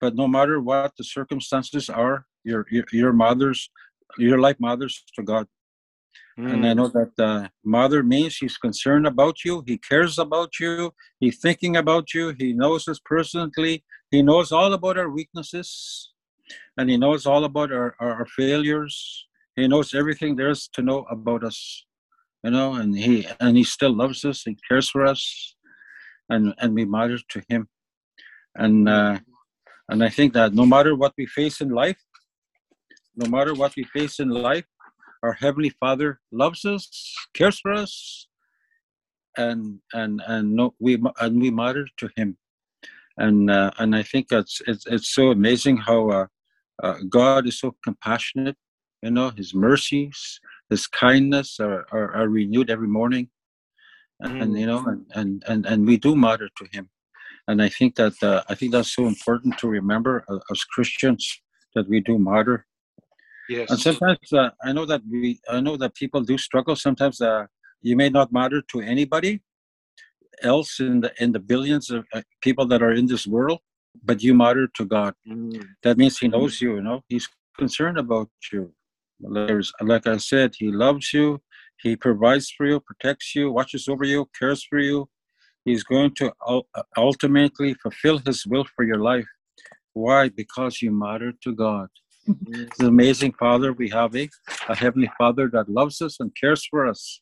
but 0.00 0.14
no 0.14 0.26
matter 0.26 0.60
what 0.60 0.92
the 0.96 1.04
circumstances 1.04 1.88
are 1.88 2.26
your 2.44 2.66
your, 2.70 2.84
your 2.92 3.12
mother's 3.12 3.70
your 4.18 4.38
life 4.38 4.56
matters 4.58 5.04
to 5.14 5.22
god 5.22 5.46
and 6.46 6.66
I 6.66 6.72
Mm. 6.72 6.76
know 6.76 6.88
that 6.88 7.12
uh, 7.22 7.48
mother 7.64 8.02
means 8.02 8.36
he's 8.38 8.56
concerned 8.56 9.06
about 9.06 9.44
you. 9.44 9.62
He 9.66 9.76
cares 9.78 10.18
about 10.18 10.58
you. 10.58 10.92
He's 11.20 11.38
thinking 11.38 11.76
about 11.76 12.14
you. 12.14 12.34
He 12.38 12.54
knows 12.54 12.88
us 12.88 12.98
personally. 13.04 13.84
He 14.10 14.22
knows 14.22 14.50
all 14.50 14.72
about 14.72 14.96
our 14.96 15.10
weaknesses, 15.10 16.12
and 16.78 16.88
he 16.88 16.96
knows 16.96 17.26
all 17.26 17.44
about 17.44 17.70
our, 17.72 17.94
our, 18.00 18.12
our 18.20 18.26
failures. 18.26 19.26
He 19.54 19.68
knows 19.68 19.92
everything 19.94 20.36
there 20.36 20.50
is 20.50 20.68
to 20.74 20.82
know 20.82 21.04
about 21.10 21.44
us. 21.44 21.84
You 22.42 22.50
know, 22.50 22.74
and 22.74 22.96
he 22.96 23.26
and 23.38 23.56
he 23.56 23.64
still 23.64 23.94
loves 23.94 24.24
us. 24.24 24.42
He 24.42 24.56
cares 24.68 24.88
for 24.88 25.06
us, 25.06 25.56
and 26.28 26.54
and 26.58 26.74
we 26.74 26.84
matter 26.84 27.18
to 27.30 27.42
him. 27.48 27.68
And 28.54 28.88
uh, 28.88 29.18
and 29.88 30.02
I 30.02 30.08
think 30.08 30.32
that 30.34 30.54
no 30.54 30.64
matter 30.64 30.94
what 30.94 31.14
we 31.18 31.26
face 31.26 31.60
in 31.60 31.70
life, 31.70 32.00
no 33.16 33.28
matter 33.28 33.54
what 33.54 33.74
we 33.76 33.84
face 33.84 34.20
in 34.20 34.28
life, 34.28 34.66
our 35.22 35.32
heavenly 35.32 35.70
Father 35.70 36.20
loves 36.32 36.64
us, 36.64 36.88
cares 37.34 37.60
for 37.60 37.72
us, 37.72 38.26
and 39.36 39.80
and 39.92 40.22
and 40.26 40.54
no, 40.54 40.74
we 40.78 40.98
and 41.20 41.40
we 41.40 41.50
matter 41.50 41.86
to 41.98 42.08
Him. 42.16 42.38
And 43.16 43.50
uh, 43.50 43.70
and 43.78 43.94
I 43.94 44.02
think 44.02 44.28
that's 44.28 44.62
it's 44.66 44.86
it's 44.86 45.14
so 45.14 45.30
amazing 45.30 45.76
how 45.76 46.10
uh, 46.10 46.26
uh, 46.82 46.96
God 47.08 47.46
is 47.46 47.58
so 47.60 47.76
compassionate. 47.84 48.56
You 49.02 49.10
know, 49.10 49.30
His 49.30 49.54
mercies, 49.54 50.40
His 50.70 50.86
kindness 50.86 51.58
are, 51.60 51.84
are, 51.92 52.14
are 52.14 52.28
renewed 52.28 52.70
every 52.70 52.88
morning, 52.88 53.28
and, 54.20 54.42
and 54.42 54.58
you 54.58 54.66
know, 54.66 54.84
and, 54.86 55.04
and 55.14 55.44
and 55.48 55.66
and 55.66 55.86
we 55.86 55.96
do 55.96 56.14
matter 56.16 56.48
to 56.58 56.64
Him. 56.72 56.88
And 57.48 57.60
I 57.60 57.68
think 57.68 57.96
that 57.96 58.14
uh, 58.22 58.42
I 58.48 58.54
think 58.54 58.72
that's 58.72 58.94
so 58.94 59.06
important 59.06 59.58
to 59.58 59.68
remember 59.68 60.24
uh, 60.28 60.38
as 60.50 60.62
Christians 60.64 61.42
that 61.74 61.88
we 61.88 62.00
do 62.00 62.18
matter. 62.18 62.66
Yes. 63.48 63.70
And 63.70 63.80
sometimes 63.80 64.32
uh, 64.32 64.50
I 64.62 64.72
know 64.72 64.86
that 64.86 65.02
we 65.10 65.40
I 65.48 65.60
know 65.60 65.76
that 65.76 65.94
people 65.94 66.22
do 66.22 66.38
struggle. 66.38 66.76
Sometimes 66.76 67.20
uh, 67.20 67.46
you 67.82 67.96
may 67.96 68.08
not 68.08 68.32
matter 68.32 68.62
to 68.72 68.80
anybody 68.80 69.40
else 70.42 70.78
in 70.80 71.00
the 71.00 71.12
in 71.18 71.32
the 71.32 71.40
billions 71.40 71.90
of 71.90 72.06
uh, 72.14 72.22
people 72.40 72.66
that 72.66 72.82
are 72.82 72.92
in 72.92 73.06
this 73.06 73.26
world, 73.26 73.60
but 74.04 74.22
you 74.22 74.34
matter 74.34 74.68
to 74.74 74.84
God. 74.84 75.14
Mm. 75.28 75.64
That 75.82 75.98
means 75.98 76.18
He 76.18 76.28
knows 76.28 76.60
you. 76.60 76.76
You 76.76 76.82
know, 76.82 77.02
He's 77.08 77.28
concerned 77.58 77.98
about 77.98 78.30
you. 78.52 78.72
There's, 79.20 79.72
like 79.80 80.06
I 80.06 80.16
said, 80.16 80.54
He 80.56 80.70
loves 80.70 81.12
you. 81.12 81.40
He 81.82 81.96
provides 81.96 82.50
for 82.50 82.66
you, 82.66 82.80
protects 82.80 83.34
you, 83.34 83.50
watches 83.50 83.88
over 83.88 84.04
you, 84.04 84.28
cares 84.38 84.64
for 84.64 84.78
you. 84.78 85.08
He's 85.64 85.82
going 85.84 86.14
to 86.16 86.32
ultimately 86.96 87.74
fulfill 87.74 88.18
His 88.18 88.46
will 88.46 88.66
for 88.74 88.84
your 88.84 88.98
life. 88.98 89.26
Why? 89.92 90.28
Because 90.28 90.82
you 90.82 90.90
matter 90.92 91.32
to 91.44 91.54
God. 91.54 91.88
It's 92.52 92.80
an 92.80 92.86
amazing 92.86 93.32
Father 93.32 93.72
we 93.72 93.88
have, 93.90 94.14
eh? 94.16 94.26
a 94.68 94.74
Heavenly 94.74 95.10
Father 95.18 95.48
that 95.52 95.68
loves 95.68 96.00
us 96.02 96.18
and 96.20 96.34
cares 96.40 96.64
for 96.70 96.86
us. 96.86 97.20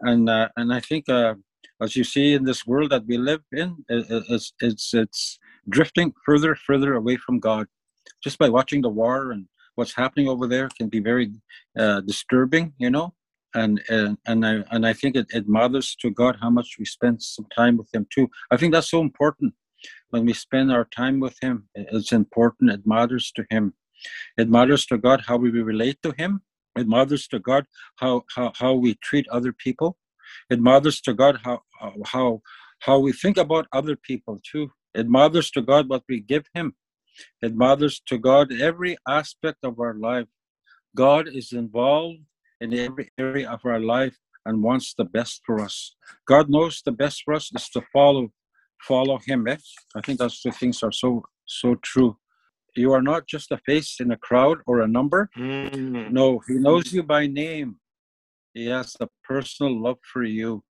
And 0.00 0.28
uh, 0.30 0.48
and 0.56 0.72
I 0.72 0.80
think, 0.80 1.08
uh, 1.08 1.34
as 1.82 1.94
you 1.96 2.04
see 2.04 2.34
in 2.34 2.44
this 2.44 2.66
world 2.66 2.90
that 2.90 3.06
we 3.06 3.16
live 3.18 3.42
in, 3.52 3.68
it, 3.88 4.10
it- 4.10 4.24
it's 4.28 4.52
it's 4.60 4.94
it's 4.94 5.38
drifting 5.68 6.12
further 6.26 6.54
further 6.66 6.94
away 6.94 7.16
from 7.16 7.38
God. 7.38 7.66
Just 8.24 8.38
by 8.38 8.48
watching 8.48 8.82
the 8.82 8.88
war 9.02 9.30
and 9.32 9.46
what's 9.80 9.96
happening 10.04 10.28
over 10.28 10.46
there 10.46 10.68
can 10.78 10.88
be 10.96 11.00
very 11.00 11.26
uh, 11.82 12.00
disturbing, 12.02 12.74
you 12.84 12.90
know. 12.90 13.14
And 13.54 13.82
and 13.88 14.18
and 14.30 14.40
I 14.50 14.54
and 14.74 14.82
I 14.90 14.92
think 14.92 15.12
it, 15.16 15.26
it 15.38 15.48
matters 15.48 15.88
to 16.02 16.08
God 16.10 16.34
how 16.42 16.50
much 16.58 16.76
we 16.78 16.84
spend 16.84 17.16
some 17.22 17.48
time 17.60 17.74
with 17.78 17.88
Him 17.92 18.04
too. 18.14 18.26
I 18.52 18.56
think 18.56 18.70
that's 18.72 18.90
so 18.96 19.00
important. 19.00 19.54
When 20.10 20.24
we 20.26 20.34
spend 20.46 20.70
our 20.70 20.86
time 21.00 21.18
with 21.24 21.36
Him, 21.46 21.56
it's 21.74 22.12
important. 22.12 22.70
It 22.76 22.86
matters 22.94 23.32
to 23.36 23.42
Him. 23.50 23.64
It 24.36 24.48
matters 24.56 24.84
to 24.90 24.98
God 24.98 25.18
how 25.28 25.36
we 25.44 25.50
relate 25.72 25.98
to 26.04 26.12
Him. 26.22 26.42
It 26.80 26.86
matters 26.96 27.26
to 27.32 27.38
God 27.50 27.64
how 28.02 28.12
how, 28.34 28.52
how 28.62 28.72
we 28.74 28.90
treat 29.08 29.26
other 29.28 29.52
people. 29.64 29.90
It 30.54 30.60
matters 30.70 31.00
to 31.06 31.12
God 31.22 31.34
how 31.44 31.56
how 32.12 32.28
how 32.86 32.96
we 33.06 33.12
think 33.22 33.36
about 33.44 33.66
other 33.78 33.96
people 34.10 34.36
too. 34.50 34.64
It 35.00 35.08
matters 35.18 35.48
to 35.56 35.62
God 35.72 35.88
what 35.88 36.04
we 36.10 36.20
give 36.32 36.46
Him. 36.58 36.66
It 37.42 37.56
matters 37.56 38.00
to 38.06 38.18
God 38.18 38.52
every 38.52 38.96
aspect 39.08 39.58
of 39.62 39.78
our 39.80 39.94
life. 39.94 40.26
God 40.96 41.28
is 41.28 41.52
involved 41.52 42.20
in 42.60 42.74
every 42.74 43.10
area 43.18 43.50
of 43.50 43.60
our 43.64 43.80
life 43.80 44.16
and 44.44 44.62
wants 44.62 44.94
the 44.94 45.04
best 45.04 45.42
for 45.44 45.60
us. 45.60 45.94
God 46.26 46.50
knows 46.50 46.82
the 46.84 46.92
best 46.92 47.22
for 47.24 47.34
us 47.34 47.50
is 47.54 47.68
to 47.70 47.82
follow 47.92 48.28
follow 48.82 49.18
Him. 49.26 49.46
Eh? 49.46 49.56
I 49.94 50.00
think 50.00 50.18
those 50.18 50.40
two 50.40 50.52
things 50.52 50.82
are 50.82 50.92
so 50.92 51.22
so 51.46 51.76
true. 51.76 52.16
You 52.76 52.92
are 52.92 53.02
not 53.02 53.26
just 53.26 53.50
a 53.50 53.58
face 53.58 53.96
in 54.00 54.10
a 54.12 54.16
crowd 54.16 54.58
or 54.66 54.80
a 54.80 54.88
number. 54.88 55.28
Mm. 55.36 56.12
No, 56.12 56.40
He 56.46 56.54
knows 56.54 56.92
you 56.92 57.02
by 57.02 57.26
name. 57.26 57.76
He 58.54 58.66
has 58.66 58.96
a 59.00 59.08
personal 59.24 59.80
love 59.80 59.98
for 60.12 60.22
you. 60.22 60.62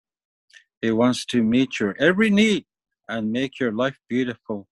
He 0.82 0.90
wants 0.90 1.24
to 1.26 1.42
meet 1.42 1.78
your 1.78 1.94
every 1.98 2.30
need 2.30 2.64
and 3.08 3.30
make 3.30 3.60
your 3.60 3.72
life 3.72 3.98
beautiful. 4.08 4.66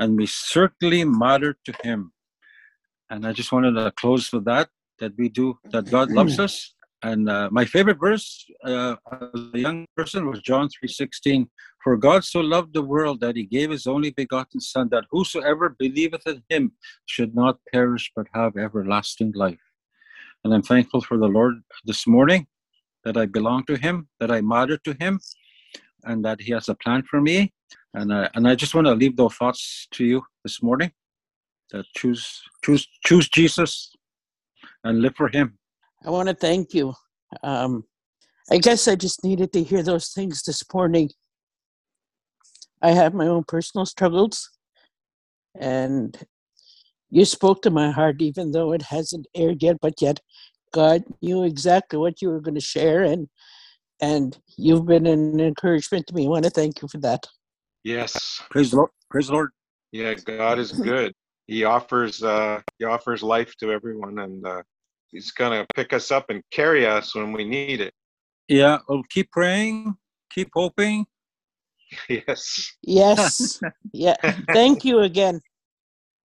And 0.00 0.16
we 0.16 0.26
certainly 0.26 1.04
matter 1.04 1.56
to 1.64 1.72
Him. 1.84 2.12
And 3.10 3.26
I 3.26 3.32
just 3.32 3.52
wanted 3.52 3.74
to 3.74 3.92
close 3.92 4.32
with 4.32 4.44
that 4.46 4.68
that 4.98 5.12
we 5.16 5.28
do, 5.28 5.58
that 5.72 5.90
God 5.90 6.10
loves 6.10 6.38
us. 6.38 6.74
And 7.02 7.30
uh, 7.30 7.48
my 7.50 7.64
favorite 7.64 7.98
verse 7.98 8.44
uh, 8.64 8.96
as 9.10 9.40
a 9.54 9.58
young 9.58 9.86
person 9.96 10.26
was 10.26 10.40
John 10.40 10.68
3.16. 10.68 11.48
For 11.82 11.96
God 11.96 12.24
so 12.24 12.40
loved 12.40 12.74
the 12.74 12.82
world 12.82 13.20
that 13.20 13.36
he 13.36 13.44
gave 13.44 13.70
his 13.70 13.86
only 13.86 14.10
begotten 14.10 14.60
Son, 14.60 14.88
that 14.90 15.04
whosoever 15.10 15.74
believeth 15.78 16.26
in 16.26 16.42
him 16.50 16.72
should 17.06 17.34
not 17.34 17.58
perish 17.72 18.12
but 18.14 18.26
have 18.34 18.58
everlasting 18.58 19.32
life. 19.34 19.64
And 20.44 20.52
I'm 20.52 20.62
thankful 20.62 21.00
for 21.00 21.16
the 21.16 21.26
Lord 21.26 21.54
this 21.86 22.06
morning 22.06 22.46
that 23.04 23.16
I 23.16 23.24
belong 23.24 23.64
to 23.64 23.76
him, 23.76 24.08
that 24.20 24.30
I 24.30 24.42
matter 24.42 24.76
to 24.76 24.94
him, 25.00 25.20
and 26.04 26.22
that 26.24 26.42
he 26.42 26.52
has 26.52 26.68
a 26.68 26.74
plan 26.74 27.02
for 27.02 27.20
me. 27.20 27.52
And 27.94 28.12
I, 28.12 28.30
and 28.34 28.46
I 28.46 28.54
just 28.54 28.74
want 28.74 28.86
to 28.86 28.94
leave 28.94 29.16
those 29.16 29.34
thoughts 29.34 29.88
to 29.92 30.04
you 30.04 30.22
this 30.44 30.62
morning. 30.62 30.92
That 31.72 31.84
choose 31.96 32.42
choose 32.64 32.86
choose 33.04 33.28
Jesus 33.28 33.92
and 34.84 35.00
live 35.00 35.14
for 35.16 35.28
him. 35.28 35.58
I 36.04 36.10
want 36.10 36.28
to 36.28 36.34
thank 36.34 36.74
you. 36.74 36.94
Um, 37.42 37.84
I 38.50 38.58
guess 38.58 38.88
I 38.88 38.96
just 38.96 39.22
needed 39.22 39.52
to 39.52 39.62
hear 39.62 39.82
those 39.82 40.08
things 40.08 40.42
this 40.42 40.62
morning. 40.72 41.10
I 42.82 42.90
have 42.90 43.14
my 43.14 43.26
own 43.26 43.44
personal 43.46 43.86
struggles, 43.86 44.50
and 45.58 46.16
you 47.10 47.24
spoke 47.24 47.62
to 47.62 47.70
my 47.70 47.90
heart, 47.90 48.20
even 48.20 48.52
though 48.52 48.72
it 48.72 48.82
hasn't 48.82 49.26
aired 49.34 49.62
yet. 49.62 49.76
But 49.80 50.00
yet, 50.00 50.20
God 50.72 51.04
knew 51.22 51.44
exactly 51.44 51.98
what 51.98 52.22
you 52.22 52.30
were 52.30 52.40
going 52.40 52.54
to 52.56 52.60
share, 52.60 53.02
and 53.02 53.28
and 54.00 54.38
you've 54.56 54.86
been 54.86 55.06
an 55.06 55.38
encouragement 55.40 56.06
to 56.06 56.14
me. 56.14 56.26
I 56.26 56.30
want 56.30 56.44
to 56.44 56.50
thank 56.50 56.82
you 56.82 56.88
for 56.88 56.98
that. 56.98 57.26
Yes. 57.84 58.42
Praise 58.50 58.70
the 58.70 58.76
Lord. 58.76 58.90
Praise 59.10 59.28
the 59.28 59.32
Lord. 59.32 59.50
Yeah, 59.92 60.14
God 60.14 60.58
is 60.58 60.72
good. 60.72 61.14
He 61.46 61.64
offers 61.64 62.22
uh 62.22 62.60
he 62.78 62.84
offers 62.84 63.22
life 63.22 63.56
to 63.56 63.72
everyone 63.72 64.18
and 64.20 64.46
uh 64.46 64.62
he's 65.08 65.32
gonna 65.32 65.66
pick 65.74 65.92
us 65.92 66.10
up 66.10 66.30
and 66.30 66.42
carry 66.50 66.86
us 66.86 67.14
when 67.14 67.32
we 67.32 67.44
need 67.44 67.80
it. 67.80 67.92
Yeah, 68.48 68.78
well, 68.88 69.02
keep 69.10 69.30
praying, 69.30 69.96
keep 70.30 70.50
hoping. 70.54 71.06
Yes. 72.08 72.72
Yes. 72.82 73.60
yeah. 73.92 74.14
Thank 74.52 74.84
you 74.84 75.00
again. 75.00 75.40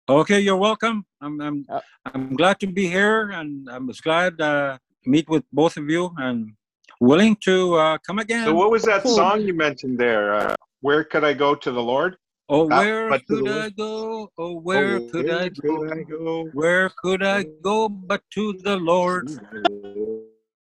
Okay, 0.07 0.39
you're 0.39 0.57
welcome. 0.57 1.05
I'm 1.19 1.41
I'm 1.41 1.65
Uh, 1.67 1.81
I'm 2.05 2.35
glad 2.35 2.59
to 2.59 2.67
be 2.67 2.85
here, 2.85 3.31
and 3.31 3.67
I'm 3.67 3.87
just 3.87 4.03
glad 4.03 4.39
uh, 4.39 4.77
to 4.77 5.09
meet 5.09 5.27
with 5.27 5.43
both 5.51 5.77
of 5.77 5.89
you, 5.89 6.13
and 6.17 6.53
willing 6.99 7.35
to 7.37 7.73
uh, 7.73 7.97
come 8.05 8.19
again. 8.19 8.45
So 8.45 8.53
what 8.53 8.69
was 8.69 8.83
that 8.83 9.01
song 9.07 9.41
you 9.41 9.55
mentioned 9.55 9.97
there? 9.97 10.55
Where 10.85 11.03
could 11.03 11.23
I 11.23 11.33
go 11.33 11.55
to 11.55 11.71
the 11.71 11.81
Lord? 11.81 12.15
oh, 12.47 12.69
That- 12.69 12.77
where 12.77 13.09
but 13.09 13.25
could 13.25 13.49
I 13.49 13.69
go? 13.71 14.29
Oh, 14.29 14.29
oh 14.37 14.59
where 14.59 14.97
Oh, 14.97 15.09
could 15.09 15.31
I 15.31 15.49
go? 15.49 15.79
could 15.79 15.91
I 15.91 16.03
go? 16.03 16.45
Where 16.53 16.91
could 17.01 17.23
I 17.23 17.39
oh. 17.39 17.53
go 17.63 17.89
but 17.89 18.21
to 18.35 18.53
the 18.63 18.75
Lord? 18.75 19.31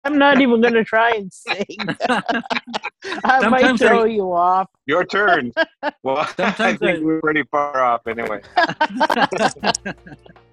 I'm 0.05 0.17
not 0.17 0.39
even 0.39 0.61
going 0.61 0.75
to 0.75 0.85
try 0.85 1.11
and 1.11 1.29
sing. 1.33 1.65
I 2.09 3.49
might 3.49 3.67
Sometimes 3.67 3.81
I- 3.81 3.87
throw 3.89 4.05
you 4.05 4.31
off. 4.31 4.69
Your 4.85 5.03
turn. 5.03 5.51
Well, 6.03 6.17
I 6.23 6.25
Sometimes 6.27 6.79
think 6.79 6.99
I- 6.99 7.03
we're 7.03 7.19
pretty 7.19 7.43
far 7.51 7.83
off 7.83 8.07
anyway. 8.07 8.39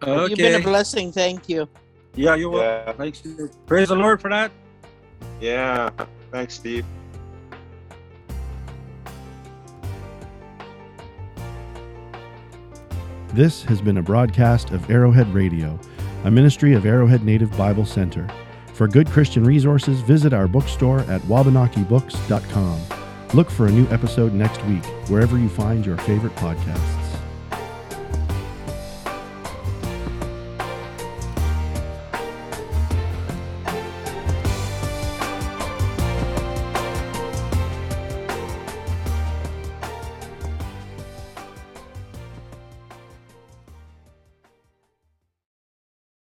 You've 0.04 0.36
been 0.36 0.60
a 0.60 0.64
blessing. 0.64 1.12
Thank 1.12 1.48
you. 1.48 1.68
Yeah, 2.16 2.34
you're 2.34 2.50
welcome. 2.50 2.88
Yeah. 2.88 2.92
Thanks. 2.94 3.22
Praise 3.66 3.90
the 3.90 3.94
Lord 3.94 4.20
for 4.20 4.30
that. 4.30 4.50
Yeah. 5.40 5.90
Thanks, 6.32 6.54
Steve. 6.54 6.84
This 13.32 13.62
has 13.64 13.80
been 13.80 13.98
a 13.98 14.02
broadcast 14.02 14.70
of 14.70 14.90
Arrowhead 14.90 15.32
Radio, 15.32 15.78
a 16.24 16.30
ministry 16.30 16.74
of 16.74 16.84
Arrowhead 16.84 17.22
Native 17.24 17.56
Bible 17.56 17.86
Center. 17.86 18.28
For 18.74 18.88
good 18.88 19.08
Christian 19.08 19.44
resources, 19.44 20.00
visit 20.00 20.32
our 20.32 20.48
bookstore 20.48 21.00
at 21.00 21.20
wabanakibooks.com. 21.22 22.80
Look 23.32 23.48
for 23.48 23.66
a 23.66 23.70
new 23.70 23.86
episode 23.90 24.32
next 24.32 24.64
week, 24.64 24.84
wherever 25.08 25.38
you 25.38 25.48
find 25.48 25.86
your 25.86 25.96
favorite 25.98 26.34
podcasts. 26.36 26.99